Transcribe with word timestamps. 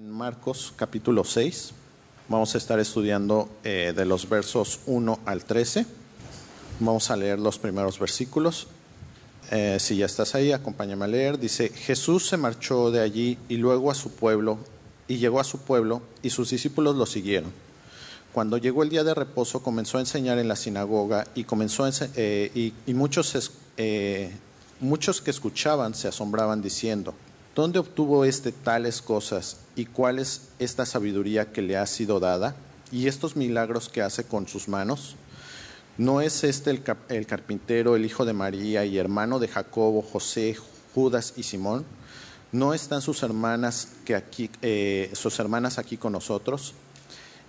Marcos 0.00 0.72
capítulo 0.76 1.24
6 1.24 1.72
vamos 2.30 2.54
a 2.54 2.58
estar 2.58 2.80
estudiando 2.80 3.50
eh, 3.64 3.92
de 3.94 4.06
los 4.06 4.26
versos 4.30 4.80
1 4.86 5.20
al 5.26 5.44
13. 5.44 5.84
Vamos 6.78 7.10
a 7.10 7.16
leer 7.16 7.38
los 7.38 7.58
primeros 7.58 7.98
versículos. 7.98 8.68
Eh, 9.50 9.76
si 9.78 9.98
ya 9.98 10.06
estás 10.06 10.34
ahí, 10.34 10.52
acompáñame 10.52 11.04
a 11.04 11.08
leer. 11.08 11.38
Dice, 11.38 11.68
Jesús 11.68 12.26
se 12.28 12.38
marchó 12.38 12.90
de 12.90 13.00
allí 13.00 13.36
y 13.50 13.58
luego 13.58 13.90
a 13.90 13.94
su 13.94 14.10
pueblo, 14.12 14.58
y 15.06 15.18
llegó 15.18 15.38
a 15.38 15.44
su 15.44 15.58
pueblo, 15.58 16.00
y 16.22 16.30
sus 16.30 16.48
discípulos 16.48 16.96
lo 16.96 17.04
siguieron. 17.04 17.52
Cuando 18.32 18.56
llegó 18.56 18.82
el 18.82 18.88
día 18.88 19.04
de 19.04 19.12
reposo, 19.12 19.62
comenzó 19.62 19.98
a 19.98 20.00
enseñar 20.00 20.38
en 20.38 20.48
la 20.48 20.56
sinagoga 20.56 21.26
y, 21.34 21.44
comenzó 21.44 21.84
a 21.84 21.90
eh, 22.16 22.72
y, 22.86 22.94
muchos, 22.94 23.52
muchos 24.80 25.20
que 25.20 25.30
escuchaban 25.30 25.94
se 25.94 26.08
asombraban 26.08 26.62
diciendo, 26.62 27.12
¿dónde 27.54 27.80
obtuvo 27.80 28.24
este 28.24 28.52
tales 28.52 29.02
cosas 29.02 29.58
y 29.80 29.86
cuál 29.86 30.18
es 30.18 30.42
esta 30.58 30.84
sabiduría 30.84 31.52
que 31.52 31.62
le 31.62 31.78
ha 31.78 31.86
sido 31.86 32.20
dada 32.20 32.54
y 32.92 33.06
estos 33.06 33.34
milagros 33.34 33.88
que 33.88 34.02
hace 34.02 34.24
con 34.24 34.46
sus 34.46 34.68
manos? 34.68 35.16
¿No 35.96 36.20
es 36.20 36.44
este 36.44 36.68
el, 36.68 37.26
carpintero, 37.26 37.96
el 37.96 38.04
hijo 38.04 38.26
de 38.26 38.34
María 38.34 38.84
y 38.84 38.98
hermano 38.98 39.38
de 39.38 39.48
Jacobo, 39.48 40.02
José, 40.02 40.54
Judas 40.94 41.32
y 41.38 41.44
Simón? 41.44 41.86
¿No 42.52 42.74
están 42.74 43.00
sus 43.00 43.22
hermanas, 43.22 43.88
que 44.04 44.14
aquí, 44.14 44.50
eh, 44.60 45.10
sus 45.14 45.38
hermanas 45.38 45.78
aquí 45.78 45.96
con 45.96 46.12
nosotros? 46.12 46.74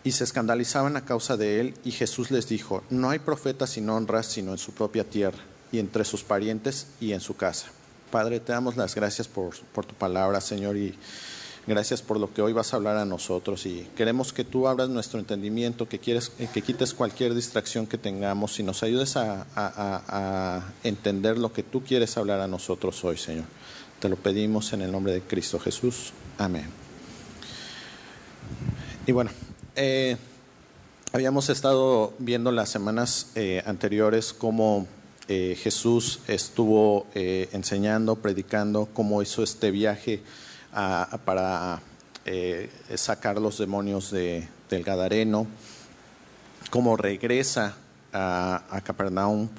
Y 0.06 0.14
se 0.14 0.24
escandalizaban 0.24 0.96
a 0.96 1.04
causa 1.04 1.36
de 1.36 1.60
él, 1.60 1.74
y 1.84 1.92
Jesús 1.92 2.32
les 2.32 2.48
dijo, 2.48 2.82
no 2.90 3.10
hay 3.10 3.20
profeta 3.20 3.68
sin 3.68 3.90
honra 3.90 4.24
sino 4.24 4.54
en 4.54 4.58
su 4.58 4.72
propia 4.72 5.04
tierra, 5.04 5.40
y 5.74 5.80
entre 5.80 6.06
sus 6.06 6.24
parientes 6.24 6.88
y 7.02 7.12
en 7.12 7.20
su 7.20 7.36
casa. 7.36 7.68
Padre, 8.10 8.40
te 8.40 8.54
damos 8.54 8.78
las 8.78 8.96
gracias 8.96 9.28
por, 9.28 9.54
por 9.74 9.86
tu 9.86 9.96
palabra, 9.96 10.40
Señor, 10.40 10.78
y 10.78 10.98
gracias 11.68 12.02
por 12.02 12.20
lo 12.20 12.34
que 12.34 12.42
hoy 12.42 12.54
vas 12.54 12.74
a 12.74 12.78
hablar 12.78 12.98
a 12.98 13.06
nosotros. 13.06 13.66
Y 13.66 13.88
queremos 13.96 14.34
que 14.34 14.44
tú 14.44 14.68
abras 14.68 14.90
nuestro 14.90 15.20
entendimiento, 15.20 15.88
que, 15.88 16.00
quieres, 16.00 16.32
eh, 16.40 16.48
que 16.52 16.62
quites 16.62 16.94
cualquier 16.94 17.34
distracción 17.34 17.88
que 17.88 17.98
tengamos 17.98 18.60
y 18.60 18.64
nos 18.64 18.84
ayudes 18.84 19.16
a, 19.18 20.64
entender 20.84 21.38
lo 21.38 21.54
que 21.54 21.64
tú 21.64 21.84
quieres 21.84 22.18
hablar 22.18 22.40
a 22.42 22.48
nosotros 22.48 23.04
hoy, 23.04 23.18
Señor. 23.18 23.46
Te 24.00 24.10
lo 24.10 24.16
pedimos 24.16 24.74
en 24.74 24.82
el 24.82 24.92
nombre 24.92 25.14
de 25.14 25.22
Cristo 25.22 25.60
Jesús. 25.60 26.12
Amén. 26.38 26.66
Y 29.06 29.12
bueno, 29.12 29.32
eh, 29.76 30.18
habíamos 31.14 31.50
estado 31.50 32.14
viendo 32.18 32.52
las 32.52 32.70
semanas 32.70 33.28
eh, 33.36 33.62
anteriores 33.66 34.34
cómo 34.34 34.88
Jesús 35.28 36.20
estuvo 36.28 37.08
enseñando, 37.14 38.18
predicando, 38.18 38.90
cómo 38.94 39.22
hizo 39.22 39.44
este 39.44 39.72
viaje 39.72 40.22
a- 40.74 41.18
para 41.26 41.82
eh, 42.26 42.70
sacar 42.96 43.40
los 43.40 43.58
demonios 43.58 44.12
de- 44.12 44.48
del 44.70 44.84
Gadareno, 44.84 45.48
cómo 46.70 46.96
regresa 46.98 47.76
a, 48.14 48.64
Capernaum 48.82 49.50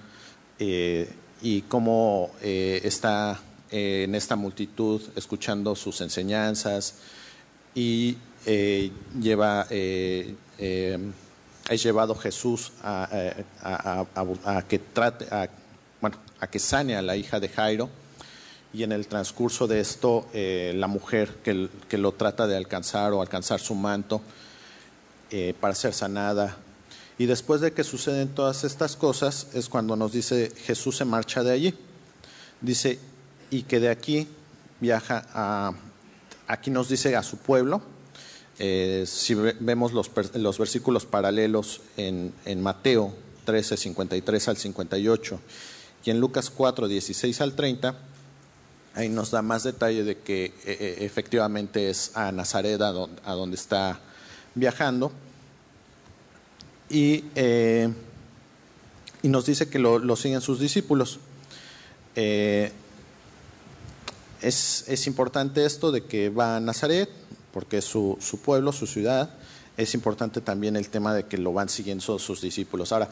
eh, 0.58 1.08
y 1.40 1.62
cómo 1.62 2.30
eh, 2.40 2.80
está 2.84 3.40
en 3.70 4.14
esta 4.14 4.36
multitud 4.36 5.00
escuchando 5.16 5.74
sus 5.74 6.00
enseñanzas 6.02 6.94
y 7.74 8.16
lleva 9.18 9.66
es 11.70 11.82
llevado 11.82 12.14
Jesús 12.14 12.72
a, 12.82 13.08
a- 13.62 14.62
que 14.68 14.78
trate 14.78 15.26
bueno 16.00 16.16
a 16.40 16.46
que 16.48 16.58
sane 16.58 16.96
a 16.96 17.02
la 17.02 17.16
hija 17.16 17.40
de 17.40 17.48
Jairo 17.48 17.88
y 18.74 18.82
en 18.84 18.92
el 18.92 19.06
transcurso 19.06 19.66
de 19.66 19.80
esto 19.80 20.26
eh, 20.32 20.72
la 20.76 20.86
mujer 20.86 21.36
que, 21.44 21.68
que 21.88 21.98
lo 21.98 22.12
trata 22.12 22.46
de 22.46 22.56
alcanzar 22.56 23.12
o 23.12 23.20
alcanzar 23.20 23.60
su 23.60 23.74
manto 23.74 24.22
eh, 25.30 25.54
para 25.60 25.74
ser 25.74 25.92
sanada. 25.94 26.56
Y 27.18 27.26
después 27.26 27.60
de 27.60 27.72
que 27.72 27.84
suceden 27.84 28.28
todas 28.34 28.64
estas 28.64 28.96
cosas 28.96 29.48
es 29.54 29.68
cuando 29.68 29.94
nos 29.96 30.12
dice 30.12 30.50
Jesús 30.64 30.96
se 30.96 31.04
marcha 31.04 31.42
de 31.42 31.52
allí 31.52 31.74
dice 32.60 32.98
y 33.50 33.62
que 33.64 33.80
de 33.80 33.90
aquí 33.90 34.26
viaja 34.80 35.26
a 35.34 35.72
aquí 36.46 36.70
nos 36.70 36.88
dice 36.88 37.14
a 37.16 37.22
su 37.22 37.36
pueblo 37.36 37.82
eh, 38.58 39.04
si 39.06 39.34
ve- 39.34 39.56
vemos 39.60 39.92
los, 39.92 40.10
los 40.34 40.58
versículos 40.58 41.04
paralelos 41.06 41.80
en, 41.96 42.32
en 42.44 42.62
Mateo 42.62 43.12
13, 43.44 43.76
53 43.76 44.48
al 44.48 44.56
58 44.56 45.40
y 46.04 46.10
en 46.10 46.18
Lucas 46.20 46.50
4, 46.50 46.88
16 46.88 47.40
al 47.40 47.54
30, 47.54 47.96
ahí 48.94 49.08
nos 49.08 49.30
da 49.30 49.42
más 49.42 49.62
detalle 49.62 50.04
de 50.04 50.18
que 50.18 50.46
eh, 50.46 50.52
eh, 50.66 50.96
efectivamente 51.00 51.88
es 51.90 52.16
a 52.16 52.30
Nazaret 52.32 52.80
a 52.80 52.92
don- 52.92 53.20
a 53.24 53.32
donde 53.32 53.56
está 53.56 54.00
viajando. 54.54 55.12
Y, 56.90 57.24
eh, 57.34 57.88
y 59.22 59.28
nos 59.28 59.46
dice 59.46 59.68
que 59.68 59.78
lo, 59.78 60.16
siguen 60.16 60.40
sus 60.40 60.60
discípulos. 60.60 61.20
Es, 64.42 64.84
es 64.88 65.06
importante 65.06 65.64
esto 65.64 65.92
de 65.92 66.04
que 66.04 66.28
va 66.28 66.56
a 66.56 66.60
Nazaret, 66.60 67.08
porque 67.52 67.78
es 67.78 67.84
su, 67.84 68.18
su 68.20 68.40
pueblo, 68.40 68.72
su 68.72 68.86
ciudad. 68.86 69.30
Es 69.76 69.94
importante 69.94 70.40
también 70.42 70.76
el 70.76 70.88
tema 70.88 71.14
de 71.14 71.24
que 71.24 71.38
lo 71.38 71.52
van 71.52 71.68
siguiendo 71.70 72.18
sus 72.18 72.42
discípulos. 72.42 72.92
Ahora, 72.92 73.08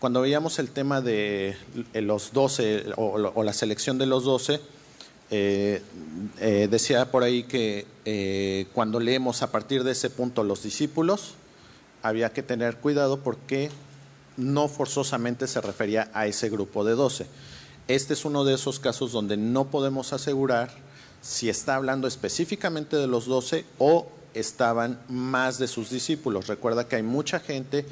cuando 0.00 0.20
veíamos 0.22 0.58
el 0.58 0.70
tema 0.70 1.00
de 1.00 1.56
los 1.94 2.32
doce 2.32 2.84
o 2.96 3.42
la 3.44 3.52
selección 3.52 3.98
de 3.98 4.06
los 4.06 4.24
doce, 4.24 4.60
eh, 5.34 5.80
eh, 6.40 6.68
decía 6.70 7.10
por 7.10 7.22
ahí 7.22 7.44
que 7.44 7.86
eh, 8.04 8.66
cuando 8.74 9.00
leemos 9.00 9.40
a 9.40 9.50
partir 9.50 9.82
de 9.82 9.92
ese 9.92 10.10
punto 10.10 10.44
los 10.44 10.62
discípulos, 10.62 11.36
había 12.02 12.34
que 12.34 12.42
tener 12.42 12.76
cuidado 12.76 13.20
porque 13.20 13.70
no 14.36 14.68
forzosamente 14.68 15.46
se 15.46 15.62
refería 15.62 16.10
a 16.12 16.26
ese 16.26 16.50
grupo 16.50 16.84
de 16.84 16.92
doce. 16.92 17.28
Este 17.88 18.12
es 18.12 18.26
uno 18.26 18.44
de 18.44 18.52
esos 18.52 18.78
casos 18.78 19.10
donde 19.10 19.38
no 19.38 19.68
podemos 19.68 20.12
asegurar 20.12 20.70
si 21.22 21.48
está 21.48 21.76
hablando 21.76 22.06
específicamente 22.06 22.96
de 22.96 23.06
los 23.06 23.24
doce 23.24 23.64
o 23.78 24.08
estaban 24.34 25.00
más 25.08 25.58
de 25.58 25.66
sus 25.66 25.88
discípulos. 25.88 26.46
Recuerda 26.46 26.86
que 26.88 26.96
hay 26.96 27.02
mucha 27.02 27.40
gente 27.40 27.86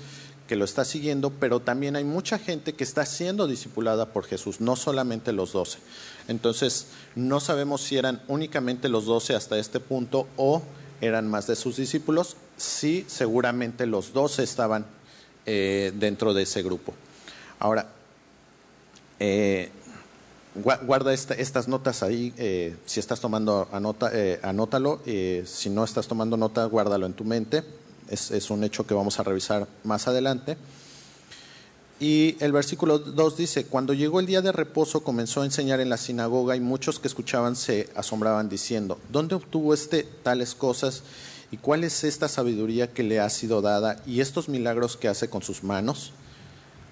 que 0.50 0.56
lo 0.56 0.65
está 0.65 0.84
siguiendo, 0.84 1.31
pero 1.31 1.61
también 1.61 1.94
hay 1.94 2.03
mucha 2.03 2.37
gente 2.37 2.72
que 2.72 2.83
está 2.83 3.06
siendo 3.06 3.47
discipulada 3.47 4.06
por 4.06 4.25
Jesús, 4.25 4.61
no 4.61 4.75
solamente 4.75 5.31
los 5.31 5.53
doce. 5.53 5.78
Entonces, 6.27 6.87
no 7.15 7.38
sabemos 7.38 7.83
si 7.83 7.97
eran 7.97 8.21
únicamente 8.27 8.89
los 8.89 9.05
doce 9.06 9.37
hasta 9.37 9.56
este 9.60 9.78
punto 9.78 10.27
o 10.37 10.60
eran 11.00 11.28
más 11.28 11.47
de 11.47 11.55
sus 11.55 11.77
discípulos. 11.77 12.37
Sí, 12.56 13.05
seguramente 13.06 13.87
los 13.87 14.12
doce 14.12 14.43
estaban 14.43 14.87
eh, 15.47 15.93
dentro 15.94 16.34
de 16.34 16.43
ese 16.43 16.65
grupo. 16.65 16.94
Ahora, 17.60 17.87
eh, 19.21 19.71
gua- 20.60 20.84
guarda 20.84 21.12
esta- 21.15 21.34
estas 21.34 21.69
notas 21.69 22.03
ahí. 22.03 22.34
eh, 22.39 22.75
si 22.87 22.99
estás 22.99 23.21
tomando 23.21 23.69
anota, 23.71 24.10
anótalo. 24.43 25.00
si 25.44 25.71
no 25.71 25.84
estás 25.84 26.09
tomando 26.09 26.37
nota, 26.37 26.65
guárdalo 26.65 27.06
en 27.06 27.12
tu 27.12 27.25
mente. 27.25 27.62
Es, 28.10 28.50
un 28.50 28.65
hecho 28.65 28.87
que 28.87 28.94
vamos 28.94 29.19
a 29.21 29.22
revisar 29.22 29.69
más 29.84 30.09
adelante. 30.09 30.56
Y 32.00 32.37
el 32.41 32.50
versículo 32.50 32.98
2 32.98 33.37
dice, 33.37 33.66
cuando 33.66 33.93
llegó 33.93 34.21
el 34.21 34.26
día 34.26 34.43
de 34.43 34.53
reposo 34.53 35.04
comenzó 35.04 35.43
a 35.43 35.44
enseñar 35.44 35.81
en 35.81 35.91
la 35.91 35.97
sinagoga 35.97 36.56
y 36.56 36.60
muchos 36.60 36.98
que 36.98 37.09
escuchaban 37.09 37.56
se 37.56 37.88
asombraban 37.94 38.48
diciendo, 38.48 38.98
¿dónde 39.10 39.34
obtuvo 39.34 39.75
este 39.75 40.03
tales 40.03 40.54
cosas 40.54 41.03
y 41.53 41.59
cuál 41.59 41.84
es 41.84 42.03
esta 42.04 42.28
sabiduría 42.28 42.91
que 42.91 43.03
le 43.03 43.21
ha 43.21 43.28
sido 43.28 43.60
dada 43.60 44.03
y 44.06 44.21
estos 44.21 44.48
milagros 44.48 44.97
que 44.97 45.09
hace 45.09 45.28
con 45.28 45.42
sus 45.42 45.62
manos? 45.62 46.12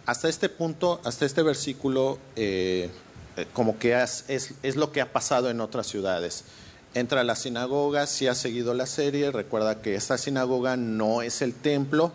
Hasta 0.04 0.28
este 0.28 0.48
punto, 0.48 1.00
hasta 1.04 1.24
este 1.24 1.42
versículo, 1.42 2.18
eh, 2.36 2.90
eh, 3.36 3.46
como 3.54 3.78
que 3.78 4.00
es 4.00 4.76
lo 4.76 4.92
que 4.92 5.00
ha 5.00 5.12
pasado 5.12 5.50
en 5.50 5.60
otras 5.60 5.86
ciudades. 5.86 6.44
Entra 6.94 7.20
a 7.20 7.24
la 7.24 7.36
sinagoga, 7.36 8.06
si 8.06 8.26
ha 8.26 8.34
seguido 8.34 8.74
la 8.74 8.86
serie, 8.86 9.30
recuerda 9.30 9.82
que 9.82 9.94
esta 9.94 10.16
sinagoga 10.16 10.76
no 10.76 11.22
es 11.22 11.42
el 11.42 11.54
templo, 11.54 12.12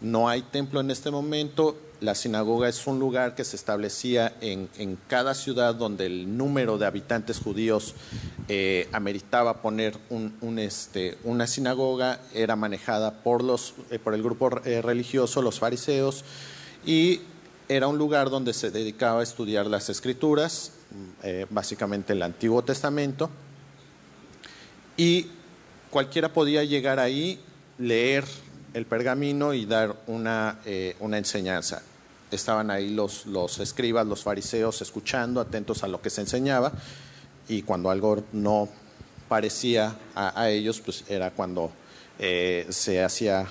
no 0.00 0.28
hay 0.28 0.42
templo 0.42 0.80
en 0.80 0.90
este 0.90 1.10
momento, 1.10 1.76
la 2.00 2.14
sinagoga 2.14 2.68
es 2.68 2.86
un 2.86 2.98
lugar 2.98 3.34
que 3.34 3.44
se 3.44 3.56
establecía 3.56 4.34
en, 4.40 4.68
en 4.78 4.98
cada 5.08 5.34
ciudad 5.34 5.74
donde 5.74 6.06
el 6.06 6.36
número 6.36 6.76
de 6.78 6.86
habitantes 6.86 7.38
judíos 7.38 7.94
eh, 8.48 8.88
ameritaba 8.92 9.62
poner 9.62 9.96
un, 10.10 10.58
este, 10.58 11.16
una 11.24 11.46
sinagoga, 11.46 12.20
era 12.34 12.56
manejada 12.56 13.22
por, 13.22 13.42
los, 13.42 13.74
eh, 13.90 13.98
por 13.98 14.14
el 14.14 14.22
grupo 14.22 14.50
eh, 14.64 14.82
religioso, 14.82 15.40
los 15.42 15.58
fariseos, 15.58 16.24
y 16.84 17.20
era 17.68 17.88
un 17.88 17.96
lugar 17.96 18.28
donde 18.28 18.52
se 18.52 18.70
dedicaba 18.70 19.20
a 19.20 19.22
estudiar 19.22 19.66
las 19.66 19.88
escrituras, 19.88 20.72
eh, 21.22 21.46
básicamente 21.48 22.12
el 22.12 22.22
Antiguo 22.22 22.62
Testamento, 22.62 23.30
y 24.96 25.26
cualquiera 25.90 26.32
podía 26.32 26.64
llegar 26.64 26.98
ahí, 26.98 27.40
leer 27.78 28.24
el 28.74 28.86
pergamino 28.86 29.54
y 29.54 29.66
dar 29.66 29.96
una, 30.06 30.58
eh, 30.64 30.96
una 31.00 31.18
enseñanza. 31.18 31.82
Estaban 32.30 32.70
ahí 32.70 32.90
los, 32.90 33.26
los 33.26 33.60
escribas, 33.60 34.06
los 34.06 34.22
fariseos, 34.22 34.82
escuchando, 34.82 35.40
atentos 35.40 35.84
a 35.84 35.88
lo 35.88 36.00
que 36.00 36.10
se 36.10 36.20
enseñaba, 36.20 36.72
y 37.48 37.62
cuando 37.62 37.90
algo 37.90 38.24
no 38.32 38.68
parecía 39.28 39.96
a, 40.14 40.48
ellos, 40.50 40.80
pues 40.80 41.04
era 41.08 41.30
cuando 41.30 41.70
eh, 42.18 42.66
se 42.70 43.02
hacía 43.02 43.46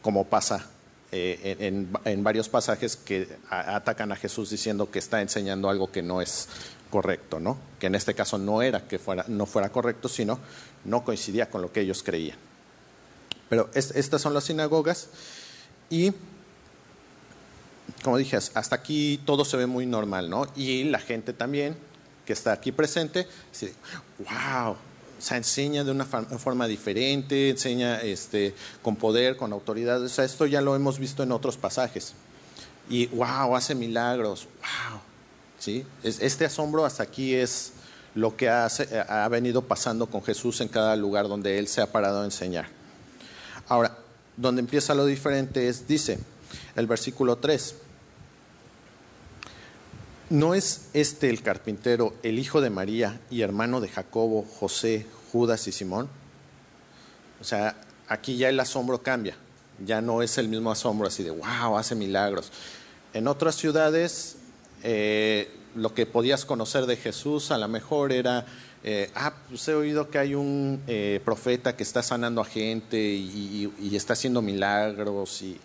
como 0.00 0.24
pasa 0.24 0.66
eh, 1.14 1.56
en, 2.04 2.24
varios 2.24 2.48
pasajes 2.48 2.96
que 2.96 3.28
atacan 3.50 4.12
a 4.12 4.16
Jesús 4.16 4.48
diciendo 4.48 4.90
que 4.90 4.98
está 4.98 5.20
enseñando 5.20 5.68
algo 5.68 5.92
que 5.92 6.02
no 6.02 6.22
es 6.22 6.48
correcto, 6.92 7.40
¿no? 7.40 7.56
Que 7.80 7.86
en 7.86 7.94
este 7.94 8.14
caso 8.14 8.36
no 8.36 8.60
era 8.60 8.86
que 8.86 8.98
fuera, 8.98 9.24
no 9.26 9.46
fuera 9.46 9.70
correcto, 9.70 10.10
sino 10.10 10.38
no 10.84 11.02
coincidía 11.02 11.48
con 11.48 11.62
lo 11.62 11.72
que 11.72 11.80
ellos 11.80 12.02
creían. 12.02 12.36
Pero 13.48 13.70
estas 13.72 14.20
son 14.20 14.34
las 14.34 14.44
sinagogas 14.44 15.08
y 15.88 16.12
como 18.04 18.18
dije, 18.18 18.36
hasta 18.36 18.76
aquí 18.76 19.20
todo 19.24 19.46
se 19.46 19.56
ve 19.56 19.66
muy 19.66 19.86
normal, 19.86 20.28
¿no? 20.28 20.46
Y 20.54 20.84
la 20.84 20.98
gente 20.98 21.32
también 21.32 21.76
que 22.26 22.34
está 22.34 22.52
aquí 22.52 22.72
presente, 22.72 23.26
dice, 23.50 23.74
wow, 24.18 24.76
se 25.18 25.36
enseña 25.36 25.84
de 25.84 25.92
una 25.92 26.04
forma 26.04 26.66
diferente, 26.66 27.48
enseña 27.48 28.02
este, 28.02 28.54
con 28.82 28.96
poder, 28.96 29.38
con 29.38 29.52
autoridad. 29.54 30.02
O 30.02 30.08
sea, 30.10 30.24
esto 30.24 30.44
ya 30.44 30.60
lo 30.60 30.76
hemos 30.76 30.98
visto 30.98 31.22
en 31.22 31.32
otros 31.32 31.56
pasajes. 31.56 32.12
Y 32.90 33.06
wow, 33.06 33.56
hace 33.56 33.74
milagros, 33.74 34.46
wow. 34.90 35.00
¿Sí? 35.62 35.86
Este 36.02 36.44
asombro 36.44 36.84
hasta 36.84 37.04
aquí 37.04 37.36
es 37.36 37.70
lo 38.16 38.36
que 38.36 38.48
ha, 38.48 38.66
ha 38.66 39.28
venido 39.28 39.62
pasando 39.62 40.08
con 40.08 40.20
Jesús 40.24 40.60
en 40.60 40.66
cada 40.66 40.96
lugar 40.96 41.28
donde 41.28 41.60
Él 41.60 41.68
se 41.68 41.80
ha 41.80 41.92
parado 41.92 42.22
a 42.22 42.24
enseñar. 42.24 42.66
Ahora, 43.68 43.96
donde 44.36 44.58
empieza 44.58 44.92
lo 44.96 45.06
diferente 45.06 45.68
es, 45.68 45.86
dice, 45.86 46.18
el 46.74 46.88
versículo 46.88 47.36
3, 47.36 47.76
¿No 50.30 50.54
es 50.54 50.88
este 50.94 51.30
el 51.30 51.42
carpintero, 51.42 52.12
el 52.24 52.40
hijo 52.40 52.60
de 52.60 52.70
María 52.70 53.20
y 53.30 53.42
hermano 53.42 53.80
de 53.80 53.88
Jacobo, 53.88 54.44
José, 54.58 55.06
Judas 55.30 55.68
y 55.68 55.72
Simón? 55.72 56.08
O 57.40 57.44
sea, 57.44 57.76
aquí 58.08 58.36
ya 58.36 58.48
el 58.48 58.58
asombro 58.58 59.00
cambia, 59.00 59.36
ya 59.84 60.00
no 60.00 60.22
es 60.22 60.38
el 60.38 60.48
mismo 60.48 60.72
asombro 60.72 61.06
así 61.06 61.22
de, 61.22 61.30
wow, 61.30 61.78
hace 61.78 61.94
milagros. 61.94 62.50
En 63.14 63.28
otras 63.28 63.54
ciudades, 63.54 64.38
eh, 64.82 65.50
lo 65.74 65.94
que 65.94 66.06
podías 66.06 66.44
conocer 66.44 66.86
de 66.86 66.96
Jesús 66.96 67.50
a 67.50 67.58
lo 67.58 67.68
mejor 67.68 68.12
era, 68.12 68.46
eh, 68.84 69.10
ah, 69.14 69.32
pues 69.48 69.66
he 69.68 69.74
oído 69.74 70.10
que 70.10 70.18
hay 70.18 70.34
un 70.34 70.82
eh, 70.86 71.20
profeta 71.24 71.76
que 71.76 71.82
está 71.82 72.02
sanando 72.02 72.40
a 72.40 72.44
gente 72.44 72.98
y, 72.98 73.70
está 73.94 74.12
haciendo 74.14 74.42
milagros 74.42 75.42
y, 75.42 75.58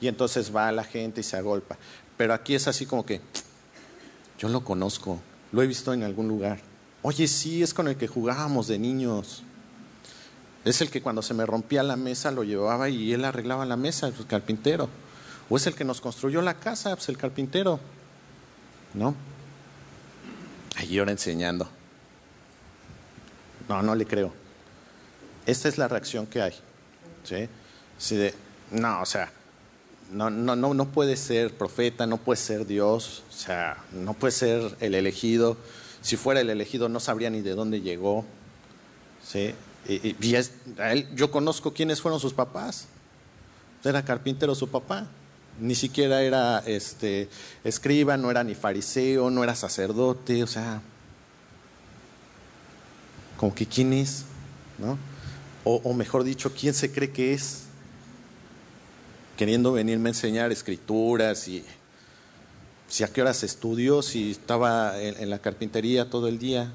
y 0.00 0.08
entonces 0.08 0.54
va 0.54 0.70
la 0.72 0.84
gente 0.84 1.20
y 1.20 1.24
se 1.24 1.36
agolpa. 1.36 1.76
Pero 2.16 2.34
aquí 2.34 2.54
es 2.54 2.68
así 2.68 2.86
como 2.86 3.06
que, 3.06 3.20
yo 4.38 4.48
lo 4.48 4.64
conozco, 4.64 5.20
lo 5.52 5.62
he 5.62 5.66
visto 5.66 5.92
en 5.92 6.02
algún 6.02 6.28
lugar. 6.28 6.60
Oye, 7.02 7.28
sí, 7.28 7.62
es 7.62 7.72
con 7.72 7.88
el 7.88 7.96
que 7.96 8.08
jugábamos 8.08 8.66
de 8.68 8.78
niños. 8.78 9.42
Es 10.64 10.80
el 10.80 10.90
que 10.90 11.00
cuando 11.00 11.22
se 11.22 11.32
me 11.32 11.46
rompía 11.46 11.82
la 11.82 11.96
mesa 11.96 12.30
lo 12.30 12.44
llevaba 12.44 12.88
y 12.88 13.12
él 13.12 13.24
arreglaba 13.24 13.64
la 13.64 13.76
mesa, 13.76 14.08
el 14.08 14.26
carpintero. 14.26 14.88
O 15.48 15.56
es 15.56 15.66
el 15.66 15.74
que 15.74 15.84
nos 15.84 16.00
construyó 16.00 16.42
la 16.42 16.54
casa, 16.54 16.94
pues 16.94 17.08
el 17.08 17.16
carpintero. 17.16 17.80
¿No? 18.94 19.14
Ahí 20.76 20.98
ahora 20.98 21.12
enseñando. 21.12 21.68
No, 23.68 23.82
no 23.82 23.94
le 23.94 24.06
creo. 24.06 24.32
Esta 25.46 25.68
es 25.68 25.78
la 25.78 25.88
reacción 25.88 26.26
que 26.26 26.42
hay. 26.42 26.54
¿Sí? 27.24 27.48
De, 28.14 28.34
no, 28.70 29.02
o 29.02 29.06
sea, 29.06 29.30
no, 30.12 30.30
no, 30.30 30.56
no, 30.56 30.72
no 30.74 30.86
puede 30.86 31.16
ser 31.16 31.52
profeta, 31.56 32.06
no 32.06 32.16
puede 32.16 32.38
ser 32.38 32.66
Dios, 32.66 33.24
o 33.28 33.32
sea, 33.32 33.84
no 33.92 34.14
puede 34.14 34.32
ser 34.32 34.76
el 34.80 34.94
elegido. 34.94 35.56
Si 36.00 36.16
fuera 36.16 36.40
el 36.40 36.50
elegido 36.50 36.88
no 36.88 37.00
sabría 37.00 37.30
ni 37.30 37.40
de 37.40 37.54
dónde 37.54 37.80
llegó. 37.80 38.24
¿sí? 39.22 39.54
Y, 39.86 40.16
yo 41.14 41.30
conozco 41.30 41.72
quiénes 41.72 42.00
fueron 42.00 42.20
sus 42.20 42.34
papás. 42.34 42.86
Era 43.84 44.04
carpintero 44.04 44.54
su 44.54 44.68
papá. 44.68 45.06
Ni 45.60 45.74
siquiera 45.74 46.22
era 46.22 46.62
este, 46.66 47.28
escriba, 47.64 48.16
no 48.16 48.30
era 48.30 48.44
ni 48.44 48.54
fariseo, 48.54 49.30
no 49.30 49.42
era 49.42 49.54
sacerdote, 49.54 50.42
o 50.42 50.46
sea, 50.46 50.80
como 53.36 53.54
que 53.54 53.66
quién 53.66 53.92
es, 53.92 54.24
¿no? 54.78 54.98
O, 55.64 55.76
o 55.84 55.94
mejor 55.94 56.24
dicho, 56.24 56.52
quién 56.52 56.74
se 56.74 56.92
cree 56.92 57.10
que 57.10 57.34
es 57.34 57.64
queriendo 59.38 59.72
venirme 59.72 60.08
a 60.08 60.10
enseñar 60.10 60.50
escrituras 60.50 61.46
y 61.46 61.64
si 62.88 63.04
a 63.04 63.08
qué 63.08 63.22
horas 63.22 63.44
estudió, 63.44 64.02
si 64.02 64.32
estaba 64.32 65.00
en, 65.00 65.30
la 65.30 65.38
carpintería 65.38 66.10
todo 66.10 66.26
el 66.26 66.38
día. 66.38 66.72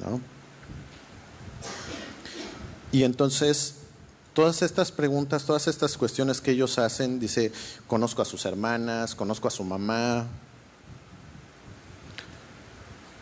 ¿no? 0.00 0.20
Y 2.92 3.04
entonces, 3.04 3.76
todas 4.36 4.60
estas 4.60 4.92
preguntas, 4.92 5.46
todas 5.46 5.66
estas 5.66 5.96
cuestiones 5.96 6.42
que 6.42 6.50
ellos 6.50 6.78
hacen, 6.78 7.18
dice, 7.18 7.52
conozco 7.86 8.20
a 8.20 8.26
sus 8.26 8.44
hermanas, 8.44 9.14
conozco 9.14 9.48
a 9.48 9.50
su 9.50 9.64
mamá. 9.64 10.26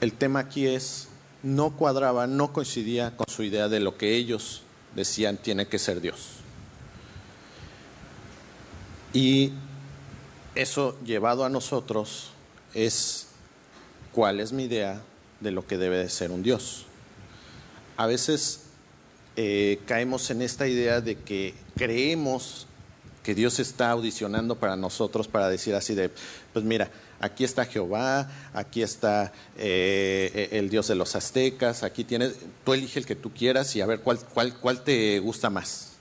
El 0.00 0.12
tema 0.12 0.40
aquí 0.40 0.66
es, 0.66 1.06
no 1.44 1.76
cuadraba, 1.76 2.26
no 2.26 2.52
coincidía 2.52 3.16
con 3.16 3.28
su 3.28 3.44
idea 3.44 3.68
de 3.68 3.78
lo 3.78 3.96
que 3.96 4.16
ellos 4.16 4.62
decían 4.96 5.36
tiene 5.36 5.68
que 5.68 5.78
ser 5.78 6.00
Dios. 6.00 6.30
Y 9.12 9.52
eso 10.56 10.98
llevado 11.04 11.44
a 11.44 11.48
nosotros 11.48 12.30
es 12.74 13.28
cuál 14.10 14.40
es 14.40 14.52
mi 14.52 14.64
idea 14.64 15.00
de 15.38 15.52
lo 15.52 15.64
que 15.64 15.78
debe 15.78 15.98
de 15.98 16.08
ser 16.08 16.32
un 16.32 16.42
Dios. 16.42 16.86
A 17.96 18.08
veces 18.08 18.63
eh, 19.36 19.80
caemos 19.86 20.30
en 20.30 20.42
esta 20.42 20.66
idea 20.68 21.00
de 21.00 21.16
que 21.16 21.54
creemos 21.76 22.66
que 23.22 23.34
Dios 23.34 23.58
está 23.58 23.90
audicionando 23.90 24.56
para 24.56 24.76
nosotros 24.76 25.28
para 25.28 25.48
decir 25.48 25.74
así 25.74 25.94
de, 25.94 26.10
pues 26.52 26.64
mira, 26.64 26.90
aquí 27.20 27.42
está 27.42 27.64
Jehová, 27.64 28.30
aquí 28.52 28.82
está 28.82 29.32
eh, 29.56 30.50
el 30.52 30.68
Dios 30.68 30.88
de 30.88 30.94
los 30.94 31.16
aztecas, 31.16 31.82
aquí 31.82 32.04
tienes, 32.04 32.34
tú 32.64 32.74
elige 32.74 32.98
el 32.98 33.06
que 33.06 33.16
tú 33.16 33.32
quieras 33.32 33.74
y 33.76 33.80
a 33.80 33.86
ver 33.86 34.00
cuál, 34.00 34.18
cuál, 34.18 34.54
cuál 34.58 34.84
te 34.84 35.18
gusta 35.20 35.50
más. 35.50 35.92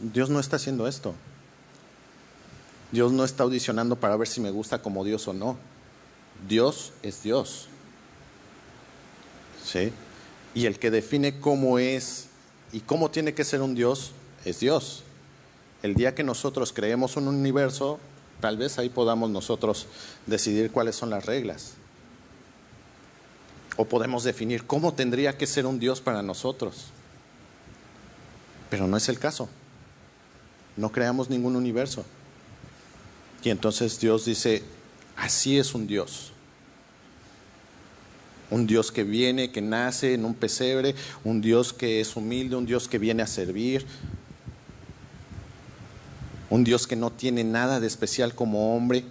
Dios 0.00 0.30
no 0.30 0.40
está 0.40 0.56
haciendo 0.56 0.88
esto. 0.88 1.14
Dios 2.90 3.12
no 3.12 3.24
está 3.24 3.42
audicionando 3.42 3.96
para 3.96 4.16
ver 4.16 4.28
si 4.28 4.40
me 4.40 4.50
gusta 4.50 4.80
como 4.80 5.04
Dios 5.04 5.28
o 5.28 5.32
no. 5.32 5.58
Dios 6.48 6.92
es 7.02 7.22
Dios. 7.22 7.68
¿Sí? 9.64 9.92
Y 10.54 10.66
el 10.66 10.78
que 10.78 10.90
define 10.90 11.40
cómo 11.40 11.78
es 11.78 12.28
y 12.72 12.80
cómo 12.80 13.10
tiene 13.10 13.34
que 13.34 13.44
ser 13.44 13.60
un 13.60 13.74
Dios 13.74 14.12
es 14.44 14.60
Dios. 14.60 15.02
El 15.82 15.94
día 15.94 16.14
que 16.14 16.24
nosotros 16.24 16.72
creemos 16.72 17.16
un 17.16 17.28
universo, 17.28 17.98
tal 18.40 18.56
vez 18.56 18.78
ahí 18.78 18.88
podamos 18.88 19.30
nosotros 19.30 19.86
decidir 20.26 20.70
cuáles 20.70 20.96
son 20.96 21.10
las 21.10 21.26
reglas. 21.26 21.74
O 23.76 23.84
podemos 23.84 24.22
definir 24.22 24.64
cómo 24.66 24.94
tendría 24.94 25.36
que 25.36 25.46
ser 25.46 25.66
un 25.66 25.78
Dios 25.78 26.00
para 26.00 26.22
nosotros. 26.22 26.86
Pero 28.70 28.86
no 28.86 28.96
es 28.96 29.08
el 29.08 29.18
caso. 29.18 29.48
No 30.76 30.90
creamos 30.90 31.30
ningún 31.30 31.56
universo. 31.56 32.04
Y 33.42 33.50
entonces 33.50 33.98
Dios 34.00 34.24
dice, 34.24 34.62
así 35.16 35.58
es 35.58 35.74
un 35.74 35.86
Dios. 35.86 36.33
Un 38.50 38.66
Dios 38.66 38.92
que 38.92 39.04
viene, 39.04 39.50
que 39.50 39.62
nace 39.62 40.14
en 40.14 40.24
un 40.24 40.34
pesebre, 40.34 40.94
un 41.24 41.40
Dios 41.40 41.72
que 41.72 42.00
es 42.00 42.16
humilde, 42.16 42.56
un 42.56 42.66
Dios 42.66 42.88
que 42.88 42.98
viene 42.98 43.22
a 43.22 43.26
servir, 43.26 43.86
un 46.50 46.62
Dios 46.62 46.86
que 46.86 46.96
no 46.96 47.10
tiene 47.10 47.42
nada 47.42 47.80
de 47.80 47.86
especial 47.86 48.34
como 48.34 48.76
hombre. 48.76 49.04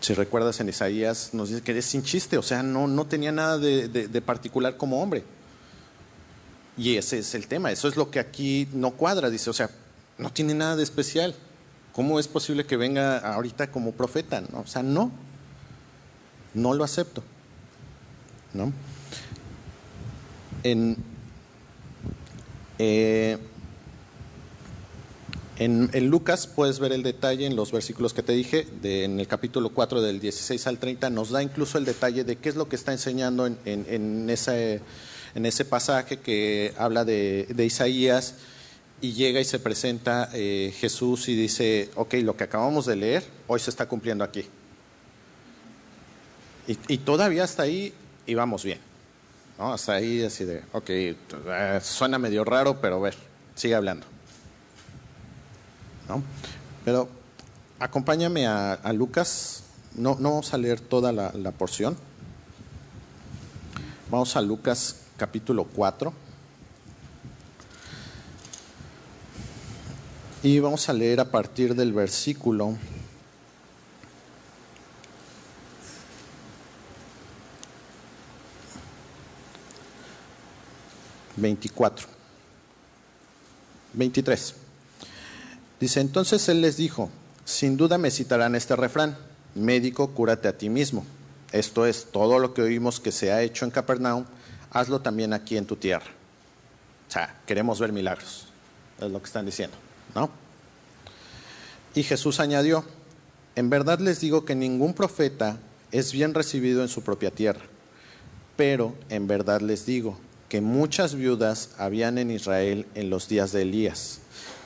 Si 0.00 0.14
recuerdas 0.14 0.60
en 0.60 0.68
Isaías, 0.68 1.30
nos 1.32 1.48
dice 1.48 1.62
que 1.62 1.76
es 1.76 1.84
sin 1.84 2.02
chiste, 2.02 2.38
o 2.38 2.42
sea, 2.42 2.62
no, 2.62 2.86
no 2.86 3.06
tenía 3.06 3.32
nada 3.32 3.58
de, 3.58 3.88
de 3.88 4.20
particular 4.22 4.76
como 4.76 5.02
hombre. 5.02 5.24
Y 6.78 6.96
ese 6.96 7.18
es 7.18 7.34
el 7.34 7.48
tema, 7.48 7.72
eso 7.72 7.88
es 7.88 7.96
lo 7.96 8.10
que 8.10 8.20
aquí 8.20 8.68
no 8.72 8.92
cuadra, 8.92 9.30
dice, 9.30 9.50
o 9.50 9.52
sea, 9.52 9.70
no 10.18 10.30
tiene 10.32 10.54
nada 10.54 10.76
de 10.76 10.82
especial. 10.82 11.34
¿Cómo 11.92 12.20
es 12.20 12.28
posible 12.28 12.66
que 12.66 12.76
venga 12.76 13.18
ahorita 13.18 13.70
como 13.70 13.92
profeta? 13.92 14.42
¿no? 14.42 14.60
O 14.60 14.66
sea, 14.66 14.82
no, 14.82 15.10
no 16.56 16.74
lo 16.74 16.82
acepto. 16.82 17.22
¿no? 18.54 18.72
En, 20.64 20.96
eh, 22.78 23.38
en, 25.58 26.08
Lucas 26.08 26.46
puedes 26.46 26.80
ver 26.80 26.92
el 26.92 27.02
detalle 27.02 27.46
en 27.46 27.54
los 27.54 27.70
versículos 27.70 28.12
que 28.14 28.22
te 28.22 28.32
dije, 28.32 28.66
en 28.82 29.20
el 29.20 29.28
capítulo 29.28 29.70
4 29.70 30.00
del 30.00 30.18
16 30.18 30.66
al 30.66 30.78
30, 30.78 31.10
nos 31.10 31.30
da 31.30 31.42
incluso 31.42 31.78
el 31.78 31.84
detalle 31.84 32.24
de 32.24 32.36
qué 32.36 32.48
es 32.48 32.56
lo 32.56 32.68
que 32.68 32.76
está 32.76 32.92
enseñando 32.92 33.46
en, 33.46 33.58
en, 33.64 34.28
ese, 34.30 35.64
pasaje 35.64 36.18
que 36.18 36.74
habla 36.78 37.04
de, 37.04 37.46
de 37.54 37.64
Isaías 37.64 38.34
y 39.00 39.12
llega 39.12 39.40
y 39.40 39.44
se 39.44 39.58
presenta 39.58 40.30
eh, 40.32 40.72
Jesús 40.78 41.28
y 41.28 41.36
dice, 41.36 41.90
ok, 41.96 42.14
lo 42.22 42.36
que 42.36 42.44
acabamos 42.44 42.86
de 42.86 42.96
leer, 42.96 43.24
hoy 43.46 43.60
se 43.60 43.70
está 43.70 43.86
cumpliendo 43.86 44.24
aquí. 44.24 44.46
Y, 46.66 46.98
todavía 46.98 47.44
hasta 47.44 47.62
ahí 47.62 47.94
y 48.26 48.34
vamos 48.34 48.64
bien. 48.64 48.80
¿no? 49.58 49.72
Hasta 49.72 49.94
ahí 49.94 50.24
así 50.24 50.44
de, 50.44 50.62
ok, 50.72 50.88
eh, 50.88 51.80
suena 51.82 52.18
medio 52.18 52.44
raro, 52.44 52.80
pero 52.80 52.96
a 52.96 53.00
ver, 53.00 53.16
sigue 53.54 53.74
hablando. 53.74 54.06
¿No? 56.08 56.22
Pero 56.84 57.08
acompáñame 57.78 58.46
a, 58.46 58.92
Lucas, 58.92 59.62
no, 59.94 60.16
no, 60.18 60.30
vamos 60.30 60.52
a 60.54 60.58
leer 60.58 60.80
toda 60.80 61.12
la, 61.12 61.32
la 61.34 61.52
porción. 61.52 61.96
Vamos 64.10 64.36
a 64.36 64.40
Lucas 64.40 64.96
capítulo 65.16 65.64
4. 65.64 66.12
Y 70.42 70.58
vamos 70.60 70.88
a 70.88 70.92
leer 70.92 71.20
a 71.20 71.30
partir 71.30 71.74
del 71.74 71.92
versículo 71.92 72.76
24. 81.36 82.06
23. 83.94 84.54
Dice, 85.80 86.00
entonces 86.00 86.48
él 86.48 86.60
les 86.60 86.76
dijo, 86.76 87.10
sin 87.44 87.76
duda 87.76 87.98
me 87.98 88.10
citarán 88.10 88.54
este 88.54 88.76
refrán, 88.76 89.16
médico, 89.54 90.08
cúrate 90.08 90.48
a 90.48 90.56
ti 90.56 90.68
mismo. 90.68 91.04
Esto 91.52 91.86
es, 91.86 92.06
todo 92.10 92.38
lo 92.38 92.54
que 92.54 92.62
oímos 92.62 93.00
que 93.00 93.12
se 93.12 93.32
ha 93.32 93.42
hecho 93.42 93.64
en 93.64 93.70
Capernaum, 93.70 94.24
hazlo 94.70 95.00
también 95.00 95.32
aquí 95.32 95.56
en 95.56 95.66
tu 95.66 95.76
tierra. 95.76 96.06
O 97.08 97.12
sea, 97.12 97.38
queremos 97.46 97.78
ver 97.78 97.92
milagros, 97.92 98.46
es 99.00 99.10
lo 99.10 99.20
que 99.20 99.26
están 99.26 99.46
diciendo, 99.46 99.76
¿no? 100.14 100.30
Y 101.94 102.02
Jesús 102.02 102.40
añadió, 102.40 102.84
en 103.54 103.70
verdad 103.70 104.00
les 104.00 104.20
digo 104.20 104.44
que 104.44 104.54
ningún 104.54 104.92
profeta 104.92 105.56
es 105.92 106.12
bien 106.12 106.34
recibido 106.34 106.82
en 106.82 106.88
su 106.88 107.02
propia 107.02 107.30
tierra, 107.30 107.62
pero 108.56 108.94
en 109.08 109.26
verdad 109.26 109.60
les 109.60 109.86
digo 109.86 110.18
que 110.48 110.60
muchas 110.60 111.14
viudas 111.14 111.70
habían 111.78 112.18
en 112.18 112.30
Israel 112.30 112.86
en 112.94 113.10
los 113.10 113.28
días 113.28 113.52
de 113.52 113.62
Elías, 113.62 114.20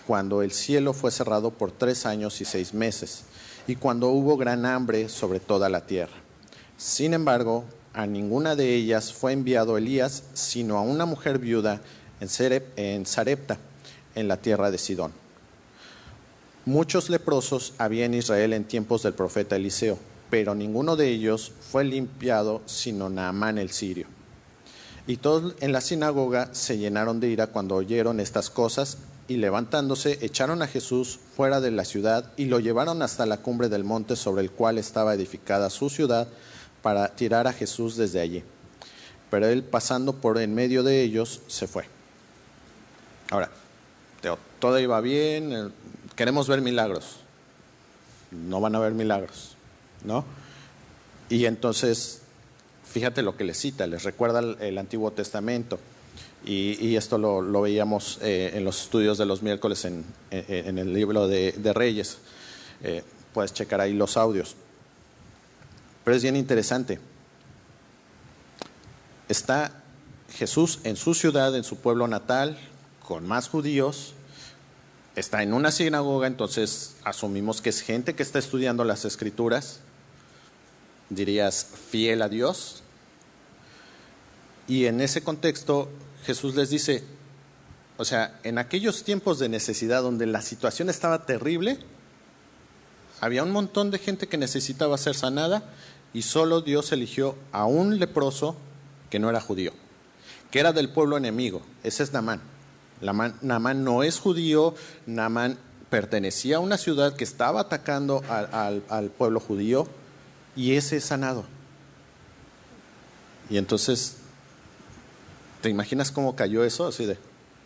cuando 0.07 0.43
el 0.43 0.53
cielo 0.53 0.93
fue 0.93 1.11
cerrado 1.11 1.51
por 1.51 1.73
tres 1.73 2.05
años 2.07 2.41
y 2.41 2.45
seis 2.45 2.75
meses, 2.75 3.23
y 3.67 3.77
cuando 3.77 4.09
hubo 4.09 4.37
gran 4.37 4.67
hambre 4.67 5.09
sobre 5.09 5.41
toda 5.41 5.69
la 5.69 5.87
tierra. 5.87 6.17
Sin 6.77 7.15
embargo, 7.15 7.65
a 7.93 8.07
ninguna 8.07 8.57
de 8.57 8.75
ellas 8.75 9.13
fue 9.13 9.33
enviado 9.33 9.79
Elías, 9.79 10.25
sino 10.35 10.77
a 10.79 10.83
una 10.83 11.07
mujer 11.07 11.39
viuda 11.39 11.81
en 12.21 13.07
Sarepta, 13.07 13.59
en 14.15 14.29
la 14.29 14.37
tierra 14.37 14.71
de 14.71 14.79
Sidón. 14.79 15.13
Muchos 16.67 17.09
leprosos 17.09 17.73
había 17.79 18.05
en 18.05 18.15
Israel 18.15 18.53
en 18.53 18.65
tiempos 18.65 19.03
del 19.03 19.15
profeta 19.15 19.57
Eliseo, 19.57 19.99
pero 20.29 20.55
ninguno 20.55 20.95
de 20.95 21.09
ellos 21.09 21.53
fue 21.71 21.85
limpiado 21.85 22.63
sino 22.67 23.09
Naamán 23.09 23.59
el 23.59 23.71
sirio. 23.71 24.20
Y 25.11 25.17
todos 25.17 25.57
en 25.59 25.73
la 25.73 25.81
sinagoga 25.81 26.51
se 26.55 26.79
llenaron 26.79 27.19
de 27.19 27.27
ira 27.27 27.49
cuando 27.49 27.75
oyeron 27.75 28.21
estas 28.21 28.49
cosas 28.49 28.99
y 29.27 29.39
levantándose 29.39 30.25
echaron 30.25 30.63
a 30.63 30.69
Jesús 30.69 31.19
fuera 31.35 31.61
de 31.61 31.73
la 31.73 31.85
ciudad 31.85 32.31
y 32.37 32.45
lo 32.45 32.61
llevaron 32.61 33.03
hasta 33.03 33.27
la 33.27 33.39
cumbre 33.39 33.69
del 33.69 33.83
monte 33.83 34.15
sobre 34.15 34.43
el 34.43 34.53
cual 34.53 34.79
estaba 34.79 35.13
edificada 35.13 35.69
su 35.69 35.91
ciudad 35.91 36.29
para 36.81 37.09
tirar 37.09 37.49
a 37.49 37.53
Jesús 37.53 37.97
desde 37.97 38.21
allí. 38.21 38.45
Pero 39.33 39.49
él 39.49 39.65
pasando 39.65 40.13
por 40.13 40.39
en 40.39 40.55
medio 40.55 40.85
de 40.85 41.03
ellos 41.03 41.41
se 41.49 41.67
fue. 41.67 41.87
Ahora, 43.31 43.51
todo 44.61 44.79
iba 44.79 45.01
bien, 45.01 45.53
eh, 45.53 45.69
queremos 46.15 46.47
ver 46.47 46.61
milagros. 46.61 47.17
No 48.31 48.61
van 48.61 48.77
a 48.77 48.79
ver 48.79 48.93
milagros, 48.93 49.57
¿no? 50.05 50.25
Y 51.29 51.47
entonces 51.47 52.20
fíjate 52.91 53.23
lo 53.23 53.37
que 53.37 53.45
les 53.45 53.59
cita, 53.59 53.87
les 53.87 54.03
recuerda 54.03 54.41
el, 54.41 54.79
Antiguo 54.79 55.13
Testamento. 55.13 55.79
Y, 56.45 56.97
esto 56.97 57.19
lo, 57.19 57.61
veíamos 57.61 58.19
eh, 58.23 58.53
en 58.55 58.65
los 58.65 58.83
estudios 58.83 59.19
de 59.19 59.27
los 59.27 59.43
miércoles 59.43 59.85
en, 59.85 60.05
el 60.31 60.93
libro 60.93 61.29
de, 61.29 61.73
Reyes. 61.75 62.19
Eh, 62.83 63.05
puedes 63.33 63.53
checar 63.53 63.81
ahí 63.81 63.93
los 63.93 64.17
audios. 64.17 64.57
Pero 66.05 66.17
es 66.17 66.23
bien 66.23 66.37
interesante. 66.37 66.99
Está 69.29 69.83
Jesús 70.33 70.81
en 70.83 70.97
su 70.97 71.15
ciudad, 71.15 71.55
en 71.55 71.63
su 71.63 71.77
pueblo 71.77 72.09
natal, 72.09 72.59
con 73.07 73.29
más 73.29 73.49
judíos. 73.49 74.15
Está 75.15 75.43
en 75.43 75.53
una 75.53 75.71
sinagoga, 75.71 76.27
entonces 76.27 76.97
asumimos 77.05 77.61
que 77.61 77.69
es 77.69 77.83
gente 77.83 78.15
que 78.15 78.23
está 78.23 78.39
estudiando 78.39 78.85
las 78.85 79.05
escrituras 79.05 79.81
dirías, 81.11 81.67
fiel 81.91 82.23
a 82.23 82.29
Dios. 82.29 82.83
Y 84.67 84.87
en 84.87 85.01
ese 85.01 85.23
contexto 85.23 85.91
Jesús 86.25 86.55
les 86.55 86.71
dice, 86.71 87.03
o 87.99 88.05
sea, 88.05 88.39
en 88.45 88.57
aquellos 88.57 89.05
tiempos 89.05 89.39
de 89.39 89.49
necesidad 89.49 90.03
donde 90.03 90.27
la 90.27 90.41
situación 90.41 90.89
estaba 90.89 91.27
terrible, 91.27 91.79
había 93.21 93.43
un 93.43 93.51
montón 93.51 93.91
de 93.91 93.99
gente 93.99 94.29
que 94.29 94.39
necesitaba 94.39 94.97
ser 94.97 95.15
sanada 95.15 95.65
y 96.15 96.23
solo 96.23 96.63
Dios 96.63 96.93
eligió 96.93 97.37
a 97.53 97.67
un 97.67 97.99
leproso 97.99 98.57
que 99.11 99.19
no 99.19 99.29
era 99.29 99.41
judío, 99.41 99.73
que 100.51 100.61
era 100.61 100.73
del 100.73 100.89
pueblo 100.89 101.17
enemigo. 101.17 101.61
Ese 101.83 102.03
es 102.03 102.13
Namán. 102.13 102.41
Namán 103.01 103.85
no 103.85 104.03
es 104.03 104.19
judío, 104.19 104.75
Namán 105.07 105.59
pertenecía 105.91 106.59
a 106.59 106.61
una 106.61 106.79
ciudad 106.79 107.17
que 107.17 107.25
estaba 107.25 107.63
atacando 107.63 108.23
al 108.29 109.11
pueblo 109.11 109.41
judío 109.41 109.89
y 110.61 110.77
ese 110.77 110.99
es 110.99 111.05
sanado. 111.05 111.47
Y 113.49 113.57
entonces, 113.57 114.17
¿te 115.63 115.71
imaginas 115.71 116.11
cómo 116.11 116.37
cayó 116.37 116.65
eso? 116.65 116.87
Así 116.87 117.07
de, 117.07 117.17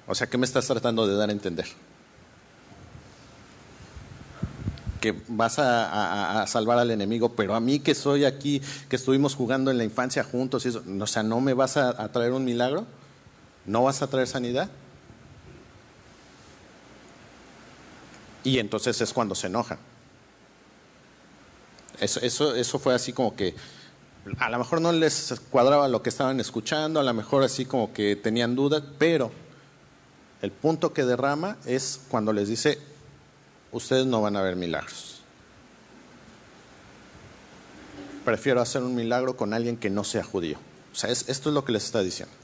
o 0.07 0.15
sea, 0.15 0.29
¿qué 0.29 0.39
me 0.39 0.47
estás 0.47 0.69
tratando 0.69 1.05
de 1.05 1.17
dar 1.17 1.29
a 1.29 1.33
entender? 1.33 1.67
Que 5.01 5.21
vas 5.27 5.59
a, 5.59 6.47
salvar 6.47 6.79
al 6.79 6.93
enemigo, 6.93 7.35
pero 7.35 7.57
a 7.57 7.61
mí 7.61 7.81
que 7.81 7.97
soy 7.97 8.25
aquí, 8.25 8.63
que 8.89 8.95
estuvimos 8.95 9.35
jugando 9.35 9.73
en 9.73 9.79
la 9.79 9.85
infancia 9.85 10.23
juntos, 10.23 10.65
y 10.65 10.69
eso, 10.69 10.85
o 11.01 11.07
sea, 11.09 11.25
¿no 11.25 11.41
me 11.41 11.53
vas 11.53 11.77
a, 11.77 12.01
a 12.01 12.13
traer 12.13 12.31
un 12.31 12.45
milagro? 12.45 12.87
¿No 13.67 13.83
vas 13.83 14.03
a 14.03 14.07
traer 14.07 14.29
sanidad? 14.29 14.71
Y 18.45 18.61
entonces 18.61 19.01
es 19.01 19.13
cuando 19.13 19.35
se 19.35 19.49
enojan. 19.49 19.79
Eso, 22.01 22.21
eso, 22.21 22.55
eso 22.55 22.79
fue 22.79 22.95
así 22.95 23.13
como 23.13 23.35
que 23.37 23.55
a 24.39 24.49
lo 24.49 24.59
mejor 24.59 24.81
no 24.81 24.93
les 24.93 25.35
cuadraba 25.51 25.89
lo 25.89 26.03
que 26.03 26.09
estaban 26.09 26.41
escuchando, 26.41 26.99
a 26.99 27.03
lo 27.03 27.13
mejor 27.13 27.43
así 27.43 27.67
como 27.67 27.93
que 27.93 28.17
tenían 28.17 28.55
dudas, 28.55 28.83
pero 28.99 29.31
el 30.41 30.51
punto 30.51 30.93
que 30.93 31.05
derrama 31.05 31.59
es 31.67 32.01
cuando 32.09 32.33
les 32.33 32.49
dice, 32.49 32.79
ustedes 33.73 34.07
no 34.07 34.23
van 34.23 34.37
a 34.37 34.43
ver 34.43 34.57
milagros. 34.57 35.21
Prefiero 38.25 38.63
hacer 38.63 38.83
un 38.83 38.95
milagro 38.95 39.37
con 39.37 39.53
alguien 39.53 39.77
que 39.77 39.91
no 39.91 40.05
sea 40.05 40.25
judío. 40.25 40.57
O 40.93 40.97
sea, 40.97 41.11
esto 41.11 41.29
es 41.29 41.47
lo 41.47 41.65
que 41.65 41.73
les 41.73 41.85
está 41.85 42.01
diciendo. 42.01 42.35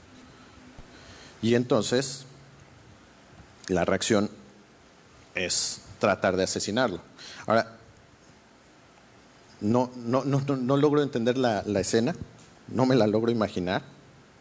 Y 1.41 1.55
entonces, 1.55 2.25
la 3.67 3.85
reacción 3.85 4.29
es 5.33 5.81
tratar 5.97 6.37
de 6.37 6.43
asesinarlo. 6.43 7.01
Ahora, 7.47 7.77
no, 9.61 9.91
no, 9.95 10.23
no, 10.23 10.77
logro 10.77 11.03
entender 11.03 11.37
la, 11.37 11.61
escena, 11.79 12.15
no 12.67 12.85
me 12.85 12.95
la 12.95 13.07
logro 13.07 13.31
imaginar. 13.31 13.83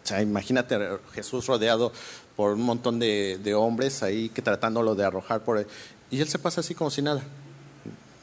O 0.02 0.06
sea, 0.06 0.22
imagínate 0.22 0.78
Jesús 1.12 1.46
rodeado 1.46 1.92
por 2.36 2.54
un 2.54 2.62
montón 2.62 2.98
de, 2.98 3.54
hombres 3.54 4.02
ahí 4.02 4.30
que 4.30 4.42
tratándolo 4.42 4.94
de 4.94 5.04
arrojar 5.04 5.42
por 5.44 5.58
él. 5.58 5.66
Y 6.10 6.20
él 6.20 6.28
se 6.28 6.38
pasa 6.38 6.62
así 6.62 6.74
como 6.74 6.90
si 6.90 7.02
nada. 7.02 7.22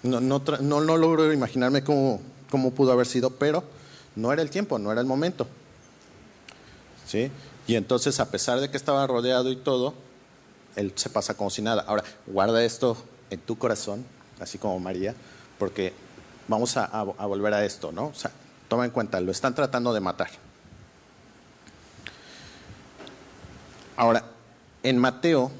No, 0.04 0.20
no 0.20 0.98
logro 0.98 1.32
imaginarme 1.32 1.84
cómo, 1.84 2.20
cómo, 2.50 2.72
pudo 2.72 2.92
haber 2.92 3.06
sido, 3.06 3.30
pero 3.30 3.64
no 4.16 4.34
era 4.34 4.42
el 4.42 4.50
tiempo, 4.50 4.80
no 4.80 4.92
era 4.92 5.02
el 5.02 5.08
momento. 5.08 5.48
¿Sí? 7.06 7.32
Y 7.68 7.76
entonces, 7.76 8.20
a 8.20 8.32
pesar 8.32 8.60
de 8.60 8.72
que 8.72 8.78
estaba 8.78 9.06
rodeado 9.06 9.52
y 9.52 9.56
todo, 9.56 9.94
él 10.76 10.94
se 10.96 11.10
pasa 11.10 11.36
como 11.36 11.50
si 11.50 11.62
nada. 11.62 11.84
Ahora, 11.88 12.04
guarda 12.26 12.64
esto 12.64 12.98
en 13.30 13.40
tu 13.40 13.58
corazón, 13.58 14.06
así 14.40 14.58
como 14.58 14.80
María, 14.80 15.16
porque 15.60 15.94
vamos 16.48 16.78
a, 16.78 17.04
volver 17.04 17.54
a 17.54 17.66
esto, 17.66 17.92
¿no? 17.92 18.08
O 18.08 18.14
sea, 18.14 18.32
toma 18.68 18.86
en 18.86 18.92
cuenta, 18.92 19.20
lo 19.22 19.32
están 19.32 19.54
tratando 19.56 19.94
de 19.94 20.00
matar. 20.00 20.30
Ahora, 23.96 24.24
en 24.84 24.98
Mateo, 24.98 25.52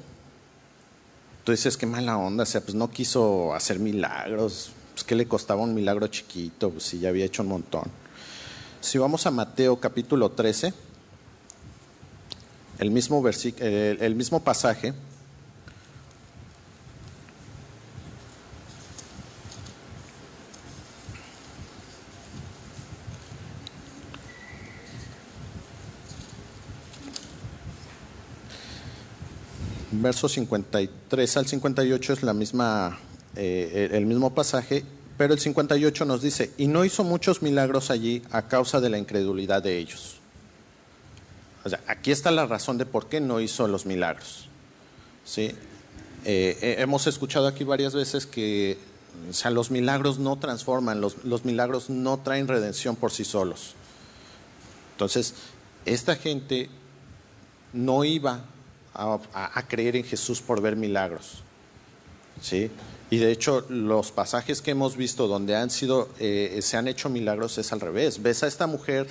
tú 1.44 1.52
dices 1.52 1.76
que 1.76 1.86
mala 1.86 2.16
onda, 2.16 2.44
o 2.44 2.46
sea, 2.46 2.60
pues 2.60 2.74
no 2.74 2.88
quiso 2.90 3.54
hacer 3.54 3.78
milagros, 3.78 4.72
pues 4.92 5.04
que 5.04 5.14
le 5.14 5.26
costaba 5.26 5.62
un 5.62 5.74
milagro 5.74 6.06
chiquito, 6.06 6.70
pues 6.70 6.84
si 6.84 6.98
ya 7.00 7.08
había 7.08 7.24
hecho 7.24 7.42
un 7.42 7.48
montón. 7.48 7.84
Si 8.80 8.96
vamos 8.98 9.26
a 9.26 9.30
Mateo 9.30 9.80
capítulo 9.80 10.30
13, 10.30 10.72
el 12.78 12.90
mismo, 12.92 13.24
el 13.26 14.14
mismo 14.14 14.40
pasaje, 14.44 14.94
versos 30.02 30.32
53 30.32 31.36
al 31.36 31.46
58 31.46 32.12
es 32.12 32.22
la 32.22 32.34
misma, 32.34 32.98
eh, 33.36 33.90
el 33.92 34.06
mismo 34.06 34.34
pasaje, 34.34 34.84
pero 35.16 35.34
el 35.34 35.40
58 35.40 36.04
nos 36.04 36.22
dice, 36.22 36.52
y 36.58 36.66
no 36.68 36.84
hizo 36.84 37.04
muchos 37.04 37.42
milagros 37.42 37.90
allí 37.90 38.22
a 38.30 38.42
causa 38.48 38.80
de 38.80 38.90
la 38.90 38.98
incredulidad 38.98 39.62
de 39.62 39.78
ellos. 39.78 40.16
O 41.64 41.68
sea, 41.68 41.80
aquí 41.86 42.12
está 42.12 42.30
la 42.30 42.46
razón 42.46 42.78
de 42.78 42.86
por 42.86 43.08
qué 43.08 43.20
no 43.20 43.40
hizo 43.40 43.66
los 43.68 43.84
milagros. 43.84 44.48
¿sí? 45.24 45.52
Eh, 46.24 46.76
hemos 46.78 47.06
escuchado 47.06 47.46
aquí 47.46 47.64
varias 47.64 47.94
veces 47.94 48.26
que 48.26 48.78
los 49.50 49.70
milagros 49.70 50.18
no 50.18 50.36
transforman, 50.36 51.00
los, 51.00 51.24
los 51.24 51.44
milagros 51.44 51.90
no 51.90 52.18
traen 52.18 52.48
redención 52.48 52.96
por 52.96 53.10
sí 53.10 53.24
solos. 53.24 53.74
Entonces, 54.92 55.34
esta 55.84 56.16
gente 56.16 56.68
no 57.72 58.04
iba 58.04 58.44
a, 58.98 59.64
creer 59.68 59.96
en 59.96 60.04
Jesús 60.04 60.40
por 60.40 60.60
ver 60.60 60.76
milagros. 60.76 61.42
¿sí? 62.42 62.70
Y 63.10 63.18
de 63.18 63.30
hecho, 63.30 63.64
los 63.68 64.10
pasajes 64.10 64.60
que 64.60 64.72
hemos 64.72 64.96
visto 64.96 65.28
donde 65.28 65.56
han 65.56 65.70
sido, 65.70 66.08
eh, 66.18 66.58
se 66.62 66.76
han 66.76 66.88
hecho 66.88 67.08
milagros 67.08 67.56
es 67.58 67.72
al 67.72 67.80
revés. 67.80 68.22
Ves 68.22 68.42
a 68.42 68.48
esta 68.48 68.66
mujer 68.66 69.06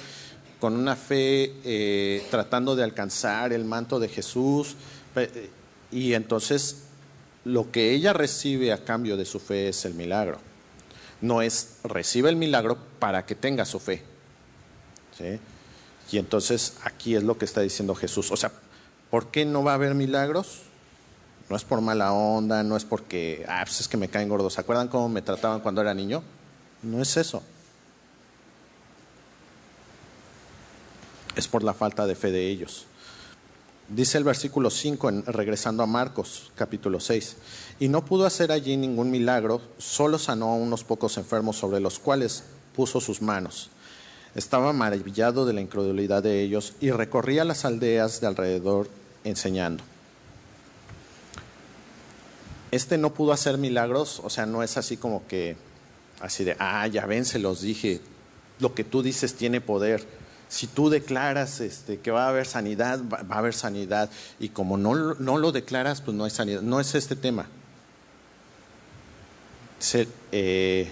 con 0.60 0.75
una 0.75 0.96
fe 0.96 1.53
eh, 1.63 2.25
tratando 2.29 2.75
de 2.75 2.84
alcanzar 2.84 3.53
el 3.53 3.63
manto 3.63 4.00
de 4.00 4.10
Jesús 4.10 4.75
y 5.91 6.13
entonces 6.13 6.84
lo 7.46 7.72
que 7.72 7.91
ella 7.91 8.13
recibe 8.13 8.74
a 8.74 8.84
cambio 8.84 9.17
de 9.17 9.25
su 9.25 9.39
fe 9.39 9.70
es 9.70 9.86
el 9.86 9.94
milagro. 9.94 10.39
No 11.22 11.41
es 11.41 11.77
recibe 11.84 12.29
el 12.29 12.36
milagro 12.36 12.77
para 13.00 13.25
que 13.25 13.36
tenga 13.36 13.65
su 13.65 13.79
fe. 13.79 14.03
¿sí? 15.17 15.39
Y 16.12 16.17
entonces 16.17 16.75
aquí 16.84 17.15
es 17.15 17.24
lo 17.24 17.38
que 17.38 17.46
está 17.46 17.62
diciendo 17.62 17.96
Jesús. 17.96 18.32
O 18.32 18.38
sea, 18.38 18.51
¿por 19.10 19.28
qué 19.28 19.46
no 19.46 19.64
va 19.64 19.72
a 19.72 19.76
haber 19.76 19.96
milagros? 19.96 20.64
No 21.50 21.56
es 21.56 21.64
por 21.64 21.82
mala 21.82 22.12
onda, 22.12 22.64
no 22.64 22.76
es 22.76 22.84
porque, 22.84 23.46
ah, 23.48 23.62
pues 23.66 23.80
es 23.80 23.88
que 23.88 23.98
me 23.98 24.10
caen 24.10 24.28
gordos. 24.28 24.54
¿Se 24.54 24.62
acuerdan 24.62 24.90
cómo 24.90 25.08
me 25.08 25.22
trataban 25.22 25.62
cuando 25.62 25.82
era 25.82 25.94
niño? 25.94 26.22
No 26.84 27.02
es 27.02 27.16
eso. 27.16 27.42
Es 31.36 31.48
por 31.48 31.64
la 31.64 31.74
falta 31.74 32.06
de 32.06 32.16
fe 32.16 32.32
de 32.32 32.48
ellos. 32.48 32.88
Dice 33.90 34.18
el 34.18 34.26
versículo 34.26 34.70
5, 34.70 35.12
regresando 35.28 35.82
a 35.82 35.86
Marcos, 35.86 36.52
capítulo 36.56 37.00
6, 37.00 37.38
y 37.80 37.88
no 37.88 38.04
pudo 38.04 38.26
hacer 38.26 38.52
allí 38.52 38.76
ningún 38.76 39.10
milagro, 39.10 39.62
solo 39.78 40.20
sanó 40.20 40.48
a 40.48 40.56
unos 40.56 40.84
pocos 40.84 41.18
enfermos 41.18 41.56
sobre 41.56 41.80
los 41.80 41.98
cuales 41.98 42.44
puso 42.76 43.00
sus 43.00 43.22
manos. 43.22 43.70
Estaba 44.38 44.72
maravillado 44.72 45.46
de 45.46 45.51
la 45.51 45.60
incredulidad 45.60 46.24
de 46.24 46.41
ellos 46.41 46.75
y 46.79 46.91
recorría 46.91 47.44
las 47.44 47.65
aldeas 47.65 48.22
de 48.22 48.27
alrededor 48.27 48.88
enseñando. 49.25 49.84
Este 52.72 52.98
no 52.98 53.13
pudo 53.13 53.34
hacer 53.34 53.58
milagros, 53.58 54.22
o 54.24 54.29
sea, 54.29 54.46
no 54.46 54.63
es 54.63 54.77
así 54.77 54.96
como 54.96 55.27
que, 55.27 55.58
así 56.22 56.46
de, 56.46 56.56
ah, 56.60 56.88
ya 56.88 57.06
ven, 57.06 57.25
se 57.25 57.39
los 57.39 57.62
dije, 57.62 58.00
lo 58.60 58.74
que 58.74 58.86
tú 58.86 59.01
dices 59.01 59.34
tiene 59.34 59.60
poder 59.60 60.06
si 60.50 60.67
tú 60.67 60.89
declaras 60.89 61.60
este, 61.60 62.00
que 62.00 62.12
va 62.12 62.25
a 62.25 62.29
haber 62.29 62.46
sanidad, 62.46 63.01
va, 63.12 63.36
a 63.36 63.39
haber 63.39 63.53
sanidad. 63.53 64.10
Y 64.39 64.50
como 64.50 64.77
no, 64.77 65.15
no, 65.15 65.38
lo 65.38 65.51
declaras, 65.51 66.01
pues 66.01 66.15
no 66.15 66.24
hay 66.24 66.32
sanidad. 66.32 66.62
No 66.62 66.79
es 66.79 66.96
este 66.96 67.15
tema. 67.15 67.48
Eh, 70.32 70.91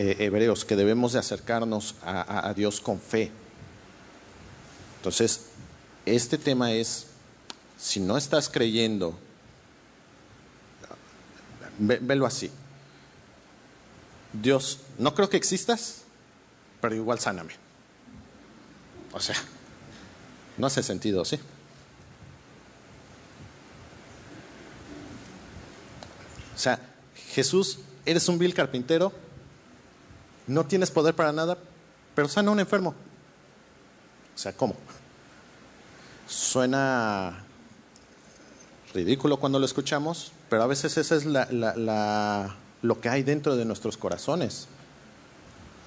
eh, 0.00 0.14
hebreos, 0.20 0.64
que 0.64 0.76
debemos 0.76 1.14
de 1.14 1.18
acercarnos 1.18 1.96
a, 2.04 2.54
Dios 2.54 2.80
con 2.80 3.00
fe. 3.00 3.32
Entonces, 4.98 5.46
este 6.06 6.38
tema 6.38 6.70
es, 6.70 7.08
si 7.76 7.98
no 7.98 8.16
estás 8.16 8.48
creyendo, 8.48 9.18
velo 11.80 12.26
así. 12.26 12.48
Dios, 14.32 14.78
no 14.98 15.16
creo 15.16 15.28
que 15.28 15.36
existas, 15.36 16.02
pero 16.80 16.94
igual 16.94 17.18
sáname. 17.18 17.54
O 19.10 19.18
sea, 19.18 19.34
no 20.58 20.68
hace 20.68 20.84
sentido, 20.84 21.24
¿sí? 21.24 21.40
O 26.54 26.58
sea, 26.58 26.78
Jesús, 27.32 27.80
eres 28.06 28.28
un 28.28 28.38
vil 28.38 28.54
carpintero, 28.54 29.12
no 30.48 30.64
tienes 30.66 30.90
poder 30.90 31.14
para 31.14 31.32
nada, 31.32 31.56
pero 32.14 32.28
sana 32.28 32.50
un 32.50 32.60
enfermo. 32.60 32.94
O 34.34 34.38
sea, 34.38 34.52
¿cómo? 34.52 34.74
Suena 36.26 37.44
ridículo 38.92 39.38
cuando 39.38 39.58
lo 39.58 39.66
escuchamos, 39.66 40.32
pero 40.50 40.62
a 40.62 40.66
veces 40.66 40.96
eso 40.96 41.14
es 41.14 41.24
lo 41.24 43.00
que 43.00 43.08
hay 43.08 43.22
dentro 43.22 43.56
de 43.56 43.64
nuestros 43.64 43.96
corazones. 43.96 44.66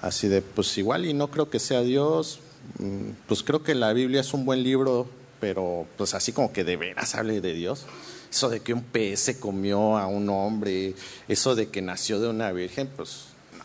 Así 0.00 0.28
de, 0.28 0.42
pues 0.42 0.76
igual 0.78 1.06
y 1.06 1.14
no 1.14 1.28
creo 1.28 1.48
que 1.48 1.60
sea 1.60 1.82
Dios, 1.82 2.40
Mm, 2.78 3.10
pues 3.26 3.42
creo 3.42 3.62
que 3.62 3.74
la 3.74 3.92
Biblia 3.92 4.20
es 4.20 4.32
un 4.34 4.44
buen 4.44 4.62
libro, 4.62 5.08
pero 5.40 5.86
pues 5.96 6.14
así 6.14 6.32
como 6.32 6.52
que 6.52 6.64
de 6.64 6.76
veras 6.76 7.14
hable 7.14 7.40
de 7.40 7.54
Dios. 7.54 7.84
Eso 8.30 8.48
de 8.48 8.60
que 8.60 8.72
un 8.72 8.82
pez 8.82 9.20
se 9.20 9.38
comió 9.38 9.98
a 9.98 10.06
un 10.06 10.28
hombre, 10.30 10.94
eso 11.28 11.54
de 11.54 11.68
que 11.68 11.82
nació 11.82 12.18
de 12.18 12.28
una 12.28 12.50
virgen, 12.52 12.88
pues 12.96 13.26
no, 13.58 13.64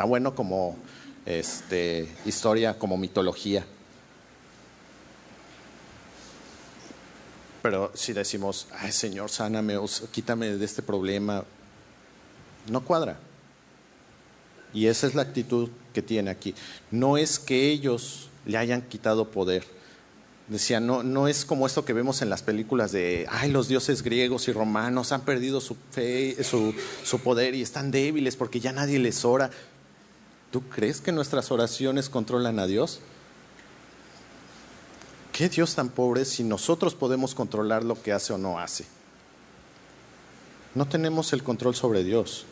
está 0.00 0.08
bueno 0.08 0.34
como 0.34 0.78
este, 1.26 2.08
historia, 2.24 2.78
como 2.78 2.96
mitología. 2.96 3.66
Pero 7.60 7.92
si 7.92 8.14
decimos, 8.14 8.66
ay 8.78 8.92
Señor, 8.92 9.28
sáname, 9.28 9.78
quítame 10.10 10.56
de 10.56 10.64
este 10.64 10.80
problema, 10.80 11.44
no 12.70 12.82
cuadra. 12.82 13.18
Y 14.72 14.86
esa 14.86 15.06
es 15.06 15.14
la 15.14 15.20
actitud 15.20 15.68
que 15.92 16.00
tiene 16.00 16.30
aquí. 16.30 16.54
No 16.90 17.18
es 17.18 17.38
que 17.38 17.68
ellos 17.68 18.30
le 18.46 18.56
hayan 18.56 18.80
quitado 18.80 19.30
poder. 19.30 19.66
Decía, 20.48 20.80
no, 20.80 21.02
no 21.02 21.28
es 21.28 21.44
como 21.44 21.66
esto 21.66 21.84
que 21.84 21.92
vemos 21.92 22.22
en 22.22 22.30
las 22.30 22.42
películas 22.42 22.90
de, 22.90 23.26
ay, 23.28 23.50
los 23.50 23.68
dioses 23.68 24.02
griegos 24.02 24.48
y 24.48 24.52
romanos 24.52 25.12
han 25.12 25.26
perdido 25.26 25.60
su 25.60 25.76
fe, 25.90 26.42
su, 26.42 26.74
su 27.04 27.18
poder 27.20 27.54
y 27.54 27.60
están 27.60 27.90
débiles 27.90 28.36
porque 28.36 28.60
ya 28.60 28.72
nadie 28.72 28.98
les 28.98 29.26
ora. 29.26 29.50
¿Tú 30.50 30.62
crees 30.62 31.00
que 31.00 31.12
nuestras 31.12 31.50
oraciones 31.52 32.08
controlan 32.08 32.58
a 32.58 32.66
Dios? 32.66 33.00
¿Qué 35.32 35.48
Dios 35.48 35.74
tan 35.74 35.88
pobre 35.88 36.24
si 36.24 36.42
nosotros 36.42 36.94
podemos 36.94 37.34
controlar 37.34 37.84
lo 37.84 38.00
que 38.02 38.12
hace 38.12 38.32
o 38.32 38.38
no 38.38 38.58
hace? 38.58 38.84
No 40.74 40.86
tenemos 40.86 41.32
el 41.32 41.42
control 41.42 41.74
sobre 41.74 42.04
Dios. 42.04 42.44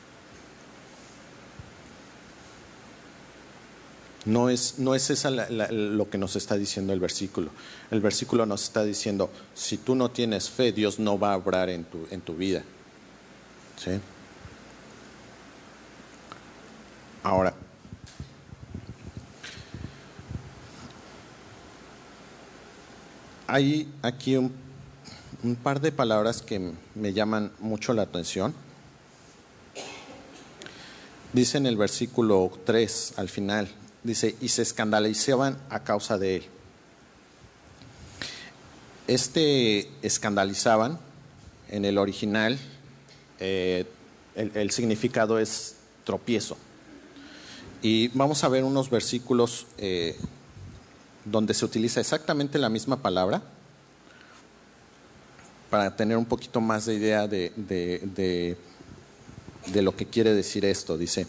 No 4.24 4.50
es, 4.50 4.78
no 4.78 4.94
es 4.94 5.24
lo 5.70 6.10
que 6.10 6.18
nos 6.18 6.36
está 6.36 6.56
diciendo 6.56 6.92
el 6.92 7.00
versículo. 7.00 7.50
El 7.90 8.00
versículo 8.00 8.46
nos 8.46 8.62
está 8.64 8.84
diciendo, 8.84 9.30
si 9.54 9.78
tú 9.78 9.94
no 9.94 10.10
tienes 10.10 10.50
fe, 10.50 10.72
Dios 10.72 10.98
no 10.98 11.18
va 11.18 11.32
a 11.32 11.36
obrar 11.36 11.70
en 11.70 11.84
tu, 11.84 12.06
en 12.10 12.20
tu 12.20 12.34
vida. 12.34 12.62
¿Sí? 13.76 13.92
Ahora, 17.22 17.54
hay 23.48 23.90
aquí 24.02 24.36
un, 24.36 24.52
par 25.62 25.80
de 25.80 25.90
palabras 25.90 26.42
que 26.42 26.72
me 26.94 27.12
llaman 27.14 27.50
mucho 27.58 27.94
la 27.94 28.02
atención. 28.02 28.54
Dice 31.32 31.56
en 31.56 31.66
el 31.66 31.76
versículo 31.76 32.52
3 32.64 33.14
al 33.16 33.28
final, 33.28 33.68
dice, 34.04 34.36
y 34.40 34.48
se 34.48 34.62
escandalizaban 34.62 35.58
a 35.70 35.82
causa 35.82 36.18
de 36.18 36.36
él. 36.36 36.44
Este 39.06 39.88
escandalizaban, 40.02 40.98
en 41.70 41.86
el 41.86 41.96
original, 41.96 42.58
eh, 43.40 43.86
el, 44.34 44.70
significado 44.70 45.38
es 45.38 45.76
tropiezo. 46.04 46.58
Y 47.80 48.08
vamos 48.08 48.44
a 48.44 48.48
ver 48.48 48.64
unos 48.64 48.90
versículos 48.90 49.66
eh, 49.78 50.16
donde 51.30 51.54
se 51.54 51.64
utiliza 51.64 52.00
exactamente 52.00 52.58
la 52.58 52.68
misma 52.68 53.00
palabra 53.02 53.42
para 55.70 55.94
tener 55.96 56.16
un 56.16 56.24
poquito 56.24 56.60
más 56.60 56.86
de 56.86 56.94
idea 56.94 57.26
de, 57.26 57.52
de, 57.56 58.56
de 59.66 59.82
lo 59.82 59.94
que 59.94 60.06
quiere 60.06 60.32
decir 60.34 60.64
esto. 60.64 60.96
Dice, 60.96 61.26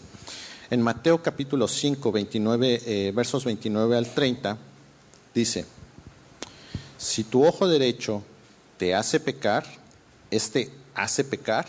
en 0.70 0.82
Mateo 0.82 1.22
capítulo 1.22 1.68
5, 1.68 2.12
29, 2.12 2.82
eh, 2.86 3.12
versos 3.14 3.44
29 3.44 3.96
al 3.96 4.06
30, 4.06 4.56
dice, 5.34 5.66
si 6.96 7.24
tu 7.24 7.44
ojo 7.44 7.66
derecho 7.66 8.22
te 8.78 8.94
hace 8.94 9.20
pecar, 9.20 9.64
este 10.30 10.70
hace 10.94 11.24
pecar 11.24 11.66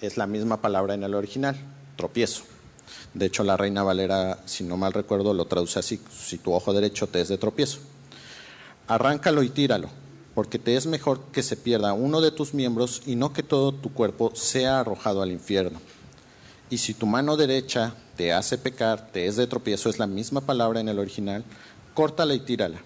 es 0.00 0.16
la 0.16 0.26
misma 0.26 0.60
palabra 0.60 0.94
en 0.94 1.04
el 1.04 1.14
original, 1.14 1.56
tropiezo. 1.96 2.44
De 3.14 3.26
hecho, 3.26 3.42
la 3.42 3.56
Reina 3.56 3.82
Valera, 3.82 4.38
si 4.46 4.64
no 4.64 4.76
mal 4.76 4.92
recuerdo, 4.92 5.34
lo 5.34 5.46
traduce 5.46 5.78
así, 5.78 6.00
si 6.10 6.38
tu 6.38 6.52
ojo 6.52 6.72
derecho 6.72 7.06
te 7.06 7.20
es 7.20 7.28
de 7.28 7.38
tropiezo. 7.38 7.80
Arráncalo 8.86 9.42
y 9.42 9.48
tíralo, 9.48 9.88
porque 10.34 10.58
te 10.58 10.76
es 10.76 10.86
mejor 10.86 11.20
que 11.32 11.42
se 11.42 11.56
pierda 11.56 11.92
uno 11.92 12.20
de 12.20 12.30
tus 12.30 12.54
miembros 12.54 13.02
y 13.06 13.16
no 13.16 13.32
que 13.32 13.42
todo 13.42 13.72
tu 13.72 13.92
cuerpo 13.92 14.32
sea 14.34 14.80
arrojado 14.80 15.22
al 15.22 15.32
infierno. 15.32 15.80
Y 16.70 16.78
si 16.78 16.94
tu 16.94 17.06
mano 17.06 17.36
derecha 17.36 17.94
te 18.16 18.32
hace 18.32 18.58
pecar, 18.58 19.08
te 19.12 19.26
es 19.26 19.36
de 19.36 19.46
tropiezo, 19.46 19.90
es 19.90 19.98
la 19.98 20.06
misma 20.06 20.40
palabra 20.40 20.80
en 20.80 20.88
el 20.88 21.00
original, 21.00 21.44
córtala 21.94 22.34
y 22.34 22.40
tírala. 22.40 22.80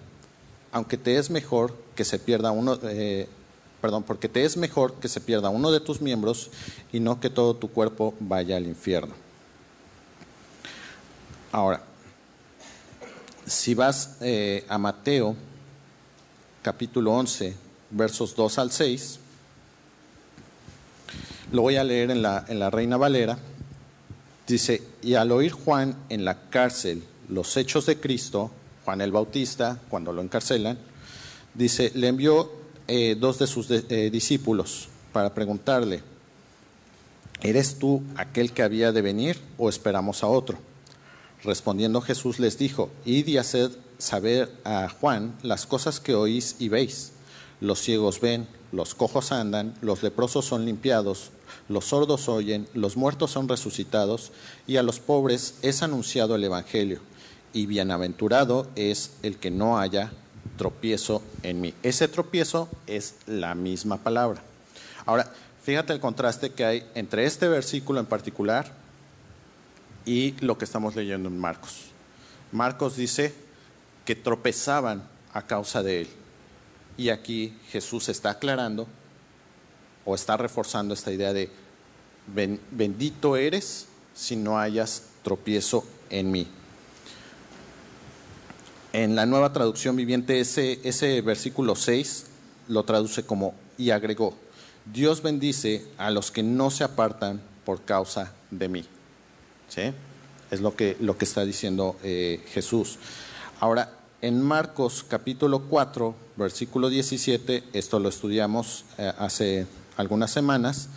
Aunque 0.71 0.97
te 0.97 1.17
es 1.17 1.29
mejor 1.29 1.75
que 1.95 2.03
se 2.03 2.17
pierda 2.17 2.51
uno, 2.51 2.79
eh, 2.83 3.27
perdón, 3.79 4.03
porque 4.03 4.27
te 4.27 4.43
es 4.43 4.57
mejor 4.57 4.95
que 4.95 5.07
se 5.07 5.21
pierda 5.21 5.49
uno 5.49 5.71
de 5.71 5.79
tus 5.79 6.01
miembros 6.01 6.49
y 6.91 6.99
no 6.99 7.19
que 7.19 7.29
todo 7.29 7.55
tu 7.55 7.69
cuerpo 7.69 8.15
vaya 8.19 8.57
al 8.57 8.65
infierno. 8.65 9.13
Ahora, 11.55 11.79
si 13.45 13.75
vas 13.75 14.17
eh, 14.19 14.65
a 14.67 14.77
Mateo 14.77 15.37
capítulo 16.61 17.13
11, 17.13 17.55
versos 17.91 18.35
2 18.35 18.59
al 18.59 18.71
6, 18.73 19.19
lo 21.53 21.61
voy 21.61 21.77
a 21.77 21.85
leer 21.85 22.11
en 22.11 22.21
la, 22.21 22.43
en 22.49 22.59
la 22.59 22.69
Reina 22.69 22.97
Valera. 22.97 23.37
Dice, 24.45 24.83
y 25.01 25.13
al 25.13 25.31
oír 25.31 25.53
Juan 25.53 25.95
en 26.09 26.25
la 26.25 26.49
cárcel 26.49 27.01
los 27.29 27.55
hechos 27.55 27.85
de 27.85 28.01
Cristo, 28.01 28.51
Juan 28.83 28.99
el 28.99 29.13
Bautista, 29.13 29.79
cuando 29.87 30.11
lo 30.11 30.21
encarcelan, 30.21 30.77
dice, 31.53 31.89
le 31.95 32.09
envió 32.09 32.51
eh, 32.85 33.15
dos 33.17 33.39
de 33.39 33.47
sus 33.47 33.71
eh, 33.71 34.09
discípulos 34.11 34.89
para 35.13 35.33
preguntarle, 35.33 36.03
¿eres 37.41 37.79
tú 37.79 38.03
aquel 38.17 38.51
que 38.51 38.61
había 38.61 38.91
de 38.91 39.01
venir 39.01 39.39
o 39.57 39.69
esperamos 39.69 40.21
a 40.21 40.27
otro? 40.27 40.74
Respondiendo 41.45 42.01
Jesús 42.01 42.39
les 42.39 42.57
dijo, 42.57 42.89
id 43.05 43.27
y 43.27 43.37
haced 43.37 43.69
saber 43.99 44.51
a 44.63 44.89
Juan 44.89 45.35
las 45.43 45.67
cosas 45.67 45.99
que 45.99 46.15
oís 46.15 46.55
y 46.57 46.69
veis. 46.69 47.11
Los 47.61 47.79
ciegos 47.79 48.19
ven, 48.19 48.47
los 48.71 48.95
cojos 48.95 49.31
andan, 49.31 49.75
los 49.81 50.01
leprosos 50.01 50.45
son 50.45 50.65
limpiados, 50.65 51.29
los 51.69 51.85
sordos 51.85 52.29
oyen, 52.29 52.67
los 52.73 52.97
muertos 52.97 53.29
son 53.29 53.47
resucitados, 53.47 54.31
y 54.65 54.77
a 54.77 54.83
los 54.83 54.99
pobres 54.99 55.59
es 55.61 55.83
anunciado 55.83 56.33
el 56.33 56.43
Evangelio. 56.43 56.99
Y 57.53 57.67
bienaventurado 57.67 58.67
es 58.75 59.11
el 59.21 59.37
que 59.37 59.51
no 59.51 59.77
haya 59.77 60.11
tropiezo 60.57 61.21
en 61.43 61.61
mí. 61.61 61.75
Ese 61.83 62.07
tropiezo 62.07 62.69
es 62.87 63.17
la 63.27 63.53
misma 63.53 63.97
palabra. 63.97 64.41
Ahora, 65.05 65.31
fíjate 65.61 65.93
el 65.93 65.99
contraste 65.99 66.49
que 66.49 66.65
hay 66.65 66.87
entre 66.95 67.25
este 67.25 67.47
versículo 67.47 67.99
en 67.99 68.07
particular 68.07 68.84
y 70.05 70.31
lo 70.39 70.57
que 70.57 70.65
estamos 70.65 70.95
leyendo 70.95 71.29
en 71.29 71.37
Marcos. 71.37 71.87
Marcos 72.51 72.95
dice 72.95 73.33
que 74.05 74.15
tropezaban 74.15 75.03
a 75.33 75.41
causa 75.41 75.83
de 75.83 76.01
él. 76.01 76.07
Y 76.97 77.09
aquí 77.09 77.57
Jesús 77.69 78.07
está 78.07 78.31
aclarando 78.31 78.87
o 80.05 80.15
está 80.15 80.37
reforzando 80.37 80.93
esta 80.93 81.11
idea 81.11 81.33
de 81.33 81.49
bendito 82.71 83.35
eres 83.35 83.87
si 84.13 84.35
no 84.35 84.57
hayas 84.57 85.03
tropiezo 85.23 85.85
en 86.09 86.31
mí. 86.31 86.47
En 88.93 89.15
la 89.15 89.25
nueva 89.25 89.51
traducción 89.51 89.95
viviente 89.95 90.39
ese, 90.39 90.79
ese 90.83 91.19
versículo 91.21 91.75
6 91.75 92.27
lo 92.69 92.83
traduce 92.85 93.25
como 93.25 93.53
y 93.77 93.89
agregó, 93.89 94.33
Dios 94.85 95.21
bendice 95.21 95.85
a 95.97 96.11
los 96.11 96.31
que 96.31 96.43
no 96.43 96.71
se 96.71 96.85
apartan 96.85 97.41
por 97.65 97.83
causa 97.83 98.33
de 98.51 98.69
mí. 98.69 98.85
¿Sí? 99.69 99.93
Es 100.51 100.61
lo 100.61 100.75
que, 100.75 100.95
lo 100.99 101.17
que 101.17 101.25
está 101.25 101.43
diciendo 101.43 101.97
eh, 102.03 102.43
Jesús. 102.53 102.97
Ahora, 103.59 103.91
en 104.21 104.41
Marcos 104.41 105.05
capítulo 105.07 105.63
4, 105.69 106.15
versículo 106.35 106.89
17, 106.89 107.63
esto 107.73 107.99
lo 107.99 108.09
estudiamos 108.09 108.85
eh, 108.97 109.11
hace 109.17 109.67
algunas 109.97 110.31
semanas, 110.31 110.89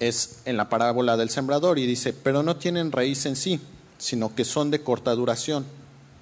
es 0.00 0.40
en 0.44 0.56
la 0.56 0.68
parábola 0.68 1.16
del 1.16 1.30
sembrador 1.30 1.78
y 1.78 1.86
dice, 1.86 2.12
pero 2.12 2.42
no 2.42 2.56
tienen 2.56 2.92
raíz 2.92 3.26
en 3.26 3.36
sí, 3.36 3.60
sino 3.98 4.34
que 4.34 4.44
son 4.44 4.70
de 4.70 4.82
corta 4.82 5.14
duración, 5.14 5.66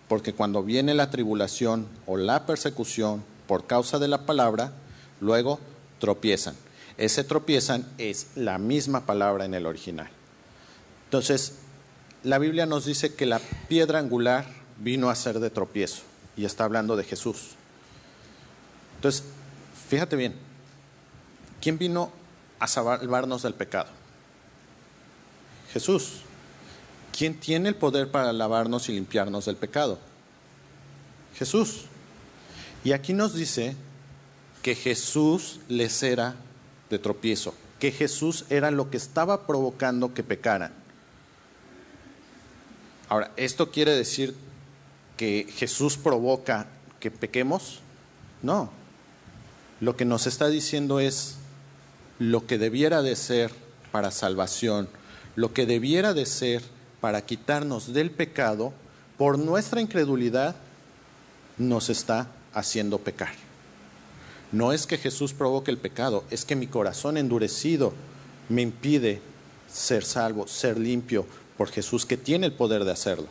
porque 0.09 0.33
cuando 0.33 0.63
viene 0.63 0.95
la 0.95 1.11
tribulación 1.11 1.87
o 2.07 2.17
la 2.17 2.47
persecución 2.47 3.23
por 3.47 3.67
causa 3.67 3.99
de 3.99 4.09
la 4.09 4.25
palabra, 4.25 4.73
luego 5.21 5.61
tropiezan. 5.99 6.55
Ese 6.97 7.25
tropiezan 7.25 7.87
es 7.99 8.29
la 8.35 8.59
misma 8.59 9.05
palabra 9.05 9.45
en 9.45 9.55
el 9.55 9.67
original. 9.67 10.09
Entonces, 11.07 11.55
la 12.23 12.39
Biblia 12.39 12.67
nos 12.67 12.85
dice 12.85 13.15
que 13.15 13.27
la 13.27 13.41
piedra 13.69 13.99
angular 13.99 14.47
vino 14.79 15.11
a 15.11 15.15
ser 15.15 15.41
de 15.41 15.51
tropiezo 15.51 16.03
y 16.37 16.45
está 16.45 16.65
hablando 16.65 16.97
de 16.97 17.05
Jesús. 17.05 17.51
Entonces, 18.97 19.25
fíjate 19.89 20.17
bien, 20.17 20.35
¿quién 21.61 21.79
vino 21.79 22.11
a 22.59 22.67
salvarnos 22.67 23.43
del 23.43 23.55
pecado? 23.55 23.89
Jesús. 25.73 26.23
¿Quién 27.17 27.39
tiene 27.39 27.69
el 27.69 27.77
poder 27.77 28.11
para 28.11 28.33
lavarnos 28.33 28.89
y 28.89 28.93
limpiarnos 28.93 29.47
del 29.47 29.57
pecado? 29.57 29.99
Jesús. 31.35 31.85
Y 32.85 32.93
aquí 32.93 33.13
nos 33.13 33.35
dice 33.35 33.77
que 34.63 34.75
Jesús 34.75 35.61
les 35.69 36.03
era 36.03 36.35
de 36.91 36.99
tropiezo, 36.99 37.55
que 37.79 37.93
Jesús 37.93 38.45
era 38.51 38.71
lo 38.71 38.91
que 38.91 38.97
estaba 38.97 39.47
provocando 39.47 40.13
que 40.13 40.23
pecaran. 40.23 40.86
Ahora, 43.09 43.31
¿esto 43.37 43.71
quiere 43.71 43.93
decir 43.93 44.35
que 45.17 45.47
Jesús 45.57 45.97
provoca 45.97 46.67
que 46.99 47.11
pequemos? 47.11 47.81
No. 48.43 48.71
Lo 49.81 49.97
que 49.97 50.05
nos 50.05 50.27
está 50.27 50.49
diciendo 50.49 51.01
es 51.01 51.37
lo 52.19 52.47
que 52.47 52.59
debiera 52.59 53.03
de 53.03 53.15
ser 53.15 53.53
para 53.93 54.11
salvación, 54.11 54.89
lo 55.37 55.53
que 55.53 55.67
debiera 55.67 56.15
de 56.15 56.27
ser 56.27 56.63
para 57.01 57.25
quitarnos 57.25 57.93
del 57.93 58.11
pecado, 58.11 58.73
por 59.19 59.39
nuestra 59.39 59.81
incredulidad, 59.81 60.57
nos 61.59 61.89
está 61.89 62.29
haciendo 62.53 62.99
pecar. 62.99 63.35
No 64.53 64.73
es 64.73 64.87
que 64.87 64.99
Jesús 64.99 65.33
provoque 65.33 65.71
el 65.71 65.79
pecado, 65.79 66.25
es 66.31 66.45
que 66.45 66.57
mi 66.57 66.67
corazón 66.67 67.17
endurecido 67.17 67.93
me 68.49 68.63
impide 68.63 69.21
ser 69.71 70.05
salvo, 70.05 70.47
ser 70.47 70.79
limpio, 70.79 71.27
por 71.57 71.71
Jesús 71.71 72.07
que 72.07 72.17
tiene 72.17 72.47
el 72.47 72.53
poder 72.53 72.85
de 72.85 72.93
hacerlo. 72.93 73.29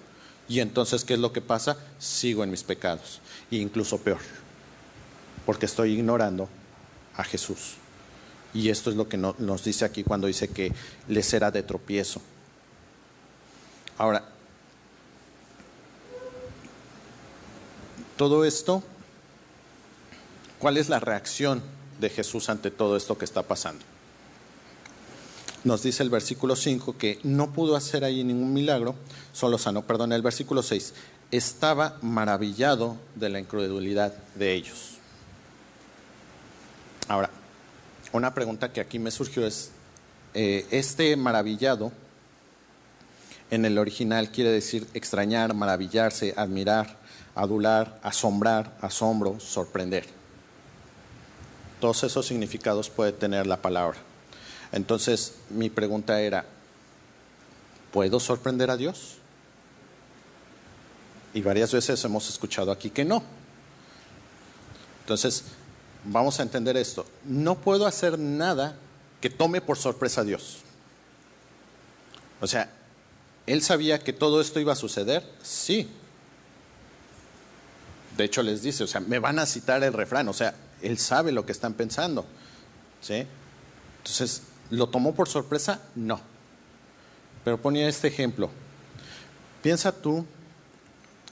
Y 0.47 0.59
entonces, 0.59 1.03
¿qué 1.03 1.15
es 1.15 1.19
lo 1.19 1.33
que 1.33 1.41
pasa? 1.41 1.77
Sigo 1.99 2.43
en 2.43 2.51
mis 2.51 2.63
pecados, 2.63 3.19
e 3.51 3.57
incluso 3.57 3.97
peor, 3.97 4.19
porque 5.45 5.65
estoy 5.65 5.93
ignorando 5.93 6.47
a 7.15 7.23
Jesús. 7.23 7.75
Y 8.53 8.69
esto 8.69 8.89
es 8.89 8.95
lo 8.95 9.09
que 9.09 9.17
nos 9.17 9.63
dice 9.63 9.85
aquí 9.85 10.03
cuando 10.03 10.27
dice 10.27 10.47
que 10.47 10.71
le 11.07 11.23
será 11.23 11.51
de 11.51 11.63
tropiezo. 11.63 12.21
Ahora, 13.97 14.23
todo 18.17 18.45
esto, 18.45 18.83
¿cuál 20.59 20.77
es 20.77 20.89
la 20.89 20.99
reacción 20.99 21.61
de 21.99 22.09
Jesús 22.09 22.49
ante 22.49 22.71
todo 22.71 22.95
esto 22.95 23.17
que 23.17 23.25
está 23.25 23.43
pasando? 23.43 23.83
Nos 25.65 25.81
dice 25.81 26.03
el 26.03 26.09
versículo 26.09 26.55
5 26.55 26.95
que 26.97 27.19
no 27.23 27.51
pudo 27.51 27.75
hacer 27.75 28.05
ahí 28.05 28.23
ningún 28.23 28.53
milagro, 28.53 28.95
solo 29.33 29.57
sanó, 29.57 29.81
perdón, 29.81 30.13
el 30.13 30.21
versículo 30.21 30.63
6, 30.63 30.93
estaba 31.31 31.97
maravillado 32.01 32.97
de 33.15 33.29
la 33.29 33.39
incredulidad 33.39 34.13
de 34.35 34.53
ellos. 34.53 34.99
Ahora, 37.07 37.31
una 38.13 38.33
pregunta 38.33 38.71
que 38.71 38.79
aquí 38.79 38.99
me 38.99 39.09
surgió 39.09 39.45
es, 39.45 39.71
eh, 40.35 40.67
este 40.69 41.15
maravillado 41.17 41.91
en 43.49 43.65
el 43.65 43.77
original 43.79 44.29
quiere 44.29 44.51
decir 44.51 44.87
extrañar, 44.93 45.55
maravillarse, 45.55 46.33
admirar, 46.37 46.97
adular, 47.33 47.99
asombrar, 48.03 48.77
asombro, 48.81 49.39
sorprender. 49.39 50.05
Todos 51.79 52.03
esos 52.03 52.25
significados 52.27 52.89
puede 52.89 53.11
tener 53.11 53.47
la 53.47 53.61
palabra. 53.61 53.97
Entonces, 54.71 55.35
mi 55.49 55.69
pregunta 55.69 56.21
era, 56.21 56.45
¿puedo 57.91 58.19
sorprender 58.19 58.69
a 58.69 58.77
Dios? 58.77 59.17
Y 61.33 61.41
varias 61.41 61.73
veces 61.73 62.03
hemos 62.03 62.29
escuchado 62.29 62.71
aquí 62.71 62.89
que 62.89 63.05
no. 63.05 63.23
Entonces, 65.01 65.43
vamos 66.05 66.39
a 66.39 66.43
entender 66.43 66.77
esto. 66.77 67.05
No 67.25 67.55
puedo 67.55 67.85
hacer 67.85 68.17
nada 68.17 68.75
que 69.21 69.29
tome 69.29 69.61
por 69.61 69.77
sorpresa 69.77 70.21
a 70.21 70.23
Dios. 70.23 70.59
O 72.41 72.47
sea, 72.47 72.69
¿él 73.45 73.61
sabía 73.61 73.99
que 73.99 74.13
todo 74.13 74.41
esto 74.41 74.59
iba 74.59 74.73
a 74.73 74.77
suceder? 74.77 75.29
Sí. 75.41 75.89
De 78.17 78.23
hecho, 78.23 78.43
les 78.43 78.61
dice, 78.61 78.83
o 78.83 78.87
sea, 78.87 79.01
me 79.01 79.19
van 79.19 79.39
a 79.39 79.45
citar 79.45 79.83
el 79.83 79.93
refrán, 79.93 80.27
o 80.29 80.33
sea, 80.33 80.55
él 80.81 80.97
sabe 80.97 81.31
lo 81.31 81.45
que 81.45 81.51
están 81.51 81.73
pensando. 81.73 82.25
¿Sí? 83.01 83.25
Entonces, 83.97 84.41
¿Lo 84.69 84.87
tomó 84.87 85.13
por 85.13 85.29
sorpresa? 85.29 85.81
No. 85.95 86.19
Pero 87.43 87.61
ponía 87.61 87.87
este 87.87 88.07
ejemplo. 88.07 88.49
Piensa 89.61 89.91
tú 89.91 90.25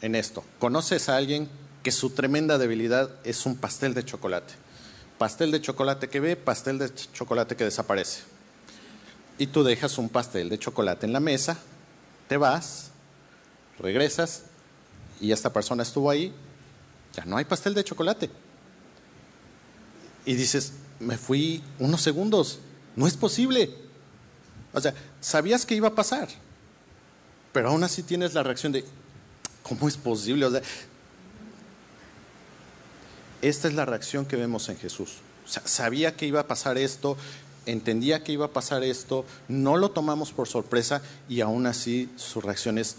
en 0.01 0.15
esto. 0.15 0.43
¿Conoces 0.59 1.09
a 1.09 1.17
alguien 1.17 1.49
que 1.83 1.91
su 1.91 2.11
tremenda 2.11 2.57
debilidad 2.57 3.11
es 3.25 3.45
un 3.45 3.57
pastel 3.57 3.93
de 3.93 4.05
chocolate. 4.05 4.53
Pastel 5.17 5.51
de 5.51 5.61
chocolate 5.61 6.07
que 6.09 6.21
ve, 6.21 6.35
pastel 6.35 6.79
de 6.79 6.91
chocolate 6.93 7.55
que 7.55 7.65
desaparece. 7.65 8.21
Y 9.37 9.47
tú 9.47 9.63
dejas 9.63 9.97
un 9.97 10.09
pastel 10.09 10.49
de 10.49 10.57
chocolate 10.57 11.05
en 11.05 11.13
la 11.13 11.19
mesa, 11.19 11.59
te 12.29 12.37
vas, 12.37 12.91
regresas 13.79 14.43
y 15.19 15.31
esta 15.31 15.51
persona 15.51 15.83
estuvo 15.83 16.09
ahí, 16.09 16.33
ya 17.13 17.25
no 17.25 17.37
hay 17.37 17.45
pastel 17.45 17.73
de 17.73 17.83
chocolate. 17.83 18.29
Y 20.25 20.35
dices, 20.35 20.73
me 20.99 21.17
fui 21.17 21.61
unos 21.79 22.01
segundos, 22.01 22.59
no 22.95 23.07
es 23.07 23.17
posible. 23.17 23.73
O 24.73 24.81
sea, 24.81 24.93
sabías 25.21 25.65
que 25.65 25.75
iba 25.75 25.89
a 25.89 25.95
pasar, 25.95 26.27
pero 27.51 27.69
aún 27.69 27.83
así 27.83 28.03
tienes 28.03 28.33
la 28.33 28.43
reacción 28.43 28.71
de, 28.71 28.83
¿cómo 29.61 29.87
es 29.87 29.97
posible? 29.97 30.45
O 30.45 30.51
sea, 30.51 30.61
esta 33.41 33.67
es 33.67 33.73
la 33.73 33.85
reacción 33.85 34.25
que 34.25 34.35
vemos 34.35 34.69
en 34.69 34.77
Jesús. 34.77 35.17
O 35.45 35.49
sea, 35.49 35.61
sabía 35.65 36.15
que 36.15 36.25
iba 36.25 36.39
a 36.39 36.47
pasar 36.47 36.77
esto, 36.77 37.17
entendía 37.65 38.23
que 38.23 38.31
iba 38.31 38.45
a 38.45 38.53
pasar 38.53 38.83
esto, 38.83 39.25
no 39.47 39.77
lo 39.77 39.91
tomamos 39.91 40.31
por 40.31 40.47
sorpresa 40.47 41.01
y 41.29 41.41
aún 41.41 41.65
así 41.65 42.09
su 42.15 42.41
reacción 42.41 42.77
es, 42.77 42.95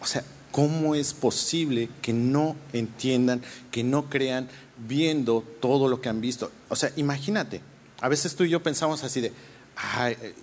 o 0.00 0.06
sea, 0.06 0.22
¿cómo 0.52 0.94
es 0.94 1.14
posible 1.14 1.88
que 2.02 2.12
no 2.12 2.56
entiendan, 2.72 3.42
que 3.70 3.82
no 3.82 4.08
crean 4.10 4.48
viendo 4.86 5.44
todo 5.60 5.88
lo 5.88 6.00
que 6.00 6.08
han 6.08 6.20
visto? 6.20 6.50
O 6.68 6.76
sea, 6.76 6.92
imagínate, 6.96 7.62
a 8.00 8.08
veces 8.08 8.34
tú 8.34 8.44
y 8.44 8.50
yo 8.50 8.62
pensamos 8.62 9.04
así 9.04 9.20
de, 9.20 9.32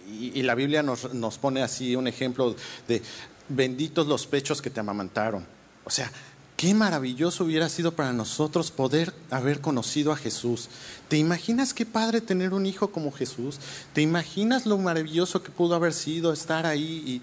y, 0.07 0.41
la 0.43 0.55
Biblia 0.55 0.83
nos, 0.83 1.13
nos 1.13 1.37
pone 1.37 1.61
así 1.61 1.95
un 1.95 2.07
ejemplo 2.07 2.55
de, 2.87 3.01
benditos 3.49 4.07
los 4.07 4.27
pechos 4.27 4.61
que 4.61 4.69
te 4.69 4.79
amamantaron. 4.79 5.45
O 5.83 5.89
sea, 5.89 6.11
Qué 6.57 6.73
maravilloso 6.73 7.43
hubiera 7.43 7.69
sido 7.69 7.91
para 7.91 8.13
nosotros 8.13 8.71
poder 8.71 9.13
haber 9.29 9.61
conocido 9.61 10.11
a 10.11 10.17
Jesús. 10.17 10.69
¿Te 11.07 11.15
imaginas 11.15 11.71
qué 11.71 11.85
padre 11.85 12.19
tener 12.19 12.51
un 12.51 12.65
hijo 12.65 12.91
como 12.91 13.11
Jesús? 13.11 13.59
¿Te 13.93 14.01
imaginas 14.01 14.65
lo 14.65 14.79
maravilloso 14.79 15.43
que 15.43 15.51
pudo 15.51 15.75
haber 15.75 15.93
sido 15.93 16.33
estar 16.33 16.65
ahí? 16.65 17.03
Y 17.05 17.21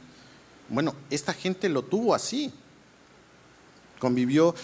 bueno, 0.69 0.95
esta 1.11 1.35
gente 1.35 1.69
lo 1.69 1.83
tuvo 1.83 2.15
así. 2.15 2.53
Convivió 3.99 4.55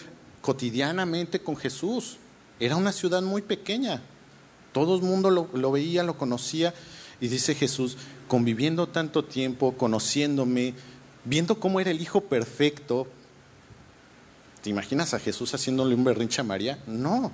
cotidianamente 0.41 1.41
con 1.41 1.57
Jesús. 1.57 2.19
Era 2.61 2.77
una 2.77 2.93
ciudad 2.93 3.23
muy 3.23 3.43
pequeña. 3.43 4.01
Todo 4.73 4.97
el 4.97 5.03
mundo 5.03 5.31
lo, 5.31 5.73
veía, 5.73 6.03
lo 6.03 6.17
conocía. 6.17 6.75
Y 7.21 7.29
dice 7.29 7.55
Jesús, 7.55 7.97
conviviendo 8.29 8.87
tanto 8.87 9.25
tiempo, 9.25 9.77
conociéndome, 9.77 10.75
viendo 11.25 11.61
cómo 11.61 11.81
era 11.81 11.91
el 11.91 12.01
hijo 12.01 12.23
perfecto, 12.23 13.07
¿Te 14.63 14.69
imaginas 14.69 15.15
a 15.15 15.19
Jesús 15.19 15.55
haciéndole 15.55 15.95
un 15.95 16.05
berrinche 16.05 16.41
a 16.41 16.45
María? 16.45 16.79
No. 16.87 17.33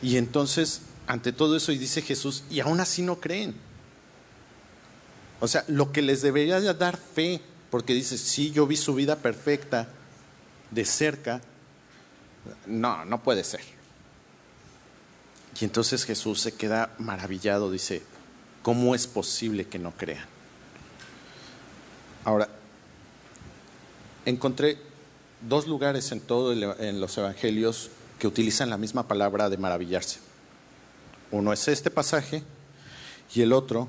Y 0.00 0.16
entonces, 0.16 0.82
ante 1.06 1.32
todo 1.32 1.56
eso, 1.56 1.72
y 1.72 1.78
dice 1.78 2.02
Jesús, 2.02 2.44
y 2.50 2.60
aún 2.60 2.78
así 2.78 3.02
no 3.02 3.20
creen. 3.20 3.54
O 5.40 5.48
sea, 5.48 5.64
lo 5.66 5.90
que 5.90 6.02
les 6.02 6.22
debería 6.22 6.60
dar 6.74 6.96
fe, 6.96 7.40
porque 7.70 7.94
dice, 7.94 8.16
sí, 8.16 8.52
yo 8.52 8.66
vi 8.66 8.76
su 8.76 8.94
vida 8.94 9.16
perfecta 9.16 9.88
de 10.70 10.84
cerca, 10.84 11.40
no, 12.66 13.04
no 13.04 13.22
puede 13.22 13.44
ser. 13.44 13.60
Y 15.60 15.64
entonces 15.64 16.04
Jesús 16.04 16.40
se 16.40 16.52
queda 16.52 16.94
maravillado, 16.98 17.70
dice, 17.70 18.02
¿cómo 18.62 18.94
es 18.94 19.06
posible 19.06 19.66
que 19.66 19.78
no 19.78 19.92
crean? 19.92 20.26
Ahora, 22.24 22.48
encontré 24.24 24.78
dos 25.40 25.66
lugares 25.66 26.10
en 26.12 26.20
todos 26.20 26.56
en 26.80 27.00
los 27.00 27.16
evangelios 27.18 27.90
que 28.18 28.26
utilizan 28.26 28.70
la 28.70 28.78
misma 28.78 29.06
palabra 29.06 29.48
de 29.48 29.58
maravillarse. 29.58 30.18
Uno 31.30 31.52
es 31.52 31.68
este 31.68 31.90
pasaje 31.90 32.42
y 33.34 33.42
el 33.42 33.52
otro 33.52 33.88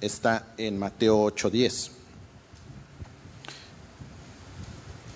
está 0.00 0.46
en 0.56 0.78
Mateo 0.78 1.24
8:10. 1.24 1.90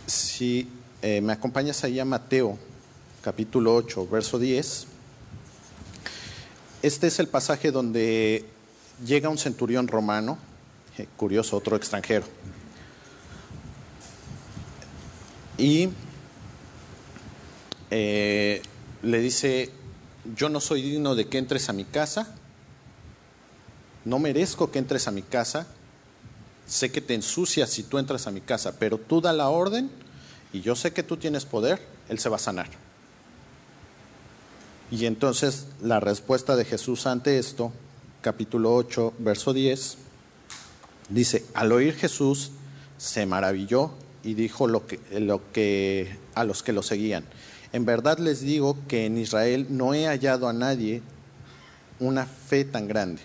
Si 0.06 0.68
eh, 1.02 1.20
me 1.20 1.32
acompañas 1.32 1.84
ahí 1.84 1.98
a 2.00 2.04
Mateo 2.04 2.58
capítulo 3.22 3.74
8, 3.74 4.08
verso 4.08 4.38
10, 4.38 4.86
este 6.82 7.06
es 7.08 7.18
el 7.18 7.26
pasaje 7.26 7.72
donde 7.72 8.44
llega 9.04 9.28
un 9.28 9.38
centurión 9.38 9.88
romano, 9.88 10.38
eh, 10.96 11.08
curioso, 11.16 11.56
otro 11.56 11.76
extranjero, 11.76 12.24
y 15.56 15.88
eh, 17.90 18.62
le 19.02 19.20
dice, 19.20 19.72
yo 20.36 20.48
no 20.48 20.60
soy 20.60 20.82
digno 20.82 21.14
de 21.14 21.26
que 21.26 21.38
entres 21.38 21.68
a 21.68 21.72
mi 21.72 21.84
casa, 21.84 22.34
no 24.04 24.18
merezco 24.18 24.70
que 24.70 24.78
entres 24.78 25.08
a 25.08 25.10
mi 25.10 25.22
casa, 25.22 25.66
sé 26.66 26.92
que 26.92 27.00
te 27.00 27.14
ensucias 27.14 27.70
si 27.70 27.82
tú 27.82 27.98
entras 27.98 28.26
a 28.26 28.30
mi 28.30 28.40
casa, 28.40 28.76
pero 28.78 28.98
tú 28.98 29.20
da 29.20 29.32
la 29.32 29.48
orden 29.48 29.90
y 30.52 30.60
yo 30.60 30.76
sé 30.76 30.92
que 30.92 31.02
tú 31.02 31.16
tienes 31.16 31.44
poder, 31.44 31.80
Él 32.08 32.18
se 32.18 32.28
va 32.28 32.36
a 32.36 32.40
sanar. 32.40 32.87
Y 34.90 35.06
entonces 35.06 35.66
la 35.82 36.00
respuesta 36.00 36.56
de 36.56 36.64
Jesús 36.64 37.06
ante 37.06 37.38
esto, 37.38 37.72
capítulo 38.22 38.74
8, 38.74 39.14
verso 39.18 39.52
10, 39.52 39.98
dice, 41.10 41.44
al 41.54 41.72
oír 41.72 41.94
Jesús 41.94 42.52
se 42.96 43.26
maravilló 43.26 43.92
y 44.22 44.34
dijo 44.34 44.66
lo 44.66 44.86
que, 44.86 44.98
lo 45.20 45.52
que, 45.52 46.16
a 46.34 46.44
los 46.44 46.62
que 46.62 46.72
lo 46.72 46.82
seguían. 46.82 47.24
En 47.72 47.84
verdad 47.84 48.18
les 48.18 48.40
digo 48.40 48.78
que 48.88 49.04
en 49.04 49.18
Israel 49.18 49.66
no 49.68 49.92
he 49.92 50.06
hallado 50.06 50.48
a 50.48 50.52
nadie 50.52 51.02
una 52.00 52.24
fe 52.26 52.64
tan 52.64 52.88
grande. 52.88 53.20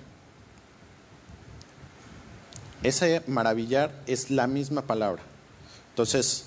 Ese 2.84 3.23
maravillar 3.28 3.93
es 4.08 4.30
la 4.30 4.47
misma 4.47 4.82
palabra. 4.82 5.23
Entonces, 5.91 6.45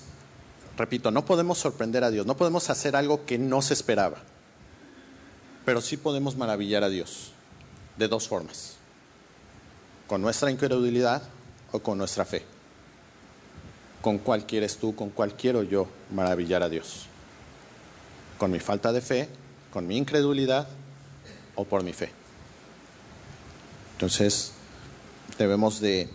repito, 0.77 1.09
no 1.09 1.25
podemos 1.25 1.57
sorprender 1.57 2.03
a 2.03 2.11
Dios, 2.11 2.27
no 2.27 2.37
podemos 2.37 2.69
hacer 2.69 2.95
algo 2.95 3.25
que 3.25 3.39
no 3.39 3.63
se 3.63 3.73
esperaba, 3.73 4.17
pero 5.67 5.81
sí 5.81 5.97
podemos 5.97 6.37
maravillar 6.37 6.85
a 6.85 6.89
Dios 6.89 7.33
de 7.97 8.07
dos 8.07 8.29
formas, 8.29 8.77
con 10.07 10.21
nuestra 10.21 10.49
incredulidad 10.49 11.21
o 11.73 11.79
con 11.79 11.97
nuestra 11.97 12.23
fe. 12.23 12.45
¿Con 14.01 14.17
cuál 14.17 14.45
quieres 14.45 14.77
tú, 14.77 14.95
con 14.95 15.09
cuál 15.09 15.35
quiero 15.35 15.63
yo 15.63 15.89
maravillar 16.09 16.63
a 16.63 16.69
Dios? 16.69 17.07
¿Con 18.37 18.49
mi 18.49 18.61
falta 18.61 18.93
de 18.93 19.01
fe, 19.01 19.27
con 19.69 19.85
mi 19.85 19.97
incredulidad 19.97 20.69
o 21.55 21.65
por 21.65 21.83
mi 21.83 21.91
fe? 21.91 22.11
Entonces, 23.95 24.53
debemos 25.37 25.81
de, 25.81 26.09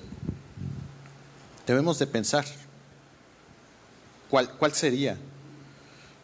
debemos 1.67 1.99
de 1.99 2.07
pensar 2.07 2.47
cuál, 4.31 4.49
cuál 4.49 4.73
sería 4.73 5.19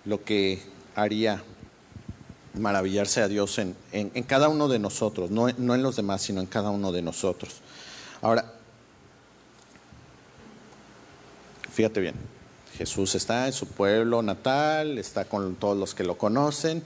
lo 0.07 0.25
que 0.25 0.63
haría 0.95 1.45
maravillarse 2.59 3.23
a 3.23 3.29
Dios 3.29 3.59
en, 3.59 3.77
en, 3.93 4.23
cada 4.25 4.49
uno 4.49 4.69
de 4.69 4.79
nosotros, 4.79 5.31
no, 5.31 5.49
no 5.57 5.75
en 5.75 5.83
los 5.83 5.97
demás, 5.97 6.23
sino 6.23 6.41
en 6.41 6.47
cada 6.47 6.71
uno 6.71 6.93
de 6.93 7.03
nosotros. 7.03 7.61
Ahora, 8.21 8.55
Fíjate 11.79 12.01
bien, 12.01 12.17
Jesús 12.77 13.15
está 13.15 13.47
en 13.47 13.53
su 13.53 13.69
pueblo 13.69 14.21
natal, 14.21 14.99
está 14.99 15.27
con 15.27 15.55
todos 15.55 15.79
los 15.79 15.95
que 15.95 16.03
lo 16.03 16.19
conocen, 16.19 16.83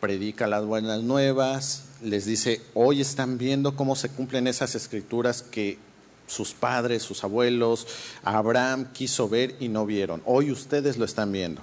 predica 0.00 0.46
las 0.46 0.64
buenas 0.64 1.02
nuevas, 1.02 1.84
les 2.02 2.24
dice, 2.24 2.62
hoy 2.72 3.02
están 3.02 3.36
viendo 3.36 3.76
cómo 3.76 3.94
se 3.94 4.08
cumplen 4.08 4.46
esas 4.46 4.74
escrituras 4.74 5.42
que 5.42 5.78
sus 6.26 6.54
padres, 6.54 7.02
sus 7.02 7.24
abuelos, 7.24 7.86
Abraham 8.24 8.86
quiso 8.94 9.28
ver 9.28 9.54
y 9.60 9.68
no 9.68 9.84
vieron. 9.84 10.22
Hoy 10.24 10.50
ustedes 10.50 10.96
lo 10.96 11.04
están 11.04 11.30
viendo. 11.30 11.60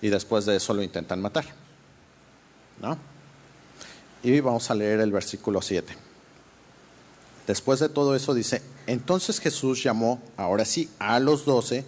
Y 0.00 0.10
después 0.10 0.46
de 0.46 0.54
eso 0.54 0.74
lo 0.74 0.84
intentan 0.84 1.20
matar. 1.20 1.46
Y 4.22 4.40
vamos 4.40 4.70
a 4.70 4.74
leer 4.74 5.00
el 5.00 5.12
versículo 5.12 5.60
7. 5.60 5.94
Después 7.46 7.80
de 7.80 7.88
todo 7.88 8.14
eso 8.14 8.32
dice, 8.32 8.62
entonces 8.86 9.38
Jesús 9.38 9.82
llamó, 9.82 10.22
ahora 10.36 10.64
sí, 10.64 10.88
a 10.98 11.20
los 11.20 11.44
doce 11.44 11.84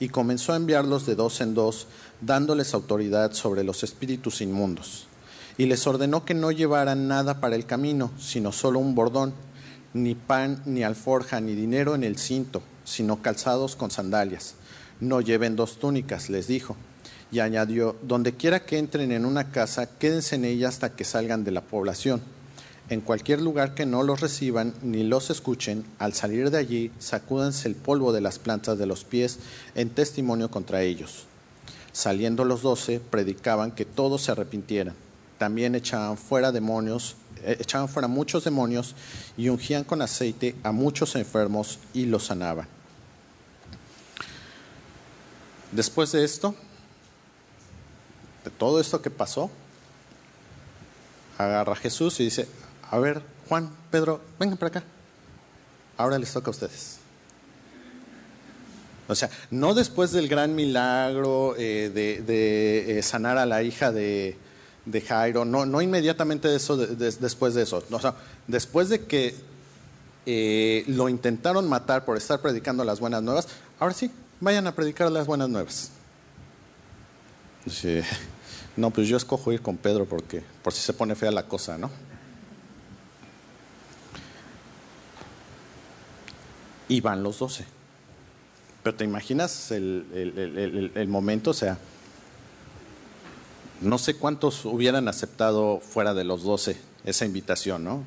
y 0.00 0.08
comenzó 0.08 0.52
a 0.52 0.56
enviarlos 0.56 1.06
de 1.06 1.14
dos 1.14 1.40
en 1.40 1.54
dos, 1.54 1.86
dándoles 2.20 2.74
autoridad 2.74 3.32
sobre 3.32 3.64
los 3.64 3.82
espíritus 3.82 4.40
inmundos. 4.40 5.06
Y 5.58 5.66
les 5.66 5.86
ordenó 5.86 6.24
que 6.24 6.34
no 6.34 6.50
llevaran 6.50 7.08
nada 7.08 7.40
para 7.40 7.56
el 7.56 7.66
camino, 7.66 8.10
sino 8.18 8.52
solo 8.52 8.78
un 8.78 8.94
bordón, 8.94 9.32
ni 9.94 10.14
pan, 10.14 10.62
ni 10.66 10.82
alforja, 10.82 11.40
ni 11.40 11.54
dinero 11.54 11.94
en 11.94 12.04
el 12.04 12.18
cinto, 12.18 12.62
sino 12.84 13.22
calzados 13.22 13.76
con 13.76 13.90
sandalias. 13.90 14.54
No 15.00 15.20
lleven 15.20 15.56
dos 15.56 15.78
túnicas, 15.78 16.28
les 16.28 16.46
dijo. 16.46 16.76
Y 17.32 17.40
añadió, 17.40 17.96
donde 18.02 18.34
quiera 18.34 18.64
que 18.64 18.78
entren 18.78 19.12
en 19.12 19.24
una 19.24 19.50
casa, 19.50 19.86
quédense 19.98 20.36
en 20.36 20.44
ella 20.44 20.68
hasta 20.68 20.94
que 20.94 21.04
salgan 21.04 21.44
de 21.44 21.50
la 21.50 21.60
población. 21.60 22.22
En 22.88 23.00
cualquier 23.00 23.40
lugar 23.40 23.74
que 23.74 23.84
no 23.84 24.04
los 24.04 24.20
reciban 24.20 24.72
ni 24.80 25.02
los 25.02 25.30
escuchen, 25.30 25.84
al 25.98 26.12
salir 26.12 26.50
de 26.50 26.58
allí, 26.58 26.92
sacúdanse 27.00 27.66
el 27.66 27.74
polvo 27.74 28.12
de 28.12 28.20
las 28.20 28.38
plantas 28.38 28.78
de 28.78 28.86
los 28.86 29.02
pies 29.02 29.40
en 29.74 29.90
testimonio 29.90 30.52
contra 30.52 30.82
ellos. 30.82 31.24
Saliendo 31.92 32.44
los 32.44 32.62
doce, 32.62 33.00
predicaban 33.00 33.72
que 33.72 33.84
todos 33.84 34.22
se 34.22 34.30
arrepintieran. 34.32 34.94
También 35.36 35.74
echaban 35.74 36.16
fuera 36.16 36.52
demonios, 36.52 37.16
eh, 37.42 37.56
echaban 37.58 37.88
fuera 37.88 38.06
muchos 38.06 38.44
demonios 38.44 38.94
y 39.36 39.48
ungían 39.48 39.82
con 39.82 40.00
aceite 40.00 40.54
a 40.62 40.70
muchos 40.70 41.16
enfermos 41.16 41.80
y 41.92 42.06
los 42.06 42.26
sanaban. 42.26 42.68
Después 45.72 46.12
de 46.12 46.24
esto, 46.24 46.54
de 48.46 48.50
todo 48.52 48.80
esto 48.80 49.02
que 49.02 49.10
pasó, 49.10 49.50
agarra 51.36 51.74
Jesús 51.74 52.20
y 52.20 52.24
dice, 52.24 52.46
a 52.88 52.96
ver, 53.00 53.20
Juan, 53.48 53.68
Pedro, 53.90 54.20
vengan 54.38 54.56
para 54.56 54.68
acá. 54.68 54.84
Ahora 55.96 56.16
les 56.16 56.32
toca 56.32 56.46
a 56.46 56.50
ustedes. 56.52 56.98
O 59.08 59.16
sea, 59.16 59.30
no 59.50 59.74
después 59.74 60.12
del 60.12 60.28
gran 60.28 60.54
milagro 60.54 61.56
eh, 61.58 61.90
de, 61.92 62.98
eh, 62.98 63.02
sanar 63.02 63.36
a 63.36 63.46
la 63.46 63.64
hija 63.64 63.90
de, 63.90 64.38
Jairo, 65.08 65.44
no, 65.44 65.66
no 65.66 65.82
inmediatamente 65.82 66.54
eso, 66.54 66.76
después 66.76 67.54
de 67.54 67.62
eso. 67.62 67.82
O 67.90 67.98
sea, 67.98 68.14
después 68.46 68.88
de 68.88 69.06
que 69.06 69.34
eh, 70.24 70.84
lo 70.86 71.08
intentaron 71.08 71.68
matar 71.68 72.04
por 72.04 72.16
estar 72.16 72.40
predicando 72.40 72.84
las 72.84 73.00
buenas 73.00 73.24
nuevas, 73.24 73.48
ahora 73.80 73.92
sí, 73.92 74.08
vayan 74.38 74.68
a 74.68 74.74
predicar 74.76 75.10
las 75.10 75.26
buenas 75.26 75.48
nuevas. 75.48 75.90
No, 78.76 78.90
pues 78.90 79.08
yo 79.08 79.16
escojo 79.16 79.52
ir 79.52 79.62
con 79.62 79.78
Pedro 79.78 80.04
porque 80.04 80.42
por 80.62 80.72
si 80.72 80.80
se 80.80 80.92
pone 80.92 81.14
fea 81.14 81.30
la 81.30 81.44
cosa, 81.44 81.78
¿no? 81.78 81.90
Y 86.88 87.00
van 87.00 87.22
los 87.22 87.38
doce. 87.38 87.64
Pero 88.82 88.96
te 88.96 89.04
imaginas 89.04 89.72
el, 89.72 91.06
momento, 91.08 91.50
o 91.50 91.54
sea, 91.54 91.78
no 93.80 93.98
sé 93.98 94.14
cuántos 94.14 94.64
hubieran 94.64 95.08
aceptado 95.08 95.80
fuera 95.80 96.14
de 96.14 96.24
los 96.24 96.44
doce 96.44 96.76
esa 97.04 97.24
invitación, 97.24 97.82
¿no? 97.82 98.04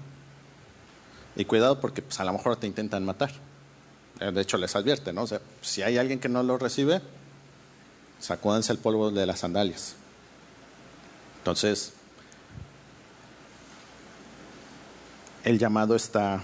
Y 1.35 1.45
cuidado 1.45 1.81
porque 1.81 2.01
pues, 2.01 2.19
a 2.19 2.23
lo 2.23 2.31
mejor 2.31 2.55
te 2.57 2.67
intentan 2.67 3.03
matar. 3.03 3.31
Eh, 4.19 4.31
de 4.31 4.41
hecho, 4.41 4.57
les 4.57 4.75
advierte, 4.75 5.13
¿no? 5.13 5.23
O 5.23 5.27
sea, 5.27 5.41
si 5.61 5.81
hay 5.81 5.97
alguien 5.97 6.19
que 6.19 6.29
no 6.29 6.43
lo 6.43 6.57
recibe, 6.57 7.01
sacúdense 8.19 8.71
el 8.71 8.77
polvo 8.77 9.11
de 9.11 9.25
las 9.25 9.39
sandalias. 9.39 9.95
Entonces, 11.39 11.93
el 15.43 15.57
llamado 15.57 15.95
está 15.95 16.41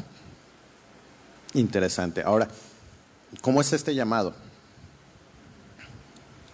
interesante. 1.54 2.24
Ahora, 2.24 2.48
¿cómo 3.42 3.62
es 3.62 3.74
este 3.74 3.94
llamado? 3.94 4.34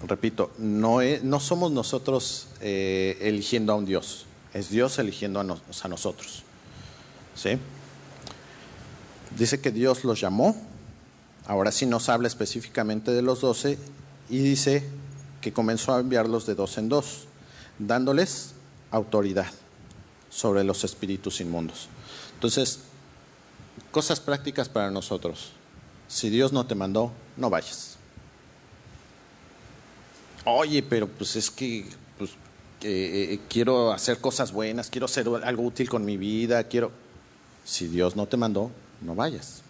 Repito, 0.08 0.52
no, 0.58 1.00
no 1.22 1.40
somos 1.40 1.72
nosotros 1.72 2.48
eh, 2.60 3.18
eligiendo 3.22 3.74
a 3.74 3.76
un 3.76 3.86
Dios, 3.86 4.26
es 4.54 4.70
Dios 4.70 4.98
eligiendo 4.98 5.40
a, 5.40 5.44
a 5.44 5.88
nosotros. 5.88 6.44
¿Sí? 7.36 7.58
Dice 9.38 9.62
que 9.62 9.72
Dios 9.72 10.04
los 10.04 10.20
llamó, 10.20 10.56
ahora 11.46 11.72
sí 11.72 11.86
nos 11.86 12.10
habla 12.10 12.28
específicamente 12.28 13.12
de 13.12 13.22
los 13.22 13.42
doce 13.42 13.78
y 14.30 14.40
dice 14.40 14.84
que 15.40 15.54
comenzó 15.54 15.94
a 15.94 16.00
enviarlos 16.00 16.46
de 16.48 16.56
dos 16.56 16.78
en 16.78 16.90
dos 16.90 17.28
dándoles 17.80 18.54
autoridad 18.92 19.52
sobre 20.30 20.64
los 20.64 20.84
espíritus 20.84 21.42
inmundos. 21.42 21.88
Entonces, 22.34 22.80
cosas 23.92 24.20
prácticas 24.20 24.70
para 24.70 24.92
nosotros. 24.92 25.52
Si 26.08 26.30
Dios 26.30 26.54
no 26.54 26.66
te 26.66 26.76
mandó, 26.76 27.12
no 27.38 27.50
vayas. 27.50 27.98
Oye, 30.46 30.82
pero 30.82 31.08
pues 31.08 31.36
es 31.36 31.52
que 31.52 31.86
pues, 32.18 32.32
eh, 32.82 33.40
quiero 33.48 33.92
hacer 33.92 34.20
cosas 34.20 34.52
buenas, 34.52 34.90
quiero 34.90 35.06
hacer 35.06 35.28
algo 35.44 35.64
útil 35.64 35.90
con 35.90 36.06
mi 36.06 36.18
vida, 36.18 36.64
quiero... 36.66 36.92
Si 37.64 37.88
Dios 37.88 38.16
no 38.16 38.26
te 38.26 38.38
mandó, 38.38 38.72
no 39.02 39.14
vayas. 39.14 39.62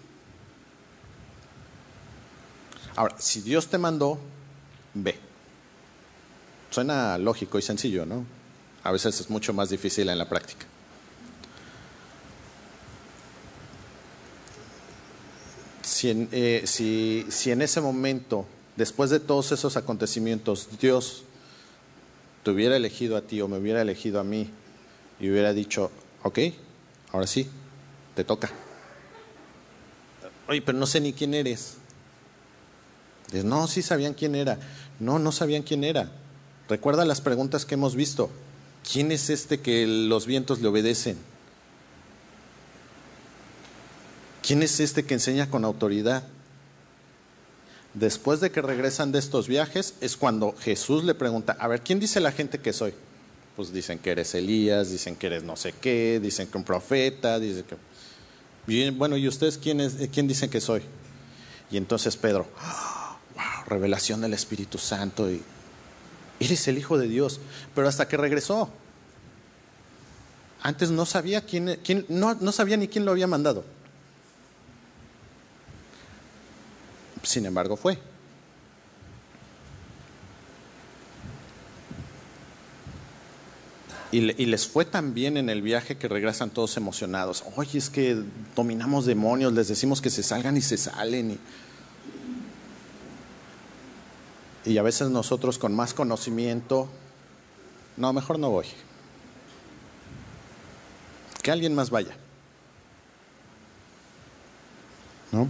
Ahora, 2.96 3.16
si 3.20 3.42
Dios 3.42 3.68
te 3.68 3.78
mandó, 3.78 4.18
ve. 4.94 5.31
Suena 6.72 7.18
lógico 7.20 7.60
y 7.60 7.62
sencillo, 7.62 8.06
¿no? 8.06 8.26
A 8.84 8.92
veces 8.92 9.20
es 9.20 9.30
mucho 9.30 9.54
más 9.54 9.70
difícil 9.70 10.10
en 10.10 10.18
la 10.18 10.28
práctica. 10.28 10.66
Si 15.84 16.10
en, 16.10 16.30
eh, 16.32 16.64
si 16.66 17.52
en 17.52 17.62
ese 17.62 17.82
momento, 17.82 18.48
después 18.78 19.12
de 19.12 19.20
todos 19.20 19.52
esos 19.52 19.78
acontecimientos, 19.78 20.70
Dios 20.80 21.26
te 22.44 22.52
hubiera 22.52 22.76
elegido 22.76 23.18
a 23.18 23.22
ti 23.22 23.42
o 23.42 23.48
me 23.48 23.58
hubiera 23.58 23.82
elegido 23.82 24.20
a 24.20 24.24
mí 24.24 24.50
y 25.20 25.30
hubiera 25.30 25.54
dicho, 25.54 25.92
ok, 26.24 26.40
ahora 27.12 27.28
sí, 27.28 27.48
te 28.16 28.24
toca. 28.24 28.50
Oye, 30.48 30.62
pero 30.62 30.78
no 30.78 30.86
sé 30.86 31.00
ni 31.00 31.14
quién 31.14 31.34
eres. 31.34 31.76
no, 33.44 33.68
sí 33.68 33.82
sabían 33.82 34.14
quién 34.14 34.36
era. 34.36 34.58
No, 35.00 35.20
no 35.20 35.32
sabían 35.32 35.64
quién 35.64 35.84
era. 35.84 36.12
Recuerda 36.72 37.04
las 37.04 37.20
preguntas 37.20 37.66
que 37.66 37.74
hemos 37.74 37.98
visto. 37.98 38.30
¿Quién 38.90 39.12
es 39.12 39.30
este 39.30 39.60
que 39.60 39.86
los 39.86 40.26
vientos 40.26 40.62
le 40.62 40.70
obedecen? 40.70 41.18
¿Quién 44.42 44.64
es 44.64 44.80
este 44.80 45.04
que 45.04 45.16
enseña 45.16 45.50
con 45.50 45.66
autoridad? 45.66 46.24
Después 47.94 48.40
de 48.40 48.52
que 48.52 48.62
regresan 48.62 49.12
de 49.12 49.20
estos 49.20 49.50
viajes 49.50 49.96
es 50.00 50.16
cuando 50.16 50.56
Jesús 50.58 51.04
le 51.04 51.14
pregunta, 51.14 51.58
a 51.60 51.68
ver, 51.68 51.82
¿quién 51.82 52.00
dice 52.00 52.22
la 52.22 52.32
gente 52.32 52.60
que 52.60 52.72
soy? 52.72 52.94
Pues 53.58 53.74
dicen 53.74 54.00
que 54.00 54.12
eres 54.12 54.34
Elías, 54.34 54.92
dicen 54.92 55.18
que 55.18 55.28
eres 55.28 55.44
no 55.44 55.58
sé 55.58 55.74
qué, 55.74 56.22
dicen 56.24 56.48
que 56.48 56.58
un 56.58 56.64
profeta, 56.64 57.38
dicen 57.38 57.66
que... 57.66 58.92
Bueno, 58.92 59.18
¿y 59.18 59.28
ustedes 59.28 59.58
quién, 59.58 59.82
es, 59.82 59.98
quién 60.10 60.26
dicen 60.26 60.50
que 60.50 60.62
soy? 60.62 60.84
Y 61.70 61.76
entonces 61.76 62.16
Pedro, 62.16 62.48
wow, 63.36 63.66
revelación 63.68 64.22
del 64.22 64.34
Espíritu 64.34 64.78
Santo 64.78 65.30
y 65.30 65.44
eres 66.46 66.68
el 66.68 66.78
Hijo 66.78 66.98
de 66.98 67.08
Dios. 67.08 67.40
Pero 67.74 67.88
hasta 67.88 68.08
que 68.08 68.18
regresó, 68.18 68.70
antes 70.62 70.92
no 70.92 71.06
sabía 71.06 71.42
quién, 71.42 71.80
quién 71.84 72.06
no, 72.10 72.36
no 72.36 72.52
sabía 72.52 72.78
ni 72.78 72.88
quién 72.88 73.06
lo 73.06 73.12
había 73.12 73.28
mandado. 73.28 73.64
Sin 77.24 77.46
embargo, 77.46 77.78
fue. 77.78 77.98
Y, 84.12 84.20
les 84.20 84.68
fue 84.68 84.84
tan 84.84 85.14
bien 85.14 85.38
en 85.38 85.50
el 85.50 85.62
viaje 85.62 85.96
que 85.96 86.10
regresan 86.10 86.50
todos 86.50 86.76
emocionados. 86.76 87.46
Oye, 87.56 87.78
es 87.80 87.90
que 87.90 88.22
dominamos 88.58 89.06
demonios, 89.06 89.54
les 89.54 89.70
decimos 89.70 90.02
que 90.02 90.10
se 90.10 90.22
salgan 90.22 90.58
y 90.58 90.62
se 90.62 90.78
salen. 90.78 91.40
Y 94.66 94.78
a 94.78 94.84
veces 94.84 95.10
nosotros 95.10 95.58
con 95.58 95.76
más 95.76 95.94
conocimiento, 95.94 96.88
no, 97.98 98.14
mejor 98.14 98.40
no 98.40 98.50
voy. 98.50 98.68
Que 101.42 101.52
alguien 101.52 101.74
más 101.74 101.90
vaya. 101.90 102.16
¿No? 105.32 105.48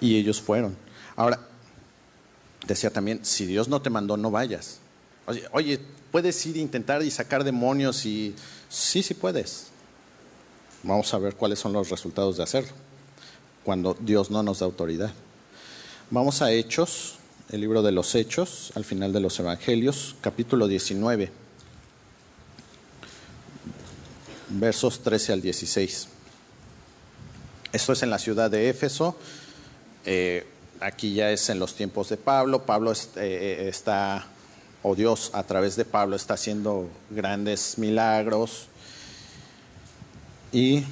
Y 0.00 0.16
ellos 0.16 0.40
fueron. 0.40 0.76
Ahora, 1.16 1.40
decía 2.66 2.90
también, 2.90 3.24
si 3.24 3.46
Dios 3.46 3.68
no 3.68 3.82
te 3.82 3.90
mandó, 3.90 4.16
no 4.16 4.30
vayas. 4.30 4.78
Oye, 5.26 5.48
oye, 5.52 5.80
puedes 6.12 6.44
ir 6.46 6.56
a 6.56 6.60
intentar 6.60 7.02
y 7.02 7.10
sacar 7.10 7.42
demonios 7.42 8.06
y 8.06 8.34
sí, 8.68 9.02
sí 9.02 9.14
puedes. 9.14 9.68
Vamos 10.82 11.12
a 11.14 11.18
ver 11.18 11.34
cuáles 11.34 11.58
son 11.58 11.72
los 11.72 11.90
resultados 11.90 12.36
de 12.36 12.44
hacerlo, 12.44 12.72
cuando 13.64 13.96
Dios 13.98 14.30
no 14.30 14.42
nos 14.44 14.60
da 14.60 14.66
autoridad. 14.66 15.12
Vamos 16.08 16.40
a 16.40 16.52
Hechos, 16.52 17.16
el 17.50 17.62
libro 17.62 17.82
de 17.82 17.90
los 17.90 18.14
Hechos, 18.14 18.70
al 18.76 18.84
final 18.84 19.12
de 19.12 19.18
los 19.18 19.40
Evangelios, 19.40 20.14
capítulo 20.20 20.68
19, 20.68 21.32
versos 24.50 25.00
13 25.00 25.32
al 25.32 25.42
16. 25.42 26.08
Esto 27.72 27.92
es 27.92 28.02
en 28.04 28.10
la 28.10 28.20
ciudad 28.20 28.48
de 28.52 28.68
Éfeso. 28.68 29.16
Eh, 30.04 30.46
aquí 30.78 31.12
ya 31.12 31.32
es 31.32 31.50
en 31.50 31.58
los 31.58 31.74
tiempos 31.74 32.08
de 32.08 32.16
Pablo. 32.18 32.64
Pablo 32.64 32.92
eh, 32.92 32.96
eh, 33.16 33.66
está, 33.68 34.28
o 34.84 34.94
Dios 34.94 35.32
a 35.34 35.42
través 35.42 35.74
de 35.74 35.84
Pablo 35.84 36.14
está 36.14 36.34
haciendo 36.34 36.88
grandes 37.10 37.78
milagros. 37.78 38.68
Y 40.52 40.84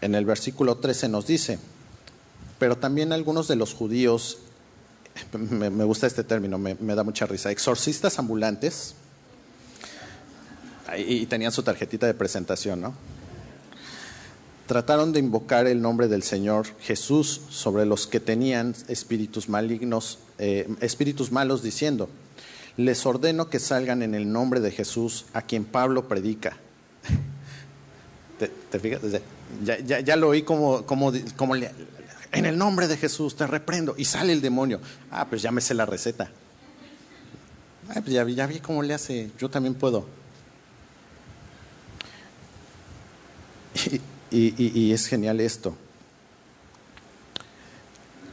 en 0.00 0.16
el 0.16 0.24
versículo 0.24 0.78
13 0.78 1.08
nos 1.10 1.28
dice, 1.28 1.60
pero 2.58 2.76
también 2.76 3.12
algunos 3.12 3.48
de 3.48 3.56
los 3.56 3.74
judíos, 3.74 4.38
me, 5.38 5.84
gusta 5.84 6.06
este 6.06 6.24
término, 6.24 6.58
me, 6.58 6.94
da 6.94 7.04
mucha 7.04 7.26
risa, 7.26 7.50
exorcistas 7.50 8.18
ambulantes, 8.18 8.94
y 10.96 11.26
tenían 11.26 11.50
su 11.50 11.62
tarjetita 11.62 12.06
de 12.06 12.14
presentación, 12.14 12.80
¿no? 12.80 12.94
Trataron 14.66 15.12
de 15.12 15.18
invocar 15.18 15.66
el 15.66 15.82
nombre 15.82 16.08
del 16.08 16.22
Señor 16.22 16.66
Jesús 16.80 17.40
sobre 17.50 17.84
los 17.84 18.06
que 18.06 18.18
tenían 18.18 18.74
espíritus 18.88 19.48
malignos, 19.50 20.18
eh, 20.38 20.66
espíritus 20.80 21.32
malos, 21.32 21.62
diciendo: 21.62 22.08
Les 22.78 23.04
ordeno 23.04 23.50
que 23.50 23.60
salgan 23.60 24.02
en 24.02 24.14
el 24.14 24.32
nombre 24.32 24.60
de 24.60 24.70
Jesús, 24.70 25.26
a 25.34 25.42
quien 25.42 25.66
Pablo 25.66 26.08
predica. 26.08 26.56
¿Te, 28.38 28.80
fijas? 28.80 29.02
Ya, 29.62 30.00
ya, 30.00 30.16
lo 30.16 30.28
oí 30.28 30.42
como, 30.42 30.86
como, 30.86 31.12
como 31.36 31.54
le, 31.54 31.70
en 32.34 32.46
el 32.46 32.58
nombre 32.58 32.88
de 32.88 32.96
Jesús 32.96 33.36
te 33.36 33.46
reprendo. 33.46 33.94
Y 33.96 34.04
sale 34.04 34.32
el 34.32 34.40
demonio. 34.40 34.80
Ah, 35.10 35.26
pues 35.28 35.42
sé 35.60 35.74
la 35.74 35.86
receta. 35.86 36.30
Ah, 37.88 38.00
pues 38.00 38.12
ya, 38.12 38.24
vi 38.24 38.58
cómo 38.60 38.82
le 38.82 38.94
hace. 38.94 39.30
Yo 39.38 39.48
también 39.48 39.74
puedo. 39.74 40.06
Y, 44.30 44.92
es 44.92 45.06
genial 45.06 45.40
esto. 45.40 45.76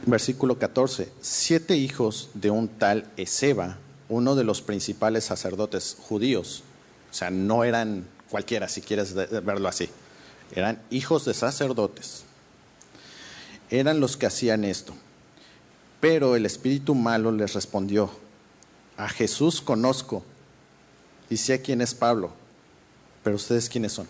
Versículo 0.04 0.58
14. 0.58 1.12
Siete 1.20 1.76
hijos 1.76 2.30
de 2.34 2.50
un 2.50 2.66
tal 2.66 3.06
Ezeba, 3.16 3.78
uno 4.08 4.34
de 4.34 4.42
los 4.42 4.62
principales 4.62 5.24
sacerdotes 5.24 5.96
judíos. 6.00 6.64
O 7.12 7.14
sea, 7.14 7.30
no 7.30 7.62
eran 7.62 8.04
cualquiera, 8.30 8.68
si 8.68 8.80
quieres 8.80 9.14
verlo 9.14 9.68
así. 9.68 9.90
Eran 10.50 10.82
hijos 10.90 11.24
de 11.24 11.34
sacerdotes. 11.34 12.24
Eran 13.72 14.00
los 14.00 14.18
que 14.18 14.26
hacían 14.26 14.64
esto. 14.64 14.92
Pero 15.98 16.36
el 16.36 16.44
espíritu 16.44 16.94
malo 16.94 17.32
les 17.32 17.54
respondió, 17.54 18.10
a 18.98 19.08
Jesús 19.08 19.62
conozco 19.62 20.22
y 21.30 21.38
sé 21.38 21.62
quién 21.62 21.80
es 21.80 21.94
Pablo, 21.94 22.32
pero 23.24 23.36
ustedes 23.36 23.70
quiénes 23.70 23.92
son. 23.92 24.06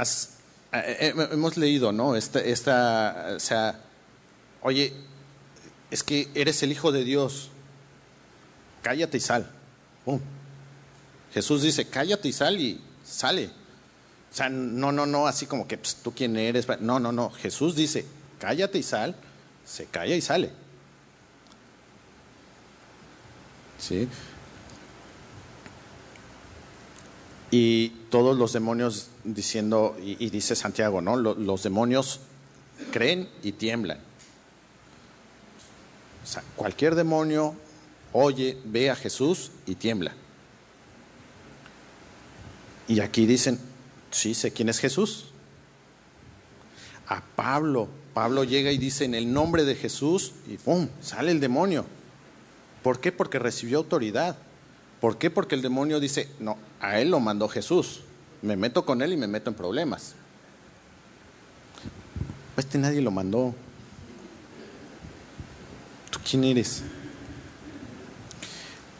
Eh, 0.00 0.06
eh, 0.72 1.14
hemos 1.32 1.58
leído, 1.58 1.92
¿no? 1.92 2.16
Esta, 2.16 3.34
o 3.36 3.40
sea, 3.40 3.78
oye, 4.62 4.94
es 5.90 6.02
que 6.02 6.30
eres 6.34 6.62
el 6.62 6.72
Hijo 6.72 6.92
de 6.92 7.04
Dios, 7.04 7.50
cállate 8.80 9.18
y 9.18 9.20
sal. 9.20 9.50
Jesús 11.34 11.60
dice, 11.60 11.86
cállate 11.86 12.28
y 12.28 12.32
sal 12.32 12.58
y 12.58 12.80
sale. 13.04 13.50
O 14.32 14.34
sea, 14.34 14.48
no, 14.48 14.92
no, 14.92 15.04
no, 15.04 15.26
así 15.26 15.44
como 15.44 15.68
que 15.68 15.76
pues, 15.76 15.96
tú 15.96 16.12
quién 16.12 16.36
eres. 16.36 16.66
No, 16.80 16.98
no, 16.98 17.12
no. 17.12 17.30
Jesús 17.30 17.76
dice, 17.76 18.06
cállate 18.38 18.78
y 18.78 18.82
sal, 18.82 19.14
se 19.66 19.84
calla 19.86 20.16
y 20.16 20.22
sale. 20.22 20.50
¿Sí? 23.78 24.08
Y 27.50 27.90
todos 28.08 28.38
los 28.38 28.54
demonios 28.54 29.08
diciendo, 29.24 29.96
y, 30.00 30.30
dice 30.30 30.56
Santiago, 30.56 31.02
¿no? 31.02 31.16
Los, 31.16 31.62
demonios 31.62 32.20
creen 32.90 33.28
y 33.42 33.52
tiemblan. 33.52 33.98
O 36.24 36.26
sea, 36.26 36.42
cualquier 36.56 36.94
demonio 36.94 37.54
oye, 38.12 38.58
ve 38.64 38.90
a 38.90 38.96
Jesús 38.96 39.50
y 39.66 39.74
tiembla. 39.74 40.12
Y 42.88 43.00
aquí 43.00 43.26
dicen, 43.26 43.58
sí, 44.12 44.34
sé 44.34 44.52
quién 44.52 44.68
es 44.68 44.78
Jesús. 44.78 45.26
A 47.08 47.22
Pablo, 47.36 47.88
Pablo 48.14 48.44
llega 48.44 48.70
y 48.70 48.78
dice 48.78 49.04
en 49.04 49.14
el 49.14 49.32
nombre 49.32 49.64
de 49.64 49.74
Jesús 49.74 50.32
y 50.46 50.56
¡pum! 50.56 50.88
sale 51.00 51.30
el 51.32 51.40
demonio. 51.40 51.84
¿Por 52.82 53.00
qué? 53.00 53.12
Porque 53.12 53.38
recibió 53.38 53.78
autoridad. 53.78 54.36
¿Por 55.00 55.18
qué? 55.18 55.30
Porque 55.30 55.54
el 55.54 55.62
demonio 55.62 55.98
dice, 55.98 56.28
no, 56.38 56.56
a 56.80 57.00
él 57.00 57.10
lo 57.10 57.20
mandó 57.20 57.48
Jesús. 57.48 58.02
Me 58.40 58.56
meto 58.56 58.84
con 58.84 59.02
él 59.02 59.12
y 59.12 59.16
me 59.16 59.26
meto 59.26 59.50
en 59.50 59.56
problemas. 59.56 60.14
Este 62.56 62.78
nadie 62.78 63.00
lo 63.00 63.10
mandó. 63.10 63.54
¿Tú 66.10 66.18
quién 66.28 66.44
eres? 66.44 66.82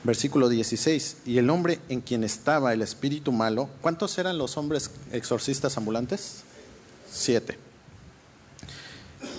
Versículo 0.05 0.49
16. 0.49 1.19
Y 1.27 1.39
el 1.39 1.51
hombre 1.51 1.79
en 1.89 2.01
quien 2.01 2.25
estaba 2.25 2.73
el 2.73 2.83
espíritu 2.83 3.33
malo, 3.33 3.69
¿cuántos 3.81 4.19
eran 4.19 4.39
los 4.39 4.57
hombres 4.57 4.91
exorcistas 5.13 5.77
ambulantes? 5.77 6.43
Siete. 7.11 7.59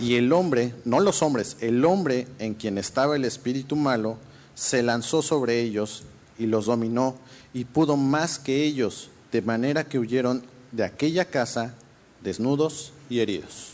Y 0.02 0.16
el 0.16 0.32
hombre, 0.32 0.74
no 0.86 1.00
los 1.00 1.22
hombres, 1.22 1.58
el 1.60 1.84
hombre 1.86 2.28
en 2.40 2.54
quien 2.54 2.78
estaba 2.78 3.16
el 3.16 3.26
espíritu 3.26 3.76
malo, 3.76 4.18
se 4.56 4.84
lanzó 4.84 5.22
sobre 5.22 5.62
ellos 5.62 6.04
y 6.40 6.46
los 6.46 6.66
dominó 6.66 7.16
y 7.54 7.66
pudo 7.66 7.98
más 7.98 8.40
que 8.40 8.64
ellos, 8.64 9.10
de 9.32 9.42
manera 9.42 9.84
que 9.84 10.00
huyeron 10.00 10.44
de 10.72 10.84
aquella 10.84 11.26
casa 11.26 11.76
desnudos 12.22 12.94
y 13.10 13.20
heridos. 13.20 13.74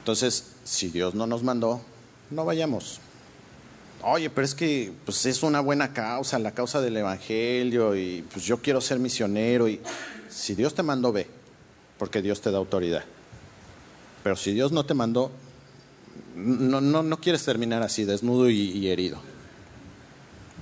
Entonces, 0.00 0.52
si 0.64 0.88
Dios 0.88 1.14
no 1.14 1.26
nos 1.26 1.42
mandó, 1.42 1.80
no 2.30 2.44
vayamos. 2.44 3.00
Oye, 4.02 4.30
pero 4.30 4.44
es 4.44 4.54
que 4.54 4.92
pues 5.04 5.26
es 5.26 5.42
una 5.42 5.60
buena 5.60 5.92
causa, 5.92 6.38
la 6.38 6.52
causa 6.52 6.80
del 6.80 6.96
evangelio 6.96 7.96
y 7.96 8.24
pues 8.32 8.44
yo 8.44 8.58
quiero 8.58 8.80
ser 8.80 8.98
misionero 8.98 9.68
y 9.68 9.80
si 10.28 10.54
Dios 10.54 10.74
te 10.74 10.82
mandó 10.82 11.12
ve, 11.12 11.26
porque 11.98 12.22
Dios 12.22 12.40
te 12.40 12.50
da 12.50 12.58
autoridad. 12.58 13.04
Pero 14.22 14.36
si 14.36 14.52
Dios 14.52 14.72
no 14.72 14.84
te 14.84 14.94
mandó, 14.94 15.30
no, 16.36 16.80
no, 16.80 17.02
no 17.02 17.20
quieres 17.20 17.44
terminar 17.44 17.82
así, 17.82 18.04
desnudo 18.04 18.50
y 18.50 18.88
herido. 18.88 19.18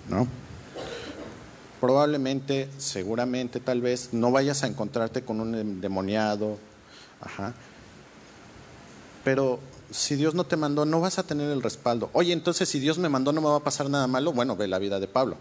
¿no? 0.09 0.27
Probablemente, 1.81 2.69
seguramente, 2.79 3.61
tal 3.61 3.81
vez, 3.81 4.11
no 4.13 4.31
vayas 4.31 4.63
a 4.63 4.67
encontrarte 4.67 5.23
con 5.23 5.41
un 5.41 5.55
endemoniado, 5.55 6.59
Pero 9.23 9.59
si 9.91 10.17
Dios 10.17 10.35
no 10.35 10.45
te 10.45 10.57
mandó, 10.57 10.85
no 10.85 11.01
vas 11.01 11.19
a 11.19 11.23
tener 11.23 11.51
el 11.51 11.63
respaldo. 11.63 12.11
Oye, 12.13 12.33
entonces 12.33 12.69
si 12.69 12.81
Dios 12.81 12.99
me 12.99 13.09
mandó, 13.09 13.33
no 13.33 13.41
me 13.41 13.49
va 13.49 13.57
a 13.57 13.61
pasar 13.61 13.89
nada 13.89 14.07
malo. 14.07 14.33
Bueno, 14.33 14.57
ve 14.57 14.69
la 14.69 14.79
vida 14.79 15.01
de 15.01 15.07
Pablo. 15.07 15.37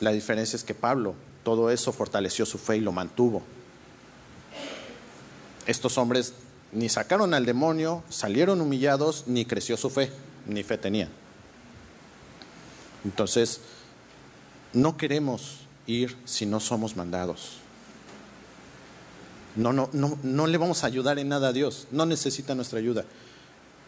La 0.00 0.10
diferencia 0.10 0.56
es 0.56 0.64
que 0.64 0.74
Pablo, 0.74 1.14
todo 1.44 1.70
eso 1.70 1.92
fortaleció 1.92 2.44
su 2.44 2.58
fe 2.58 2.76
y 2.76 2.80
lo 2.80 2.92
mantuvo. 2.92 3.42
Estos 5.66 5.96
hombres 5.98 6.34
ni 6.72 6.88
sacaron 6.88 7.34
al 7.34 7.46
demonio, 7.46 8.02
salieron 8.08 8.60
humillados, 8.60 9.24
ni 9.26 9.44
creció 9.44 9.76
su 9.76 9.90
fe, 9.90 10.10
ni 10.46 10.62
fe 10.62 10.78
tenían. 10.78 11.08
Entonces, 13.04 13.60
no 14.72 14.96
queremos 14.96 15.58
ir 15.86 16.16
si 16.24 16.46
no 16.46 16.60
somos 16.60 16.96
mandados. 16.96 17.61
No, 19.56 19.72
no, 19.72 19.90
no, 19.92 20.18
no 20.22 20.46
le 20.46 20.58
vamos 20.58 20.82
a 20.82 20.86
ayudar 20.86 21.18
en 21.18 21.28
nada 21.28 21.48
a 21.48 21.52
Dios, 21.52 21.88
no 21.90 22.06
necesita 22.06 22.54
nuestra 22.54 22.78
ayuda 22.78 23.04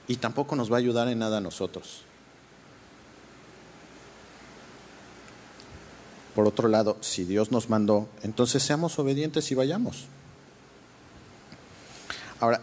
y 0.07 0.17
tampoco 0.17 0.57
nos 0.57 0.71
va 0.71 0.77
a 0.77 0.79
ayudar 0.79 1.09
en 1.09 1.19
nada 1.19 1.39
a 1.39 1.41
nosotros. 1.41 2.03
Por 6.35 6.47
otro 6.47 6.69
lado, 6.69 6.99
si 7.01 7.25
Dios 7.25 7.53
nos 7.53 7.71
mandó, 7.71 8.09
entonces 8.23 8.63
seamos 8.63 8.99
obedientes 8.99 9.51
y 9.53 9.55
vayamos. 9.55 10.07
Ahora, 12.41 12.61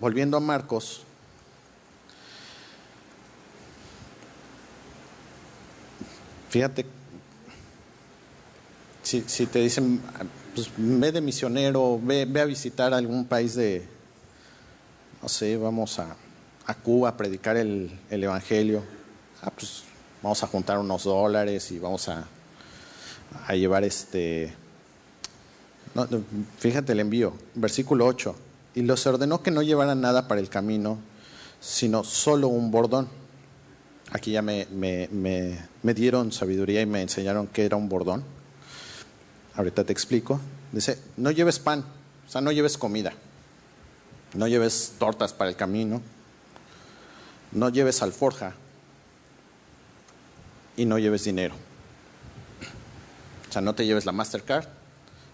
volviendo 0.00 0.36
a 0.36 0.40
Marcos, 0.40 1.02
Fíjate, 6.50 6.84
si, 9.04 9.20
te 9.22 9.60
dicen, 9.60 10.00
pues 10.54 10.70
ve 10.76 11.12
de 11.12 11.20
misionero, 11.20 12.00
ve, 12.02 12.26
a 12.40 12.44
visitar 12.44 12.92
algún 12.94 13.24
país 13.24 13.54
de, 13.54 13.86
no 15.22 15.28
sé, 15.28 15.56
vamos 15.56 15.98
a, 15.98 16.16
Cuba 16.84 17.08
a 17.08 17.16
predicar 17.16 17.56
el, 17.56 17.90
Evangelio, 18.10 18.84
ah, 19.42 19.50
pues 19.50 19.82
vamos 20.22 20.42
a 20.44 20.46
juntar 20.46 20.78
unos 20.78 21.02
dólares 21.02 21.72
y 21.72 21.80
vamos 21.80 22.08
a, 22.08 22.24
a 23.46 23.54
llevar 23.54 23.82
este... 23.82 24.54
fíjate 26.58 26.92
el 26.92 27.00
envío, 27.00 27.32
versículo 27.56 28.06
8. 28.06 28.36
Y 28.76 28.82
los 28.82 29.04
ordenó 29.06 29.42
que 29.42 29.50
no 29.50 29.62
llevaran 29.62 30.00
nada 30.00 30.28
para 30.28 30.40
el 30.40 30.48
camino, 30.48 30.98
sino 31.60 32.04
solo 32.04 32.46
un 32.46 32.70
bordón 32.70 33.08
Aquí 34.12 34.32
ya 34.32 34.42
me, 34.42 34.66
me, 34.72 35.94
dieron 35.94 36.32
sabiduría 36.32 36.80
y 36.80 36.86
me 36.86 37.00
enseñaron 37.00 37.46
que 37.46 37.64
era 37.64 37.76
un 37.76 37.88
bordón. 37.88 38.24
Ahorita 39.56 39.84
te 39.84 39.92
explico. 39.92 40.40
Dice, 40.72 40.98
no 41.16 41.30
lleves 41.30 41.58
pan, 41.58 41.84
o 42.26 42.30
sea, 42.30 42.40
no 42.40 42.52
lleves 42.52 42.78
comida. 42.78 43.12
No 44.34 44.46
lleves 44.46 44.94
tortas 44.98 45.32
para 45.32 45.50
el 45.50 45.56
camino. 45.56 46.00
No 47.52 47.68
lleves 47.68 48.02
alforja. 48.02 48.54
Y 50.76 50.84
no 50.84 50.98
lleves 50.98 51.24
dinero. 51.24 51.54
O 53.48 53.52
sea, 53.52 53.60
no 53.60 53.74
te 53.74 53.84
lleves 53.84 54.06
la 54.06 54.12
Mastercard. 54.12 54.68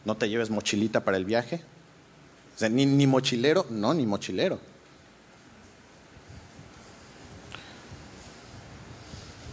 No 0.07 0.17
te 0.17 0.29
lleves 0.29 0.49
mochilita 0.49 1.05
para 1.05 1.19
el 1.19 1.27
viaje. 1.27 1.62
O 2.55 2.59
sea, 2.59 2.71
ni, 2.71 3.07
mochilero, 3.07 3.67
no, 3.69 3.93
ni 3.93 4.07
mochilero. 4.07 4.59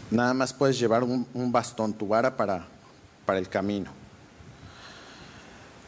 Nada 0.09 0.33
más 0.33 0.53
puedes 0.53 0.79
llevar 0.79 1.03
un, 1.03 1.27
un 1.33 1.51
bastón, 1.51 1.93
tu 1.93 2.07
vara 2.07 2.37
para, 2.37 2.65
para 3.25 3.39
el 3.39 3.49
camino. 3.49 4.02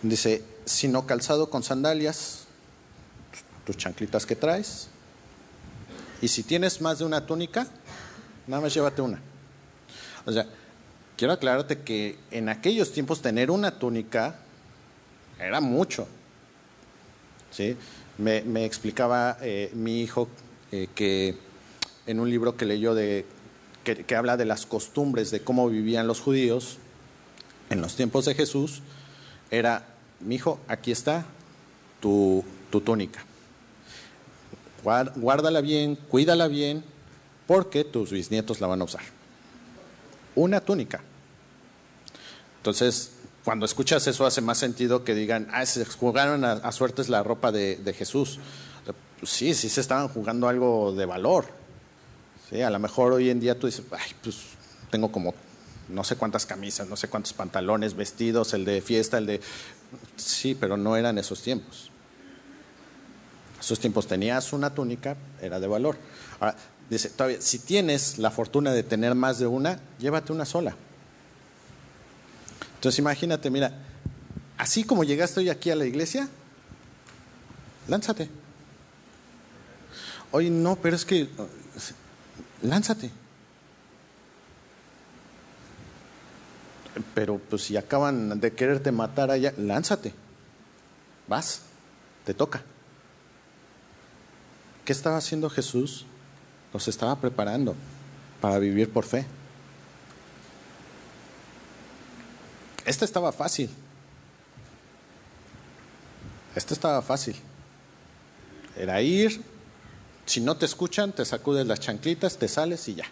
Dice, 0.10 0.44
sino 0.66 1.08
calzado 1.08 1.50
con 1.50 1.64
sandalias, 1.64 2.46
tus 3.66 3.76
chanclitas 3.76 4.26
que 4.26 4.36
traes. 4.36 4.88
Y 6.22 6.28
si 6.28 6.44
tienes 6.44 6.80
más 6.80 7.00
de 7.00 7.06
una 7.06 7.26
túnica, 7.26 7.68
nada 8.46 8.62
más 8.62 8.74
llévate 8.74 9.02
una. 9.02 9.20
O 10.26 10.32
sea, 10.32 10.46
quiero 11.18 11.34
aclararte 11.34 11.82
que 11.82 12.20
en 12.30 12.50
aquellos 12.50 12.92
tiempos 12.92 13.22
tener 13.24 13.50
una 13.50 13.80
túnica 13.80 14.36
era 15.40 15.60
mucho. 15.60 16.08
¿sí? 17.50 17.76
Me, 18.20 18.64
explicaba 18.64 19.38
eh, 19.42 19.72
mi 19.74 20.02
hijo 20.02 20.30
eh, 20.72 20.88
que 20.94 21.36
en 22.06 22.20
un 22.20 22.30
libro 22.30 22.56
que 22.58 22.66
leyó 22.66 22.94
de, 22.94 23.26
que, 23.84 24.06
que 24.06 24.16
habla 24.16 24.38
de 24.38 24.46
las 24.46 24.68
costumbres 24.68 25.32
de 25.32 25.42
cómo 25.42 25.68
vivían 25.68 26.06
los 26.06 26.22
judíos 26.22 26.78
en 27.72 27.82
los 27.82 27.96
tiempos 27.96 28.26
de 28.26 28.36
Jesús, 28.36 28.84
era, 29.52 29.86
mi 30.20 30.36
hijo, 30.36 30.60
aquí 30.68 30.92
está 30.92 31.26
tu, 32.00 32.44
tu 32.72 32.82
túnica. 32.82 33.26
Guárdala 34.84 35.62
bien, 35.62 35.96
cuídala 35.96 36.48
bien, 36.48 36.84
porque 37.48 37.84
tus 37.84 38.12
bisnietos 38.12 38.62
la 38.62 38.68
van 38.68 38.82
a 38.82 38.86
usar. 38.86 39.02
Una 40.36 40.62
túnica. 40.62 41.02
Entonces, 42.58 43.12
cuando 43.44 43.66
escuchas 43.66 44.06
eso 44.08 44.26
hace 44.26 44.42
más 44.42 44.58
sentido 44.58 45.04
que 45.04 45.16
digan, 45.16 45.48
ah, 45.52 45.66
se 45.66 45.86
jugaron 45.86 46.46
a, 46.46 46.54
a 46.54 46.72
suertes 46.72 47.10
la 47.10 47.24
ropa 47.24 47.52
de, 47.52 47.78
de 47.78 47.94
Jesús. 47.94 48.40
Pues 49.20 49.32
sí, 49.32 49.54
sí 49.54 49.70
se 49.70 49.82
estaban 49.82 50.08
jugando 50.08 50.48
algo 50.48 50.94
de 50.94 51.06
valor. 51.06 51.46
¿Sí? 52.50 52.62
A 52.62 52.70
lo 52.70 52.80
mejor 52.80 53.14
hoy 53.14 53.30
en 53.30 53.40
día 53.40 53.58
tú 53.58 53.68
dices, 53.68 53.86
ay, 53.92 54.12
pues 54.22 54.38
tengo 54.92 55.12
como 55.12 55.34
no 55.90 56.04
sé 56.04 56.16
cuántas 56.16 56.46
camisas, 56.46 56.88
no 56.88 56.96
sé 56.96 57.08
cuántos 57.08 57.34
pantalones, 57.34 57.96
vestidos, 57.96 58.54
el 58.54 58.66
de 58.66 58.82
fiesta, 58.82 59.18
el 59.18 59.26
de... 59.26 59.42
Sí, 60.16 60.56
pero 60.56 60.78
no 60.78 60.96
eran 60.96 61.18
esos 61.18 61.42
tiempos. 61.42 61.92
Esos 63.60 63.80
tiempos 63.80 64.08
tenías 64.08 64.54
una 64.54 64.74
túnica, 64.74 65.16
era 65.42 65.60
de 65.60 65.68
valor. 65.68 65.98
Ahora, 66.40 66.56
dice, 66.90 67.10
todavía, 67.10 67.42
si 67.42 67.60
tienes 67.60 68.18
la 68.18 68.32
fortuna 68.32 68.72
de 68.72 68.84
tener 68.84 69.16
más 69.16 69.40
de 69.40 69.48
una, 69.48 69.80
llévate 70.00 70.32
una 70.32 70.46
sola. 70.46 70.76
Entonces 72.76 73.00
imagínate, 73.00 73.50
mira, 73.50 73.72
así 74.58 74.84
como 74.84 75.04
llegaste 75.04 75.40
hoy 75.40 75.50
aquí 75.50 75.72
a 75.72 75.76
la 75.76 75.86
iglesia, 75.86 76.30
lánzate. 77.88 78.30
Hoy 80.32 80.50
no, 80.50 80.76
pero 80.76 80.96
es 80.96 81.06
que, 81.06 81.30
lánzate. 82.62 83.10
Pero 87.14 87.40
pues 87.40 87.64
si 87.64 87.78
acaban 87.78 88.40
de 88.40 88.54
quererte 88.54 88.92
matar 88.92 89.32
allá, 89.32 89.54
lánzate. 89.58 90.14
Vas, 91.28 91.62
te 92.24 92.34
toca. 92.34 92.62
¿Qué 94.86 94.94
estaba 94.94 95.18
haciendo 95.18 95.50
Jesús? 95.50 96.06
Los 96.74 96.88
estaba 96.88 97.16
preparando 97.20 97.76
para 98.40 98.60
vivir 98.60 98.92
por 98.92 99.06
fe. 99.06 99.26
Esta 102.86 103.04
estaba 103.04 103.32
fácil. 103.32 103.70
Esta 106.56 106.74
estaba 106.74 107.02
fácil. 107.02 107.36
Era 108.78 109.02
ir, 109.02 109.42
si 110.26 110.42
no 110.42 110.56
te 110.58 110.66
escuchan, 110.66 111.12
te 111.12 111.26
sacudes 111.26 111.66
las 111.66 111.80
chanclitas, 111.80 112.38
te 112.38 112.48
sales 112.48 112.88
y 112.88 112.96
ya. 112.96 113.06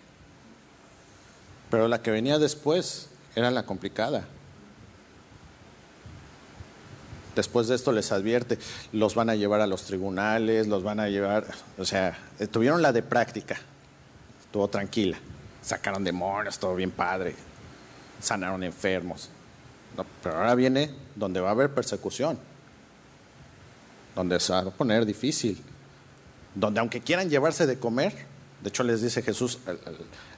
Pero 1.69 1.88
la 1.88 2.01
que 2.01 2.11
venía 2.11 2.38
después 2.38 3.07
era 3.36 3.51
la 3.51 3.63
complicada. 3.63 4.25
Después 7.36 7.67
de 7.67 7.75
esto 7.75 7.91
les 7.91 8.11
advierte, 8.11 8.59
los 8.91 9.15
van 9.15 9.29
a 9.29 9.36
llevar 9.36 9.61
a 9.61 9.67
los 9.67 9.86
tribunales, 9.86 10.67
los 10.67 10.84
van 10.84 10.99
a 10.99 11.09
llevar, 11.09 11.47
o 11.79 11.86
sea, 11.86 12.17
tuvieron 12.51 12.84
la 12.84 12.91
de 12.93 13.01
práctica, 13.01 13.57
estuvo 14.45 14.67
tranquila, 14.67 15.17
sacaron 15.63 16.03
demonios, 16.03 16.59
todo 16.59 16.75
bien 16.75 16.91
padre, 16.91 17.36
sanaron 18.21 18.63
enfermos. 18.63 19.29
Pero 20.21 20.38
ahora 20.38 20.53
viene 20.53 20.91
donde 21.15 21.39
va 21.39 21.49
a 21.49 21.51
haber 21.53 21.73
persecución, 21.73 22.38
donde 24.15 24.39
se 24.39 24.53
va 24.53 24.59
a 24.59 24.65
poner 24.65 25.03
difícil, 25.03 25.59
donde 26.53 26.79
aunque 26.79 27.01
quieran 27.01 27.31
llevarse 27.31 27.65
de 27.65 27.79
comer, 27.79 28.13
de 28.61 28.69
hecho 28.69 28.84
les 28.84 29.01
dice 29.01 29.23
Jesús 29.23 29.57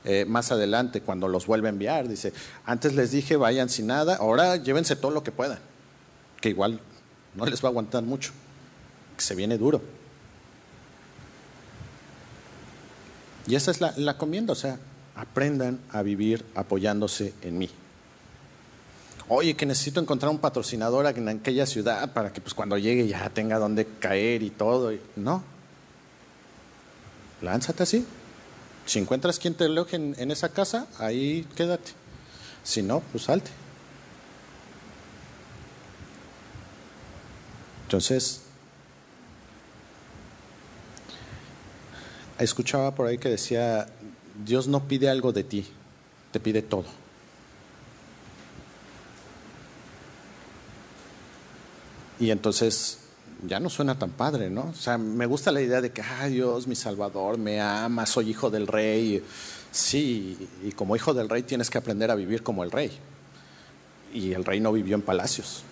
eh, 0.05 0.25
más 0.25 0.51
adelante 0.51 1.01
cuando 1.01 1.27
los 1.27 1.47
vuelve 1.47 1.67
a 1.67 1.71
enviar, 1.71 2.07
dice, 2.07 2.31
antes 2.65 2.95
les 2.95 3.11
dije 3.11 3.35
vayan 3.35 3.69
sin 3.69 3.87
nada, 3.87 4.15
ahora 4.15 4.55
llévense 4.55 4.95
todo 4.95 5.11
lo 5.11 5.23
que 5.23 5.31
puedan 5.31 5.59
que 6.45 6.49
igual 6.49 6.79
no 7.33 7.47
les 7.47 7.63
va 7.63 7.69
a 7.69 7.71
aguantar 7.71 8.03
mucho, 8.03 8.31
que 9.17 9.23
se 9.23 9.33
viene 9.33 9.57
duro. 9.57 9.81
Y 13.47 13.55
esa 13.55 13.71
es 13.71 13.81
la, 13.81 13.95
la 13.97 14.15
comienda, 14.19 14.53
o 14.53 14.55
sea, 14.55 14.77
aprendan 15.15 15.79
a 15.91 16.03
vivir 16.03 16.45
apoyándose 16.53 17.33
en 17.41 17.57
mí. 17.57 17.69
Oye, 19.27 19.55
que 19.55 19.65
necesito 19.65 19.99
encontrar 19.99 20.31
un 20.31 20.37
patrocinador 20.37 21.07
en 21.07 21.27
aquella 21.29 21.65
ciudad 21.65 22.13
para 22.13 22.31
que 22.31 22.41
pues 22.41 22.53
cuando 22.53 22.77
llegue 22.77 23.07
ya 23.07 23.27
tenga 23.31 23.57
donde 23.57 23.87
caer 23.99 24.43
y 24.43 24.51
todo. 24.51 24.93
No. 25.15 25.43
Lánzate 27.41 27.81
así. 27.81 28.05
Si 28.85 28.99
encuentras 28.99 29.39
quien 29.39 29.55
te 29.55 29.65
aloje 29.65 29.95
en, 29.95 30.15
en 30.17 30.31
esa 30.31 30.49
casa, 30.49 30.87
ahí 30.99 31.47
quédate. 31.55 31.91
Si 32.63 32.81
no, 32.81 33.01
pues 33.11 33.23
salte. 33.25 33.51
Entonces, 37.83 38.41
escuchaba 42.39 42.93
por 42.95 43.07
ahí 43.07 43.17
que 43.17 43.29
decía, 43.29 43.87
Dios 44.43 44.67
no 44.67 44.87
pide 44.87 45.09
algo 45.09 45.31
de 45.31 45.43
ti, 45.43 45.65
te 46.31 46.39
pide 46.39 46.61
todo. 46.61 46.85
Y 52.19 52.31
entonces 52.31 52.99
ya 53.43 53.59
no 53.59 53.69
suena 53.69 53.97
tan 53.97 54.11
padre, 54.11 54.49
¿no? 54.49 54.69
O 54.69 54.73
sea, 54.73 54.97
me 54.97 55.25
gusta 55.25 55.51
la 55.51 55.61
idea 55.61 55.81
de 55.81 55.91
que, 55.91 56.01
ay 56.01 56.33
Dios, 56.33 56.67
mi 56.67 56.75
Salvador, 56.75 57.37
me 57.37 57.61
ama, 57.61 58.05
soy 58.05 58.29
hijo 58.29 58.49
del 58.49 58.67
rey. 58.67 59.23
Sí, 59.71 60.49
y 60.63 60.71
como 60.71 60.95
hijo 60.95 61.13
del 61.13 61.29
rey 61.29 61.43
tienes 61.43 61.69
que 61.69 61.77
aprender 61.77 62.11
a 62.11 62.15
vivir 62.15 62.43
como 62.43 62.63
el 62.63 62.71
rey. 62.71 62.91
Y 64.13 64.33
el 64.33 64.45
rey 64.45 64.59
no 64.59 64.71
vivió 64.71 64.95
en 64.95 65.01
palacios. 65.01 65.63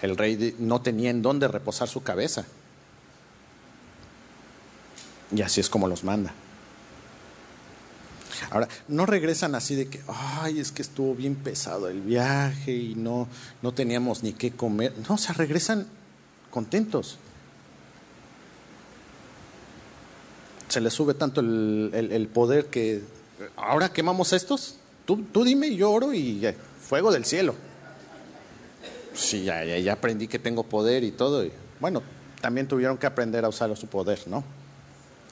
El 0.00 0.16
rey 0.16 0.56
no 0.58 0.80
tenía 0.80 1.10
en 1.10 1.20
dónde 1.20 1.46
reposar 1.46 1.88
su 1.88 2.02
cabeza. 2.02 2.46
Y 5.34 5.42
así 5.42 5.60
es 5.60 5.68
como 5.68 5.86
los 5.86 6.04
manda. 6.04 6.32
Ahora, 8.50 8.68
no 8.88 9.06
regresan 9.06 9.54
así 9.54 9.74
de 9.74 9.88
que, 9.88 10.00
ay, 10.08 10.60
es 10.60 10.72
que 10.72 10.82
estuvo 10.82 11.14
bien 11.14 11.34
pesado 11.34 11.88
el 11.88 12.00
viaje 12.00 12.72
y 12.72 12.94
no, 12.94 13.28
no 13.62 13.72
teníamos 13.72 14.22
ni 14.22 14.32
qué 14.32 14.52
comer. 14.52 14.94
No, 15.08 15.14
o 15.14 15.18
sea, 15.18 15.34
regresan 15.34 15.86
contentos. 16.50 17.18
Se 20.68 20.80
les 20.80 20.92
sube 20.92 21.14
tanto 21.14 21.40
el, 21.40 21.90
el, 21.92 22.28
poder 22.28 22.66
que, 22.66 23.02
ahora 23.56 23.92
quemamos 23.92 24.32
estos, 24.32 24.76
tú, 25.04 25.24
tú 25.24 25.44
dime, 25.44 25.74
yo 25.74 25.90
oro 25.90 26.14
y 26.14 26.46
fuego 26.80 27.12
del 27.12 27.24
cielo. 27.24 27.54
Sí, 29.14 29.42
ya, 29.44 29.64
ya, 29.64 29.78
ya 29.78 29.94
aprendí 29.94 30.28
que 30.28 30.38
tengo 30.38 30.62
poder 30.62 31.02
y 31.02 31.10
todo. 31.10 31.44
Y, 31.44 31.52
bueno, 31.80 32.02
también 32.40 32.68
tuvieron 32.68 32.96
que 32.96 33.06
aprender 33.06 33.44
a 33.44 33.48
usar 33.48 33.76
su 33.76 33.88
poder, 33.88 34.20
¿no? 34.26 34.44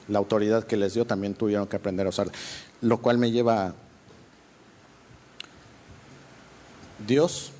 La 0.09 0.19
autoridad 0.19 0.65
que 0.65 0.77
les 0.77 0.93
dio 0.93 1.05
también 1.05 1.35
tuvieron 1.35 1.67
que 1.67 1.77
aprender 1.77 2.05
a 2.05 2.09
usar. 2.09 2.31
Lo 2.81 2.97
cual 2.97 3.17
me 3.17 3.31
lleva 3.31 3.67
a 3.67 3.73
Dios 7.05 7.51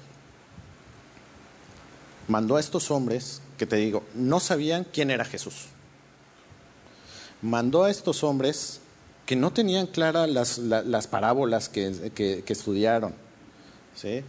mandó 2.27 2.57
a 2.57 2.59
estos 2.59 2.91
hombres 2.91 3.41
que 3.57 3.65
te 3.65 3.77
digo, 3.77 4.03
no 4.13 4.39
sabían 4.39 4.85
quién 4.85 5.09
era 5.09 5.25
Jesús. 5.25 5.65
Mandó 7.41 7.83
a 7.83 7.89
estos 7.89 8.23
hombres 8.23 8.81
que 9.25 9.35
no 9.35 9.51
tenían 9.51 9.87
claras 9.87 10.29
las, 10.29 10.57
las, 10.57 10.85
las 10.85 11.07
parábolas 11.07 11.69
que, 11.69 12.11
que, 12.13 12.43
que 12.43 12.53
estudiaron. 12.53 13.13
¿sí? 13.95 14.23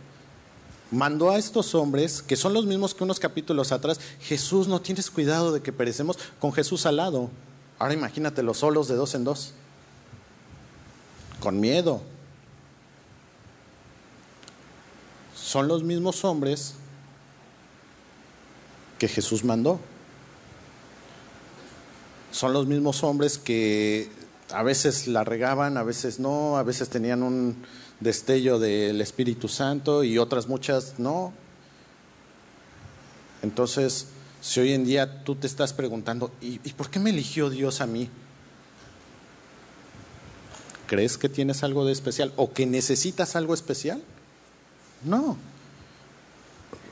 mandó 0.91 1.31
a 1.31 1.39
estos 1.39 1.75
hombres, 1.75 2.23
que 2.23 2.37
son 2.37 2.53
los 2.53 2.67
mismos 2.67 2.95
que 2.95 3.05
unos 3.05 3.21
capítulos 3.21 3.73
atrás, 3.73 4.01
Jesús, 4.21 4.69
no 4.69 4.81
tienes 4.81 5.11
cuidado 5.11 5.53
de 5.53 5.61
que 5.61 5.73
perecemos 5.73 6.19
con 6.39 6.53
Jesús 6.53 6.87
al 6.87 6.97
lado. 6.97 7.31
Ahora 7.81 7.95
imagínate 7.95 8.43
los 8.43 8.59
solos 8.59 8.89
de 8.89 8.95
dos 8.95 9.15
en 9.15 9.25
dos, 9.25 9.55
con 11.41 11.59
miedo. 11.59 12.03
Son 15.35 15.67
los 15.67 15.83
mismos 15.83 16.23
hombres 16.27 16.75
que 18.99 19.09
Jesús 19.09 19.45
mandó. 19.45 19.81
Son 22.33 22.53
los 22.53 22.67
mismos 22.67 23.03
hombres 23.03 23.39
que 23.39 24.13
a 24.53 24.63
veces 24.63 25.09
la 25.09 25.25
regaban, 25.25 25.79
a 25.79 25.83
veces 25.83 26.21
no, 26.21 26.59
a 26.59 26.63
veces 26.63 26.91
tenían 26.91 27.23
un 27.23 27.65
destello 27.99 28.59
del 28.59 29.01
Espíritu 29.01 29.49
Santo 29.49 30.05
y 30.05 30.19
otras 30.19 30.49
muchas 30.49 30.99
no. 30.99 31.33
Entonces, 33.41 34.09
si 34.41 34.61
hoy 34.61 34.73
en 34.73 34.85
día 34.85 35.25
tú 35.25 35.35
te 35.35 35.47
estás 35.47 35.73
preguntando, 35.73 36.31
¿y, 36.41 36.59
por 36.73 36.91
qué 36.91 36.99
me 36.99 37.11
eligió 37.11 37.51
Dios 37.51 37.81
a 37.81 37.87
mí? 37.87 38.09
¿Crees 40.87 41.19
que 41.19 41.29
tienes 41.29 41.63
algo 41.63 41.85
de 41.85 41.93
especial 41.93 42.33
o 42.37 42.53
que 42.53 42.67
necesitas 42.67 43.37
algo 43.37 43.55
especial? 43.55 44.03
No. 45.05 45.37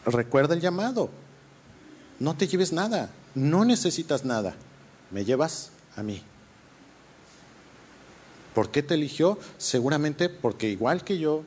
Recuerda 0.04 0.54
el 0.54 0.60
llamado. 0.60 1.10
No 2.20 2.36
te 2.36 2.46
lleves 2.46 2.72
nada. 2.72 3.10
No 3.34 3.64
necesitas 3.64 4.24
nada. 4.24 4.54
Me 5.10 5.24
llevas 5.24 5.70
a 5.96 6.02
mí. 6.02 6.22
¿Por 8.54 8.70
qué 8.70 8.82
te 8.82 8.94
eligió? 8.94 9.38
Seguramente 9.56 10.28
porque 10.28 10.68
igual 10.68 11.02
que 11.02 11.18
yo, 11.18 11.44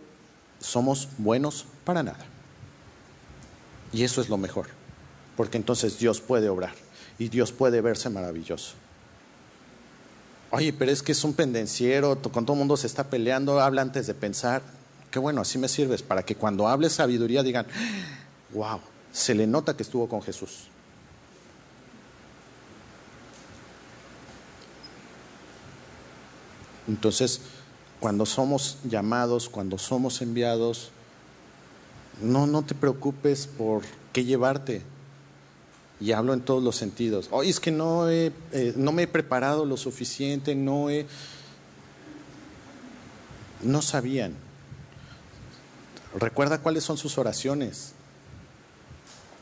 somos 0.59 1.09
buenos 1.17 1.65
para 1.83 2.03
nada. 2.03 2.25
Y 3.93 4.03
eso 4.03 4.21
es 4.21 4.29
lo 4.29 4.37
mejor, 4.37 4.67
porque 5.41 5.57
entonces 5.57 5.97
Dios 5.97 6.21
puede 6.21 6.49
obrar 6.49 6.75
y 7.17 7.27
Dios 7.27 7.51
puede 7.51 7.81
verse 7.81 8.11
maravilloso. 8.11 8.73
Oye, 10.51 10.71
pero 10.71 10.91
es 10.91 11.01
que 11.01 11.13
es 11.13 11.23
un 11.23 11.33
pendenciero, 11.33 12.15
con 12.31 12.45
todo 12.45 12.53
el 12.53 12.59
mundo 12.59 12.77
se 12.77 12.85
está 12.85 13.05
peleando, 13.05 13.59
habla 13.59 13.81
antes 13.81 14.05
de 14.05 14.13
pensar. 14.13 14.61
Qué 15.09 15.17
bueno, 15.17 15.41
así 15.41 15.57
me 15.57 15.67
sirves, 15.67 16.03
para 16.03 16.21
que 16.21 16.35
cuando 16.35 16.67
hables 16.67 16.93
sabiduría 16.93 17.41
digan, 17.41 17.65
wow, 18.53 18.81
se 19.11 19.33
le 19.33 19.47
nota 19.47 19.75
que 19.75 19.81
estuvo 19.81 20.07
con 20.07 20.21
Jesús. 20.21 20.67
Entonces, 26.87 27.41
cuando 27.99 28.27
somos 28.27 28.77
llamados, 28.83 29.49
cuando 29.49 29.79
somos 29.79 30.21
enviados, 30.21 30.91
no, 32.21 32.45
no 32.45 32.61
te 32.61 32.75
preocupes 32.75 33.47
por 33.47 33.81
qué 34.13 34.23
llevarte. 34.23 34.83
Y 36.01 36.13
hablo 36.13 36.33
en 36.33 36.41
todos 36.41 36.63
los 36.63 36.75
sentidos. 36.75 37.27
Oye, 37.31 37.49
es 37.51 37.59
que 37.59 37.71
no, 37.71 38.09
he, 38.09 38.31
eh, 38.51 38.73
no 38.75 38.91
me 38.91 39.03
he 39.03 39.07
preparado 39.07 39.65
lo 39.65 39.77
suficiente, 39.77 40.55
no 40.55 40.89
he... 40.89 41.05
No 43.61 43.83
sabían. 43.83 44.35
Recuerda 46.19 46.57
cuáles 46.57 46.83
son 46.83 46.97
sus 46.97 47.19
oraciones. 47.19 47.93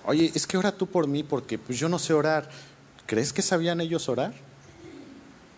Oye, 0.06 0.32
es 0.36 0.46
que 0.46 0.58
ora 0.58 0.74
tú 0.74 0.88
por 0.88 1.08
mí 1.08 1.24
porque 1.24 1.58
pues 1.58 1.80
yo 1.80 1.88
no 1.88 1.98
sé 1.98 2.14
orar. 2.14 2.50
¿Crees 3.06 3.32
que 3.32 3.42
sabían 3.42 3.80
ellos 3.80 4.10
orar? 4.10 4.34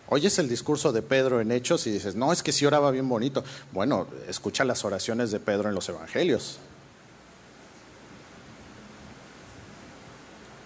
Oyes 0.08 0.38
el 0.38 0.48
discurso 0.48 0.92
de 0.92 1.02
Pedro 1.02 1.40
en 1.40 1.50
Hechos 1.50 1.86
y 1.86 1.90
dices, 1.90 2.14
no, 2.14 2.32
es 2.32 2.42
que 2.42 2.52
sí 2.52 2.64
oraba 2.64 2.90
bien 2.90 3.08
bonito. 3.08 3.42
Bueno, 3.72 4.06
escucha 4.28 4.64
las 4.64 4.84
oraciones 4.84 5.30
de 5.30 5.40
Pedro 5.40 5.68
en 5.68 5.74
los 5.74 5.88
Evangelios. 5.88 6.58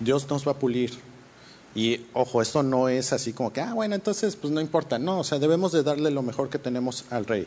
Dios 0.01 0.29
nos 0.29 0.47
va 0.47 0.53
a 0.53 0.59
pulir. 0.59 0.93
Y 1.75 2.07
ojo, 2.15 2.41
esto 2.41 2.63
no 2.63 2.89
es 2.89 3.13
así 3.13 3.33
como 3.33 3.53
que, 3.53 3.61
ah, 3.61 3.75
bueno, 3.75 3.95
entonces 3.95 4.37
pues 4.37 4.53
no 4.53 4.61
importa. 4.61 4.99
No, 4.99 5.21
o 5.21 5.25
sea, 5.25 5.39
debemos 5.39 5.73
de 5.73 5.83
darle 5.83 6.11
lo 6.11 6.23
mejor 6.23 6.49
que 6.49 6.59
tenemos 6.59 7.05
al 7.11 7.27
rey. 7.27 7.47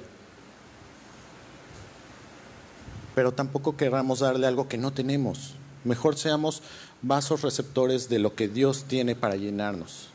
Pero 3.16 3.32
tampoco 3.32 3.76
querramos 3.76 4.20
darle 4.20 4.48
algo 4.48 4.68
que 4.68 4.78
no 4.78 4.92
tenemos. 4.92 5.56
Mejor 5.84 6.16
seamos 6.18 6.62
vasos 7.02 7.42
receptores 7.42 8.10
de 8.10 8.20
lo 8.20 8.36
que 8.36 8.48
Dios 8.48 8.86
tiene 8.88 9.16
para 9.16 9.36
llenarnos 9.36 10.10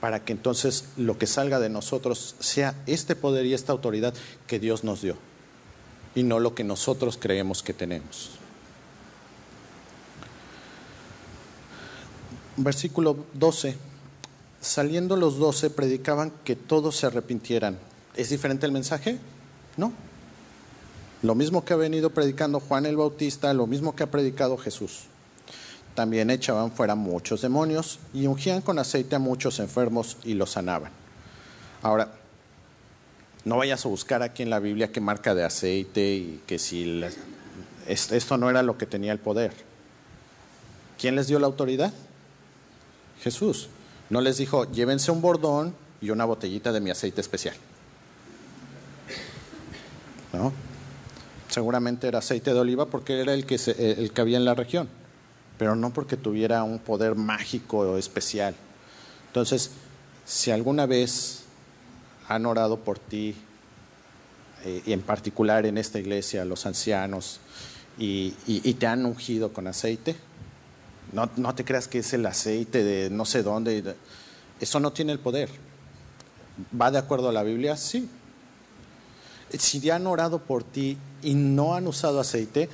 para 0.00 0.24
que 0.24 0.32
entonces 0.32 0.86
lo 0.96 1.18
que 1.18 1.26
salga 1.26 1.60
de 1.60 1.68
nosotros 1.68 2.34
sea 2.40 2.74
este 2.86 3.14
poder 3.14 3.44
y 3.46 3.54
esta 3.54 3.72
autoridad 3.72 4.14
que 4.46 4.58
Dios 4.58 4.82
nos 4.82 5.02
dio 5.02 5.16
y 6.14 6.22
no 6.22 6.40
lo 6.40 6.54
que 6.54 6.64
nosotros 6.64 7.18
creemos 7.20 7.62
que 7.62 7.74
tenemos. 7.74 8.39
Versículo 12.56 13.16
12. 13.34 13.76
Saliendo 14.60 15.16
los 15.16 15.38
doce 15.38 15.70
predicaban 15.70 16.32
que 16.44 16.56
todos 16.56 16.96
se 16.96 17.06
arrepintieran. 17.06 17.78
¿Es 18.14 18.28
diferente 18.28 18.66
el 18.66 18.72
mensaje? 18.72 19.18
No. 19.76 19.92
Lo 21.22 21.34
mismo 21.34 21.64
que 21.64 21.72
ha 21.72 21.76
venido 21.76 22.10
predicando 22.10 22.60
Juan 22.60 22.86
el 22.86 22.96
Bautista, 22.96 23.52
lo 23.54 23.66
mismo 23.66 23.94
que 23.94 24.02
ha 24.02 24.10
predicado 24.10 24.56
Jesús 24.56 25.04
también 25.94 26.30
echaban 26.30 26.72
fuera 26.72 26.94
muchos 26.94 27.42
demonios 27.42 27.98
y 28.14 28.26
ungían 28.26 28.62
con 28.62 28.78
aceite 28.78 29.16
a 29.16 29.18
muchos 29.18 29.58
enfermos 29.58 30.16
y 30.24 30.34
los 30.34 30.52
sanaban. 30.52 30.92
Ahora, 31.82 32.12
no 33.44 33.56
vayas 33.56 33.84
a 33.84 33.88
buscar 33.88 34.22
aquí 34.22 34.42
en 34.42 34.50
la 34.50 34.60
Biblia 34.60 34.92
qué 34.92 35.00
marca 35.00 35.34
de 35.34 35.44
aceite 35.44 36.14
y 36.14 36.42
que 36.46 36.58
si 36.58 37.02
esto 37.86 38.36
no 38.36 38.50
era 38.50 38.62
lo 38.62 38.78
que 38.78 38.86
tenía 38.86 39.12
el 39.12 39.18
poder. 39.18 39.52
¿Quién 40.98 41.16
les 41.16 41.26
dio 41.26 41.38
la 41.38 41.46
autoridad? 41.46 41.92
Jesús. 43.22 43.68
No 44.08 44.20
les 44.20 44.38
dijo, 44.38 44.70
llévense 44.70 45.10
un 45.10 45.20
bordón 45.20 45.74
y 46.00 46.10
una 46.10 46.24
botellita 46.24 46.72
de 46.72 46.80
mi 46.80 46.90
aceite 46.90 47.20
especial. 47.20 47.54
¿No? 50.32 50.52
Seguramente 51.48 52.08
era 52.08 52.18
aceite 52.18 52.52
de 52.52 52.60
oliva 52.60 52.86
porque 52.86 53.20
era 53.20 53.34
el 53.34 53.46
que, 53.46 53.56
el 53.56 54.12
que 54.12 54.20
había 54.20 54.36
en 54.36 54.44
la 54.44 54.54
región 54.54 54.88
pero 55.60 55.76
no 55.76 55.92
porque 55.92 56.16
tuviera 56.16 56.62
un 56.62 56.78
poder 56.78 57.16
mágico 57.16 57.80
o 57.80 57.98
especial. 57.98 58.54
Entonces, 59.26 59.72
si 60.24 60.50
alguna 60.50 60.86
vez 60.86 61.42
han 62.28 62.46
orado 62.46 62.78
por 62.78 62.98
ti, 62.98 63.34
eh, 64.64 64.82
y 64.86 64.94
en 64.94 65.02
particular 65.02 65.66
en 65.66 65.76
esta 65.76 65.98
iglesia, 65.98 66.46
los 66.46 66.64
ancianos, 66.64 67.40
y, 67.98 68.30
te 68.72 68.86
han 68.86 69.04
ungido 69.04 69.52
con 69.52 69.66
aceite, 69.66 70.16
no, 71.12 71.30
no, 71.36 71.54
te 71.54 71.64
creas 71.64 71.88
que 71.88 71.98
es 71.98 72.12
el 72.12 72.26
aceite 72.26 72.84
de 72.84 73.10
no 73.10 73.24
sé 73.24 73.42
dónde, 73.42 73.96
eso 74.60 74.80
no 74.80 74.92
tiene 74.92 75.12
el 75.12 75.18
poder. 75.18 75.50
¿Va 76.78 76.90
de 76.90 76.98
acuerdo 76.98 77.28
a 77.28 77.32
la 77.32 77.42
Biblia? 77.42 77.76
Sí. 77.76 78.08
Si 79.58 79.80
ya 79.80 79.96
han 79.96 80.06
orado 80.06 80.38
por 80.38 80.62
ti 80.62 80.98
y 81.22 81.34
no 81.34 81.74
han 81.74 81.86
usado 81.86 82.20
aceite, 82.20 82.68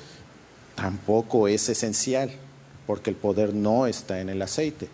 tampoco 0.75 1.49
es 1.49 1.69
esencial 1.69 2.31
porque 2.87 3.11
el 3.11 3.17
poder 3.17 3.55
no 3.55 3.87
está 3.87 4.21
en 4.21 4.29
el 4.29 4.41
aceite. 4.43 4.89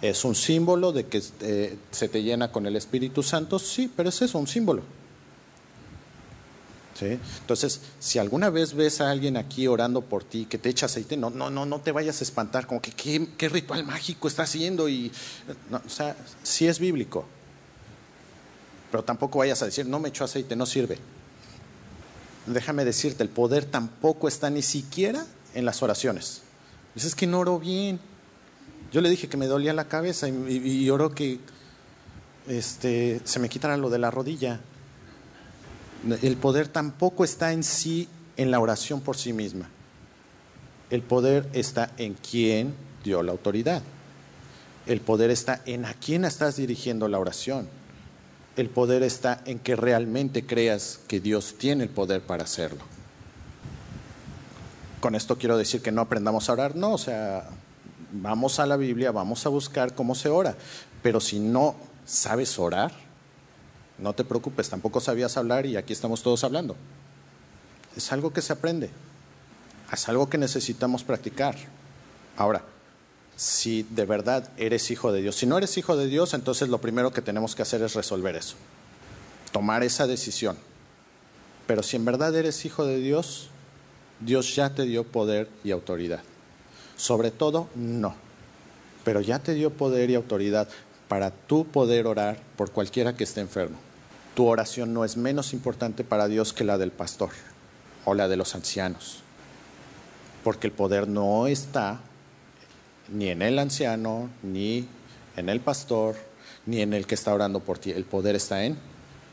¿Es 0.00 0.24
un 0.24 0.34
símbolo 0.34 0.92
de 0.92 1.06
que 1.06 1.22
eh, 1.40 1.76
se 1.90 2.08
te 2.08 2.22
llena 2.22 2.52
con 2.52 2.66
el 2.66 2.76
Espíritu 2.76 3.22
Santo? 3.22 3.58
Sí, 3.58 3.90
pero 3.94 4.10
es 4.10 4.22
eso, 4.22 4.38
un 4.38 4.46
símbolo. 4.46 4.82
¿Sí? 6.98 7.18
Entonces, 7.40 7.80
si 8.00 8.18
alguna 8.18 8.50
vez 8.50 8.74
ves 8.74 9.00
a 9.00 9.10
alguien 9.10 9.36
aquí 9.36 9.68
orando 9.68 10.00
por 10.00 10.24
ti 10.24 10.46
que 10.46 10.58
te 10.58 10.68
echa 10.68 10.86
aceite, 10.86 11.16
no, 11.16 11.30
no, 11.30 11.48
no, 11.48 11.64
no 11.64 11.80
te 11.80 11.92
vayas 11.92 12.20
a 12.20 12.24
espantar, 12.24 12.66
como 12.66 12.82
que 12.82 12.90
qué, 12.90 13.48
ritual 13.48 13.84
mágico 13.84 14.26
está 14.26 14.42
haciendo. 14.42 14.88
Y, 14.88 15.12
o 15.70 15.88
sea, 15.88 16.16
sí 16.42 16.66
es 16.66 16.80
bíblico, 16.80 17.24
pero 18.90 19.04
tampoco 19.04 19.38
vayas 19.38 19.62
a 19.62 19.66
decir, 19.66 19.86
no 19.86 20.00
me 20.00 20.08
echó 20.08 20.24
aceite, 20.24 20.56
no 20.56 20.66
sirve. 20.66 20.98
Déjame 22.46 22.84
decirte, 22.84 23.22
el 23.22 23.28
poder 23.28 23.64
tampoco 23.64 24.26
está 24.26 24.50
ni 24.50 24.62
siquiera 24.62 25.24
en 25.54 25.64
las 25.64 25.82
oraciones. 25.82 26.42
Dice, 26.94 27.06
es 27.06 27.14
que 27.14 27.26
no 27.26 27.40
oró 27.40 27.60
bien. 27.60 28.00
Yo 28.90 29.02
le 29.02 29.10
dije 29.10 29.28
que 29.28 29.36
me 29.36 29.46
dolía 29.46 29.72
la 29.72 29.86
cabeza 29.86 30.28
y, 30.28 30.32
y, 30.32 30.90
oró 30.90 31.14
que 31.14 31.38
este, 32.48 33.20
se 33.24 33.38
me 33.38 33.48
quitara 33.48 33.76
lo 33.76 33.90
de 33.90 33.98
la 33.98 34.10
rodilla. 34.10 34.60
El 36.22 36.36
poder 36.36 36.68
tampoco 36.68 37.24
está 37.24 37.52
en 37.52 37.62
sí, 37.62 38.08
en 38.36 38.50
la 38.50 38.60
oración 38.60 39.00
por 39.00 39.16
sí 39.16 39.32
misma. 39.32 39.68
El 40.90 41.02
poder 41.02 41.48
está 41.52 41.90
en 41.98 42.14
quien 42.14 42.74
dio 43.04 43.22
la 43.22 43.32
autoridad. 43.32 43.82
El 44.86 45.00
poder 45.00 45.30
está 45.30 45.60
en 45.66 45.84
a 45.84 45.94
quién 45.94 46.24
estás 46.24 46.56
dirigiendo 46.56 47.08
la 47.08 47.18
oración. 47.18 47.68
El 48.56 48.70
poder 48.70 49.02
está 49.02 49.42
en 49.44 49.58
que 49.58 49.76
realmente 49.76 50.46
creas 50.46 51.00
que 51.08 51.20
Dios 51.20 51.56
tiene 51.58 51.84
el 51.84 51.90
poder 51.90 52.22
para 52.22 52.44
hacerlo 52.44 52.84
con 54.98 55.14
esto 55.14 55.38
quiero 55.38 55.56
decir 55.56 55.80
que 55.80 55.92
no 55.92 56.02
aprendamos 56.02 56.48
a 56.48 56.52
orar, 56.52 56.76
no, 56.76 56.92
o 56.92 56.98
sea, 56.98 57.48
vamos 58.12 58.58
a 58.58 58.66
la 58.66 58.76
Biblia, 58.76 59.12
vamos 59.12 59.46
a 59.46 59.48
buscar 59.48 59.94
cómo 59.94 60.14
se 60.14 60.28
ora, 60.28 60.56
pero 61.02 61.20
si 61.20 61.38
no 61.38 61.76
sabes 62.04 62.58
orar, 62.58 62.92
no 63.98 64.12
te 64.12 64.24
preocupes, 64.24 64.68
tampoco 64.68 65.00
sabías 65.00 65.36
hablar 65.36 65.66
y 65.66 65.76
aquí 65.76 65.92
estamos 65.92 66.22
todos 66.22 66.44
hablando. 66.44 66.76
Es 67.96 68.12
algo 68.12 68.32
que 68.32 68.42
se 68.42 68.52
aprende, 68.52 68.90
es 69.92 70.08
algo 70.08 70.28
que 70.30 70.38
necesitamos 70.38 71.02
practicar. 71.02 71.56
Ahora, 72.36 72.62
si 73.36 73.82
de 73.82 74.04
verdad 74.04 74.48
eres 74.56 74.90
hijo 74.90 75.12
de 75.12 75.22
Dios, 75.22 75.36
si 75.36 75.46
no 75.46 75.58
eres 75.58 75.76
hijo 75.78 75.96
de 75.96 76.06
Dios, 76.06 76.34
entonces 76.34 76.68
lo 76.68 76.80
primero 76.80 77.12
que 77.12 77.22
tenemos 77.22 77.54
que 77.54 77.62
hacer 77.62 77.82
es 77.82 77.94
resolver 77.94 78.36
eso, 78.36 78.56
tomar 79.52 79.82
esa 79.82 80.06
decisión. 80.06 80.56
Pero 81.66 81.82
si 81.82 81.96
en 81.96 82.04
verdad 82.04 82.34
eres 82.34 82.64
hijo 82.64 82.84
de 82.86 82.98
Dios, 82.98 83.48
Dios 84.20 84.54
ya 84.54 84.74
te 84.74 84.84
dio 84.84 85.04
poder 85.04 85.48
y 85.64 85.70
autoridad. 85.70 86.20
Sobre 86.96 87.30
todo, 87.30 87.68
no. 87.74 88.14
Pero 89.04 89.20
ya 89.20 89.38
te 89.38 89.54
dio 89.54 89.70
poder 89.70 90.10
y 90.10 90.14
autoridad 90.14 90.68
para 91.08 91.30
tú 91.30 91.66
poder 91.66 92.06
orar 92.06 92.38
por 92.56 92.70
cualquiera 92.70 93.16
que 93.16 93.24
esté 93.24 93.40
enfermo. 93.40 93.87
Tu 94.38 94.46
oración 94.46 94.94
no 94.94 95.04
es 95.04 95.16
menos 95.16 95.52
importante 95.52 96.04
para 96.04 96.28
Dios 96.28 96.52
que 96.52 96.62
la 96.62 96.78
del 96.78 96.92
pastor 96.92 97.30
o 98.04 98.14
la 98.14 98.28
de 98.28 98.36
los 98.36 98.54
ancianos, 98.54 99.18
porque 100.44 100.68
el 100.68 100.72
poder 100.72 101.08
no 101.08 101.48
está 101.48 101.98
ni 103.08 103.30
en 103.30 103.42
el 103.42 103.58
anciano, 103.58 104.30
ni 104.44 104.86
en 105.34 105.48
el 105.48 105.58
pastor, 105.58 106.14
ni 106.66 106.82
en 106.82 106.94
el 106.94 107.04
que 107.04 107.16
está 107.16 107.34
orando 107.34 107.58
por 107.58 107.80
ti. 107.80 107.90
El 107.90 108.04
poder 108.04 108.36
está 108.36 108.64
en 108.64 108.78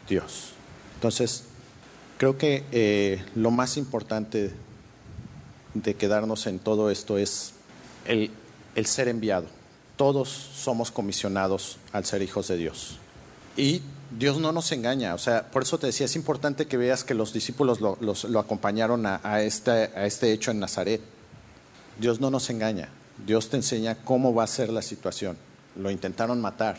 Dios. 0.10 0.54
Entonces, 0.96 1.44
creo 2.18 2.40
que 2.40 2.64
eh, 2.72 3.24
lo 3.36 3.52
más 3.52 3.78
importante 3.78 4.54
de 5.76 5.94
quedarnos 5.94 6.48
en 6.48 6.58
todo 6.58 6.90
esto 6.90 7.20
es 7.20 7.54
el, 8.06 8.32
el 8.74 8.88
ser 8.88 9.08
enviado. 9.08 9.46
Todos 9.98 10.30
somos 10.30 10.90
comisionados 10.90 11.78
al 11.92 12.06
ser 12.06 12.24
hijos 12.24 12.48
de 12.48 12.58
Dios. 12.58 12.98
Y 13.56 13.84
Dios 14.12 14.38
no 14.38 14.52
nos 14.52 14.72
engaña, 14.72 15.14
o 15.16 15.18
sea, 15.18 15.50
por 15.50 15.64
eso 15.64 15.78
te 15.78 15.88
decía, 15.88 16.06
es 16.06 16.16
importante 16.16 16.68
que 16.68 16.78
veas 16.78 17.04
que 17.04 17.14
los 17.14 17.34
discípulos 17.34 17.82
lo, 17.82 17.98
los, 18.02 18.24
lo 18.26 18.40
acompañaron 18.40 19.06
a, 19.06 19.42
este, 19.42 19.72
a 19.72 20.06
este 20.06 20.32
hecho 20.32 20.52
en 20.52 20.60
Nazaret. 20.60 21.02
Dios 22.00 22.20
no 22.20 22.30
nos 22.30 22.50
engaña, 22.50 22.90
Dios 23.26 23.50
te 23.50 23.58
enseña 23.58 23.96
cómo 23.96 24.34
va 24.34 24.44
a 24.44 24.48
ser 24.48 24.70
la 24.70 24.82
situación. 24.82 25.38
Lo 25.76 25.90
intentaron 25.92 26.40
matar. 26.40 26.78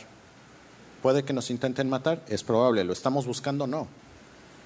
Puede 1.02 1.24
que 1.24 1.32
nos 1.32 1.50
intenten 1.50 1.90
matar, 1.90 2.22
es 2.28 2.42
probable, 2.42 2.84
lo 2.84 2.92
estamos 2.92 3.26
buscando, 3.26 3.66
no. 3.66 3.88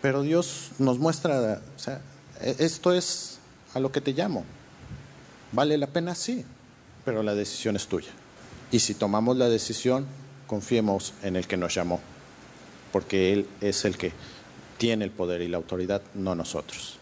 Pero 0.02 0.22
Dios 0.22 0.70
nos 0.78 0.98
muestra, 0.98 1.60
o 1.76 1.78
sea, 1.78 2.00
esto 2.40 2.92
es 2.92 3.38
a 3.74 3.80
lo 3.80 3.90
que 3.92 4.00
te 4.00 4.12
llamo. 4.12 4.44
¿Vale 5.52 5.76
la 5.78 5.88
pena? 5.88 6.14
Sí, 6.14 6.44
pero 7.04 7.22
la 7.22 7.34
decisión 7.34 7.76
es 7.76 7.86
tuya. 7.86 8.10
Y 8.70 8.80
si 8.80 8.94
tomamos 8.94 9.36
la 9.36 9.48
decisión, 9.48 10.06
confiemos 10.46 11.12
en 11.22 11.36
el 11.36 11.46
que 11.46 11.56
nos 11.56 11.74
llamó, 11.74 12.00
porque 12.92 13.32
Él 13.32 13.46
es 13.60 13.84
el 13.84 13.96
que 13.96 14.12
tiene 14.78 15.04
el 15.04 15.10
poder 15.10 15.42
y 15.42 15.48
la 15.48 15.58
autoridad, 15.58 16.02
no 16.14 16.34
nosotros. 16.34 16.98